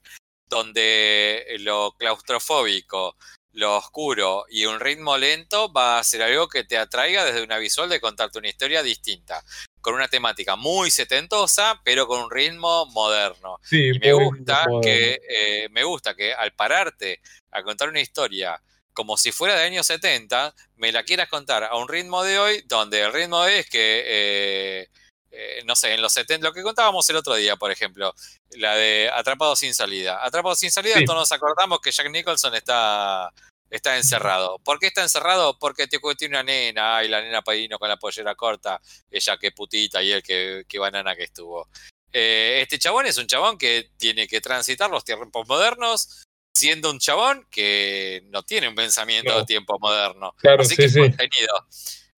donde 0.48 1.44
lo 1.60 1.92
claustrofóbico, 1.98 3.16
lo 3.52 3.76
oscuro 3.76 4.44
y 4.48 4.66
un 4.66 4.78
ritmo 4.78 5.16
lento 5.16 5.72
va 5.72 5.98
a 5.98 6.04
ser 6.04 6.22
algo 6.22 6.48
que 6.48 6.64
te 6.64 6.78
atraiga 6.78 7.24
desde 7.24 7.42
una 7.42 7.58
visual 7.58 7.88
de 7.88 8.00
contarte 8.00 8.38
una 8.38 8.48
historia 8.48 8.82
distinta, 8.82 9.42
con 9.80 9.94
una 9.94 10.08
temática 10.08 10.56
muy 10.56 10.90
setentosa, 10.90 11.80
pero 11.84 12.06
con 12.06 12.22
un 12.22 12.30
ritmo 12.30 12.86
moderno. 12.86 13.58
Sí, 13.62 13.90
Y 13.94 13.98
me 13.98 14.12
gusta 14.12 14.64
moderno. 14.68 14.80
que 14.80 15.20
eh, 15.28 15.68
me 15.70 15.84
gusta 15.84 16.14
que 16.14 16.32
al 16.32 16.52
pararte 16.52 17.20
a 17.50 17.62
contar 17.62 17.88
una 17.88 18.00
historia 18.00 18.60
como 18.98 19.16
si 19.16 19.30
fuera 19.30 19.54
de 19.54 19.62
años 19.62 19.86
70, 19.86 20.56
me 20.74 20.90
la 20.90 21.04
quieras 21.04 21.28
contar 21.28 21.62
a 21.62 21.76
un 21.76 21.86
ritmo 21.86 22.24
de 22.24 22.40
hoy, 22.40 22.64
donde 22.66 23.02
el 23.02 23.12
ritmo 23.12 23.44
es 23.44 23.70
que, 23.70 24.02
eh, 24.04 24.88
eh, 25.30 25.62
no 25.66 25.76
sé, 25.76 25.94
en 25.94 26.02
los 26.02 26.12
70, 26.12 26.46
lo 26.46 26.52
que 26.54 26.62
contábamos 26.62 27.08
el 27.10 27.16
otro 27.16 27.34
día, 27.34 27.56
por 27.56 27.70
ejemplo, 27.70 28.14
la 28.52 28.74
de 28.76 29.10
Atrapado 29.12 29.54
sin 29.56 29.74
salida. 29.74 30.24
Atrapado 30.24 30.54
sin 30.54 30.70
salida, 30.70 30.96
Sí. 30.96 31.04
todos 31.04 31.18
nos 31.20 31.32
acordamos 31.32 31.80
que 31.80 31.90
Jack 31.92 32.10
Nicholson 32.10 32.54
está, 32.54 33.32
está 33.70 33.96
encerrado. 33.96 34.58
¿Por 34.60 34.78
qué 34.78 34.86
está 34.86 35.02
encerrado? 35.02 35.58
Porque 35.58 35.86
te- 35.86 35.98
tiene 36.16 36.34
una 36.36 36.42
nena, 36.42 37.04
y 37.04 37.08
la 37.08 37.20
nena 37.20 37.42
padino 37.42 37.78
con 37.78 37.88
la 37.88 37.96
pollera 37.98 38.34
corta, 38.34 38.80
ella 39.10 39.36
que 39.36 39.52
putita 39.52 40.02
y 40.02 40.12
él 40.12 40.22
que, 40.22 40.64
que 40.68 40.78
banana 40.78 41.14
que 41.14 41.24
estuvo. 41.24 41.68
Eh, 42.12 42.60
este 42.62 42.78
chabón 42.78 43.04
es 43.06 43.18
un 43.18 43.26
chabón 43.26 43.58
que 43.58 43.90
tiene 43.98 44.26
que 44.26 44.40
transitar 44.40 44.88
los 44.88 45.04
tiempos 45.04 45.46
modernos, 45.46 46.24
siendo 46.56 46.90
un 46.90 46.98
chabón 46.98 47.46
que 47.50 48.22
no 48.30 48.42
tiene 48.42 48.66
un 48.68 48.74
pensamiento 48.74 49.30
No. 49.32 49.40
de 49.40 49.44
tiempo 49.44 49.78
moderno. 49.78 50.34
Claro, 50.38 50.62
Así 50.62 50.70
sí, 50.70 50.76
que 50.76 50.88
sí. 50.88 50.98
contenido. 51.00 51.66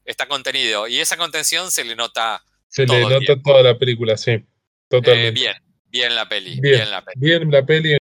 Está 0.04 0.28
contenido. 0.28 0.86
Y 0.86 1.00
esa 1.00 1.16
contención 1.16 1.70
se 1.72 1.82
le 1.84 1.96
nota 1.96 2.42
Se 2.70 2.86
le 2.86 3.00
nota 3.00 3.18
tiempo. 3.18 3.50
toda 3.50 3.62
la 3.62 3.78
película, 3.78 4.16
sí. 4.16 4.30
eh, 4.30 4.46
Totalmente. 4.88 5.32
bien. 5.40 5.54
Bien 5.88 6.14
la 6.14 6.28
peli. 6.28 6.60
Bien. 6.60 6.76
Bien, 6.76 6.90
la 6.90 7.04
peli. 7.04 7.16
Bien 7.20 7.50
la 7.50 7.66
peli 7.66 7.96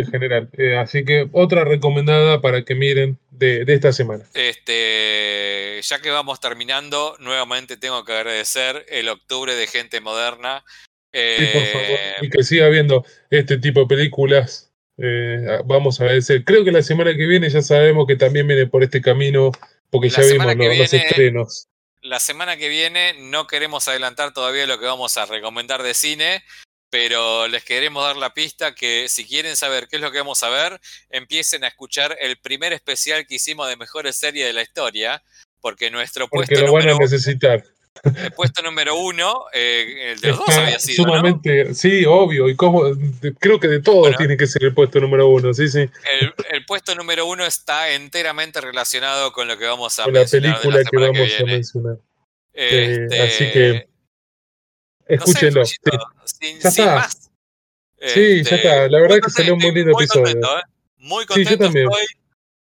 en 0.00 0.10
general. 0.10 0.50
Eh, 0.56 0.76
así 0.76 1.04
que 1.04 1.28
otra 1.32 1.64
recomendada 1.64 2.40
para 2.40 2.64
que 2.64 2.74
miren 2.74 3.18
de, 3.30 3.64
de 3.64 3.74
esta 3.74 3.92
semana. 3.92 4.24
Este, 4.34 5.80
ya 5.82 6.00
que 6.00 6.10
vamos 6.10 6.38
terminando, 6.40 7.16
nuevamente 7.18 7.76
tengo 7.76 8.04
que 8.04 8.12
agradecer 8.12 8.84
el 8.88 9.08
octubre 9.08 9.54
de 9.54 9.66
gente 9.66 10.00
moderna. 10.00 10.64
Sí, 11.12 11.46
por 11.52 11.62
favor. 11.62 11.98
Eh, 11.98 12.14
Y 12.22 12.28
que 12.30 12.42
siga 12.44 12.68
viendo 12.68 13.04
este 13.30 13.56
tipo 13.58 13.80
de 13.80 13.86
películas. 13.86 14.70
Eh, 14.98 15.60
vamos 15.64 16.00
a 16.00 16.04
agradecer. 16.04 16.44
Creo 16.44 16.64
que 16.64 16.72
la 16.72 16.82
semana 16.82 17.14
que 17.16 17.26
viene 17.26 17.48
ya 17.48 17.62
sabemos 17.62 18.06
que 18.06 18.16
también 18.16 18.46
viene 18.46 18.66
por 18.66 18.82
este 18.82 19.00
camino, 19.00 19.50
porque 19.90 20.10
La 20.10 20.22
ya 20.22 20.32
vimos 20.32 20.78
los 20.78 20.92
estrenos. 20.92 21.68
La 22.02 22.20
semana 22.20 22.56
que 22.56 22.68
viene 22.68 23.14
no 23.18 23.46
queremos 23.46 23.88
adelantar 23.88 24.32
todavía 24.32 24.66
lo 24.66 24.78
que 24.78 24.86
vamos 24.86 25.16
a 25.16 25.26
recomendar 25.26 25.82
de 25.82 25.94
cine, 25.94 26.44
pero 26.90 27.48
les 27.48 27.64
queremos 27.64 28.04
dar 28.04 28.16
la 28.16 28.32
pista 28.34 28.74
que 28.74 29.08
si 29.08 29.26
quieren 29.26 29.56
saber 29.56 29.88
qué 29.88 29.96
es 29.96 30.02
lo 30.02 30.10
que 30.10 30.18
vamos 30.18 30.42
a 30.42 30.48
ver, 30.48 30.80
empiecen 31.10 31.64
a 31.64 31.68
escuchar 31.68 32.16
el 32.20 32.38
primer 32.38 32.72
especial 32.72 33.26
que 33.26 33.34
hicimos 33.34 33.68
de 33.68 33.76
mejores 33.76 34.16
series 34.16 34.46
de 34.46 34.52
la 34.52 34.62
historia, 34.62 35.22
porque 35.60 35.90
nuestro 35.90 36.28
Porque 36.28 36.54
puesto 36.54 36.66
lo 36.66 36.72
van 36.72 36.88
a 36.88 36.98
necesitar. 36.98 37.64
El 38.04 38.32
puesto 38.32 38.62
número 38.62 38.96
uno, 38.96 39.44
eh, 39.52 40.12
el 40.12 40.20
de 40.20 40.28
los 40.28 40.38
dos 40.38 40.48
había 40.50 40.78
sido, 40.78 41.04
¿no? 41.06 41.12
sumamente, 41.14 41.74
sí, 41.74 42.04
obvio, 42.06 42.48
y 42.48 42.56
como 42.56 42.82
creo 43.38 43.58
que 43.60 43.68
de 43.68 43.80
todos 43.80 44.00
Bueno. 44.00 44.16
tiene 44.18 44.36
que 44.36 44.46
ser 44.46 44.64
el 44.64 44.74
puesto 44.74 45.00
número 45.00 45.28
uno, 45.28 45.52
sí, 45.54 45.68
sí, 45.68 45.80
El, 46.20 46.34
el 46.50 46.64
puesto 46.66 46.94
número 46.94 47.26
uno 47.26 47.44
está 47.44 47.90
enteramente 47.92 48.60
relacionado 48.60 49.32
con 49.32 49.48
lo 49.48 49.56
que 49.58 49.66
vamos 49.66 49.98
a 49.98 50.04
con 50.04 50.14
la 50.14 50.20
de 50.20 50.28
película 50.28 50.78
la 50.78 50.84
que 50.84 50.96
vamos 50.96 51.30
a 51.40 51.44
mencionar. 51.44 51.96
Eh, 52.54 52.98
Este, 53.10 53.22
así 53.22 53.50
que 53.52 53.72
no 53.72 53.78
sé, 55.06 55.14
escúchenlo. 55.14 55.64
sin, 55.64 55.78
Ya 56.60 56.70
sin 56.70 56.84
está. 56.84 56.94
más. 56.96 57.30
Sí, 58.00 58.42
ya 58.44 58.56
está. 58.56 58.88
La 58.88 59.00
verdad 59.00 59.16
que 59.16 59.20
contento, 59.22 59.30
salió 59.36 59.54
un 59.54 59.60
muy 59.60 59.72
lindo 59.72 59.92
muy 59.92 60.04
episodio. 60.04 60.24
Contento, 60.24 60.58
¿eh? 60.58 60.62
Muy 60.98 61.24
Sí, 61.24 61.28
yo 61.28 61.34
contento 61.34 61.64
también. 61.64 61.88
estoy. 61.90 62.06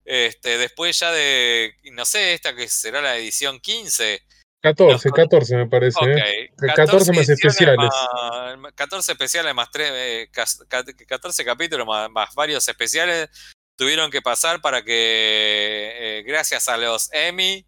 Este, 0.05 0.57
después 0.57 0.99
ya 0.99 1.11
de, 1.11 1.75
no 1.93 2.03
sé, 2.05 2.33
esta 2.33 2.53
que 2.53 2.67
será 2.67 3.01
la 3.01 3.15
edición 3.17 3.59
15. 3.59 4.21
14, 4.63 5.09
Nos- 5.09 5.15
14 5.15 5.55
me 5.57 5.67
parece. 5.67 5.99
Ok, 5.99 6.07
¿eh? 6.07 6.49
14 6.73 7.11
más 7.11 7.29
ediciones 7.29 7.29
especiales. 7.29 7.77
más- 7.77 8.73
14 8.75 9.11
especiales 9.11 9.53
más 9.53 9.69
tres, 9.69 9.91
eh, 9.93 10.29
cas- 10.31 10.63
ca- 10.69 10.85
14 11.07 11.43
capítulos 11.43 11.85
más, 11.85 12.09
más 12.09 12.33
varios 12.33 12.67
especiales 12.67 13.29
tuvieron 13.75 14.09
que 14.09 14.21
pasar 14.21 14.61
para 14.61 14.81
que, 14.83 15.91
eh, 16.19 16.23
gracias 16.25 16.69
a 16.69 16.77
los 16.77 17.11
Emmy, 17.11 17.65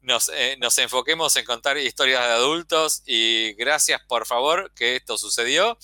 nos, 0.00 0.30
eh, 0.34 0.56
nos 0.58 0.78
enfoquemos 0.78 1.36
en 1.36 1.44
contar 1.44 1.76
historias 1.76 2.24
de 2.26 2.32
adultos 2.32 3.02
y 3.04 3.52
gracias 3.54 4.00
por 4.08 4.24
favor 4.24 4.72
que 4.74 4.96
esto 4.96 5.18
sucedió. 5.18 5.76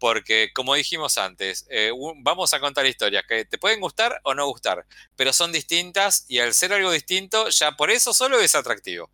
Porque, 0.00 0.50
como 0.54 0.74
dijimos 0.74 1.18
antes, 1.18 1.66
eh, 1.68 1.92
vamos 2.22 2.54
a 2.54 2.58
contar 2.60 2.86
historias 2.86 3.22
que 3.28 3.44
te 3.44 3.58
pueden 3.58 3.80
gustar 3.80 4.18
o 4.24 4.32
no 4.34 4.46
gustar, 4.46 4.86
pero 5.14 5.30
son 5.34 5.52
distintas 5.52 6.24
y 6.26 6.38
al 6.38 6.54
ser 6.54 6.72
algo 6.72 6.90
distinto, 6.90 7.50
ya 7.50 7.72
por 7.72 7.90
eso 7.90 8.14
solo 8.14 8.40
es 8.40 8.54
atractivo. 8.54 9.10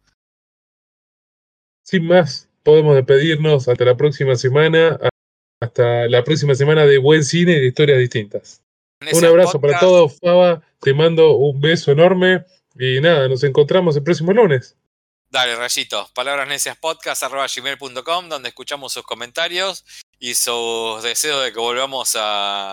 Sin 1.86 2.06
más, 2.06 2.48
podemos 2.64 2.96
despedirnos 2.96 3.68
hasta 3.68 3.84
la 3.84 3.96
próxima 3.96 4.34
semana. 4.36 4.98
Hasta 5.60 6.06
la 6.08 6.22
próxima 6.24 6.54
semana 6.54 6.84
de 6.84 6.98
buen 6.98 7.24
cine 7.24 7.52
y 7.52 7.60
de 7.60 7.66
historias 7.68 7.98
distintas. 7.98 8.60
Un 9.12 9.24
abrazo 9.24 9.60
para 9.60 9.78
todos, 9.78 10.18
Faba. 10.20 10.62
Te 10.80 10.92
mando 10.92 11.36
un 11.36 11.60
beso 11.60 11.92
enorme. 11.92 12.44
Y 12.78 13.00
nada, 13.00 13.28
nos 13.28 13.42
encontramos 13.44 13.96
el 13.96 14.02
próximo 14.02 14.32
lunes. 14.32 14.76
Dale, 15.30 15.56
Rayito. 15.56 16.10
Palabras 16.14 16.46
necias 16.48 16.76
podcast 16.76 17.22
arroba 17.22 17.46
gmail.com, 17.54 18.28
donde 18.28 18.48
escuchamos 18.48 18.92
sus 18.92 19.02
comentarios 19.04 19.84
y 20.18 20.34
sus 20.34 21.02
deseos 21.02 21.44
de 21.44 21.52
que 21.52 21.58
volvamos 21.58 22.16
a, 22.18 22.72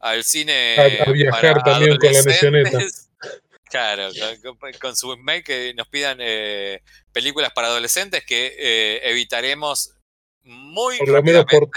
al 0.00 0.24
cine. 0.24 0.76
A- 0.78 1.08
a 1.08 1.12
viajar 1.12 1.60
para 1.60 1.64
también 1.64 1.96
con 1.98 2.12
la 2.12 2.18
adolescentes. 2.18 3.10
Claro, 3.72 4.10
con, 4.78 4.94
su 4.94 5.16
mail 5.16 5.42
que 5.42 5.72
nos 5.72 5.88
pidan 5.88 6.18
eh, 6.20 6.82
películas 7.10 7.52
para 7.54 7.68
adolescentes 7.68 8.22
que 8.22 8.54
eh, 8.58 9.00
evitaremos 9.04 9.94
muy 10.42 10.98
Por 10.98 11.08
lo 11.08 11.22
menos 11.22 11.44
rápidamente. 11.44 11.58
por 11.58 11.70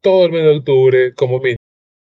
todo 0.00 0.26
el 0.26 0.30
mes 0.30 0.42
de 0.44 0.56
octubre, 0.56 1.14
como 1.16 1.40
mínimo. 1.40 1.56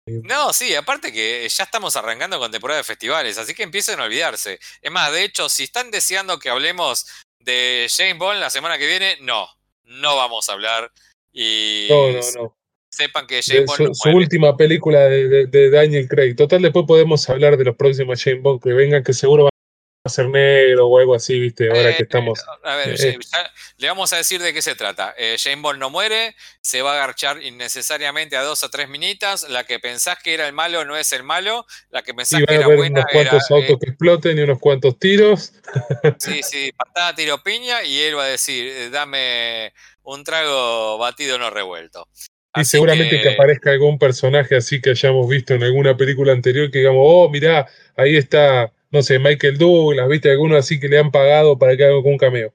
No, 0.06 0.54
sí, 0.54 0.76
aparte 0.76 1.12
que 1.12 1.50
ya 1.50 1.64
estamos 1.64 1.96
arrancando 1.96 2.38
con 2.38 2.52
temporada 2.52 2.78
de 2.78 2.84
festivales, 2.84 3.40
así 3.40 3.56
que 3.56 3.64
empiecen 3.64 4.00
a 4.00 4.04
olvidarse. 4.04 4.60
Es 4.80 4.92
más, 4.92 5.12
de 5.12 5.24
hecho, 5.24 5.50
si 5.50 5.64
están 5.64 5.90
deseando 5.90 6.38
que 6.38 6.52
hablemos 6.52 7.08
de 7.40 7.88
James 7.90 8.20
Bond 8.20 8.40
la 8.40 8.52
semana 8.52 8.78
que 8.78 8.86
viene, 8.86 9.18
no, 9.22 9.48
no 9.86 10.16
vamos 10.16 10.48
a 10.48 10.54
hablar. 10.54 10.92
Y 11.32 11.88
No, 11.90 12.12
no, 12.12 12.32
no. 12.36 12.58
Sepan 12.94 13.26
que 13.28 13.42
James 13.44 13.66
Bond 13.66 13.94
su, 13.96 14.10
última 14.10 14.56
película 14.56 15.00
de, 15.02 15.28
de- 15.28 15.46
de 15.48 15.70
Daniel 15.70 16.08
Craig. 16.08 16.36
Total, 16.36 16.62
después 16.62 16.86
podemos 16.88 17.28
hablar 17.30 17.58
de 17.58 17.64
los 17.66 17.76
próximos 17.76 18.24
James 18.24 18.42
Bond 18.44 18.62
que 18.62 18.74
vengan, 18.74 19.04
que 19.04 19.14
seguro 19.14 19.46
va 19.46 19.50
a 20.06 20.10
ser 20.10 20.28
negro 20.28 20.88
o 20.88 21.00
algo 21.00 21.16
así, 21.16 21.40
¿viste? 21.40 21.70
Ahora 21.70 21.92
Eh, 21.92 21.96
que 21.96 22.04
estamos. 22.04 22.38
A 22.64 22.76
ver, 22.76 22.90
eh, 23.02 23.18
ya- 23.32 23.52
le 23.78 23.88
vamos 23.88 24.12
a 24.12 24.18
decir 24.18 24.42
de 24.42 24.54
qué 24.54 24.62
se 24.62 24.76
trata. 24.76 25.16
Eh, 25.18 25.38
James 25.42 25.62
Bond 25.62 25.80
no 25.80 25.90
muere, 25.90 26.36
se 26.62 26.82
va 26.82 26.92
a 26.92 26.96
agarchar 26.96 27.42
innecesariamente 27.42 28.36
a 28.36 28.44
dos 28.44 28.64
o 28.64 28.70
tres 28.70 28.90
minitas. 28.90 29.48
La 29.50 29.64
que 29.64 29.80
pensás 29.80 30.18
que 30.22 30.34
era 30.34 30.46
el 30.46 30.52
malo 30.54 30.84
no 30.84 30.98
es 30.98 31.14
el 31.14 31.24
malo. 31.24 31.66
La 31.90 32.02
que 32.04 32.14
pensás 32.14 32.42
Y 32.42 32.46
que 32.46 32.52
van 32.52 32.56
a 32.56 32.58
era 32.58 32.66
haber 32.66 32.78
buena 32.78 33.00
unos 33.00 33.06
era. 33.14 33.30
cuantos 33.30 33.50
eh, 33.50 33.54
autos 33.56 33.80
que 33.80 33.90
exploten 33.92 34.38
y 34.38 34.42
unos 34.42 34.60
cuantos 34.60 35.00
tiros. 35.00 35.54
Sí, 36.20 36.42
sí, 36.44 36.72
patada, 36.74 37.16
tiro, 37.16 37.42
piña, 37.42 37.84
y 37.84 38.02
él 38.02 38.18
va 38.18 38.26
a 38.26 38.28
decir, 38.28 38.68
eh, 38.68 38.90
dame 38.90 39.74
un 40.04 40.26
trago 40.26 40.98
batido 40.98 41.38
no 41.40 41.50
revuelto. 41.50 42.10
Y 42.56 42.66
seguramente 42.66 43.22
que... 43.22 43.30
aparezca 43.30 43.72
algún 43.72 43.98
personaje 43.98 44.56
así 44.56 44.80
que 44.80 44.92
hayamos 44.92 45.28
visto 45.28 45.54
en 45.54 45.64
alguna 45.64 45.98
película 45.98 46.34
anterior 46.34 46.70
que 46.70 46.80
digamos, 46.80 47.02
oh, 47.04 47.30
mirá, 47.30 47.68
ahí 47.96 48.16
está, 48.16 48.72
no 48.92 49.02
sé, 49.02 49.18
Michael 49.20 49.58
Douglas, 49.58 50.08
viste, 50.08 50.30
alguno 50.32 50.56
así 50.56 50.80
que 50.80 50.88
le 50.88 51.00
han 51.00 51.12
pagado 51.12 51.58
para 51.58 51.76
que 51.76 51.86
haga 51.86 51.98
un 51.98 52.18
cameo. 52.18 52.54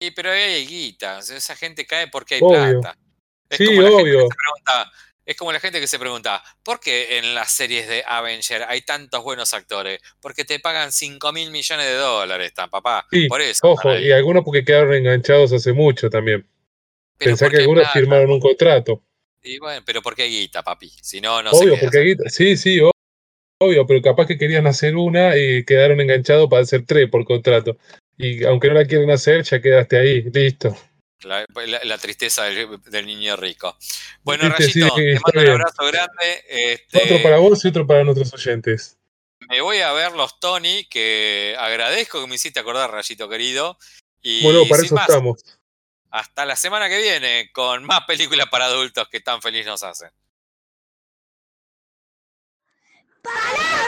Y 0.00 0.12
pero 0.12 0.30
hay 0.30 0.66
guita, 0.66 1.18
esa 1.18 1.56
gente 1.56 1.86
cae 1.86 2.08
porque 2.08 2.36
hay 2.36 2.40
Obvio. 2.42 2.80
plata. 2.80 2.98
Es 3.48 3.58
Sí, 3.58 3.66
como 3.66 3.82
la 3.82 3.88
gente 3.88 4.04
que 4.04 4.16
obvio. 4.16 4.20
se 4.20 4.36
pregunta, 4.36 4.92
es 5.26 5.36
como 5.36 5.52
la 5.52 5.60
gente 5.60 5.80
que 5.80 5.86
se 5.86 5.98
pregunta, 5.98 6.42
¿por 6.62 6.80
qué 6.80 7.18
en 7.18 7.34
las 7.34 7.52
series 7.52 7.86
de 7.88 8.02
Avenger 8.06 8.64
hay 8.64 8.82
tantos 8.82 9.22
buenos 9.22 9.54
actores? 9.54 10.00
Porque 10.20 10.44
te 10.44 10.58
pagan 10.58 10.90
5 10.90 11.32
mil 11.32 11.50
millones 11.50 11.86
de 11.86 11.94
dólares, 11.94 12.52
tan 12.52 12.68
papá. 12.70 13.06
Sí, 13.12 13.28
Por 13.28 13.40
eso. 13.40 13.60
Ojo, 13.62 13.96
y 13.96 14.10
algunos 14.10 14.44
porque 14.44 14.64
quedaron 14.64 14.94
enganchados 14.94 15.52
hace 15.52 15.72
mucho 15.72 16.10
también. 16.10 16.49
Pero 17.20 17.32
Pensá 17.36 17.50
que 17.50 17.58
algunos 17.58 17.82
plata. 17.84 17.98
firmaron 18.00 18.30
un 18.30 18.40
contrato. 18.40 19.04
Y 19.42 19.58
bueno, 19.58 19.82
pero 19.84 20.00
porque 20.00 20.22
hay 20.22 20.30
guita, 20.30 20.62
papi. 20.62 20.90
Si 21.02 21.20
no, 21.20 21.42
no 21.42 21.50
obvio, 21.50 21.78
porque 21.78 21.98
aquí, 21.98 22.30
sí, 22.30 22.56
sí, 22.56 22.80
obvio, 23.60 23.86
pero 23.86 24.00
capaz 24.02 24.26
que 24.26 24.38
querían 24.38 24.66
hacer 24.66 24.96
una 24.96 25.36
y 25.36 25.64
quedaron 25.64 26.00
enganchados 26.00 26.48
para 26.48 26.62
hacer 26.62 26.84
tres 26.86 27.08
por 27.10 27.24
contrato. 27.26 27.76
Y 28.16 28.42
aunque 28.44 28.68
no 28.68 28.74
la 28.74 28.86
quieren 28.86 29.10
hacer, 29.10 29.42
ya 29.44 29.60
quedaste 29.60 29.98
ahí, 29.98 30.22
listo. 30.22 30.74
La, 31.22 31.44
la- 31.66 31.80
la 31.84 31.98
tristeza 31.98 32.44
del, 32.44 32.80
del 32.90 33.04
niño 33.06 33.36
rico. 33.36 33.76
Bueno, 34.22 34.44
sí, 34.56 34.80
Rayito, 34.80 34.94
te 34.94 35.20
mando 35.20 35.40
un 35.42 35.48
abrazo 35.60 35.86
grande. 35.86 36.44
Este, 36.48 36.98
Otro 37.04 37.22
para 37.22 37.36
vos 37.38 37.62
y 37.64 37.68
otro 37.68 37.86
para 37.86 38.02
nuestros 38.04 38.32
oyentes. 38.32 38.96
Me 39.48 39.60
voy 39.60 39.78
a 39.78 39.92
ver 39.92 40.12
los 40.12 40.40
Tony, 40.40 40.86
que 40.88 41.54
agradezco 41.58 42.22
que 42.22 42.26
me 42.26 42.36
hiciste 42.36 42.60
acordar, 42.60 42.90
Rayito 42.90 43.28
querido. 43.28 43.78
Y 44.22 44.42
Bueno, 44.42 44.64
para 44.68 44.82
eso 44.82 44.94
más, 44.94 45.08
estamos. 45.08 45.42
Hasta 46.10 46.44
la 46.44 46.56
semana 46.56 46.88
que 46.88 46.98
viene 46.98 47.50
con 47.52 47.84
más 47.84 48.04
películas 48.06 48.48
para 48.48 48.66
adultos 48.66 49.08
que 49.08 49.20
tan 49.20 49.40
feliz 49.40 49.66
nos 49.66 49.82
hacen. 49.82 50.10
¡Palabras. 53.22 53.80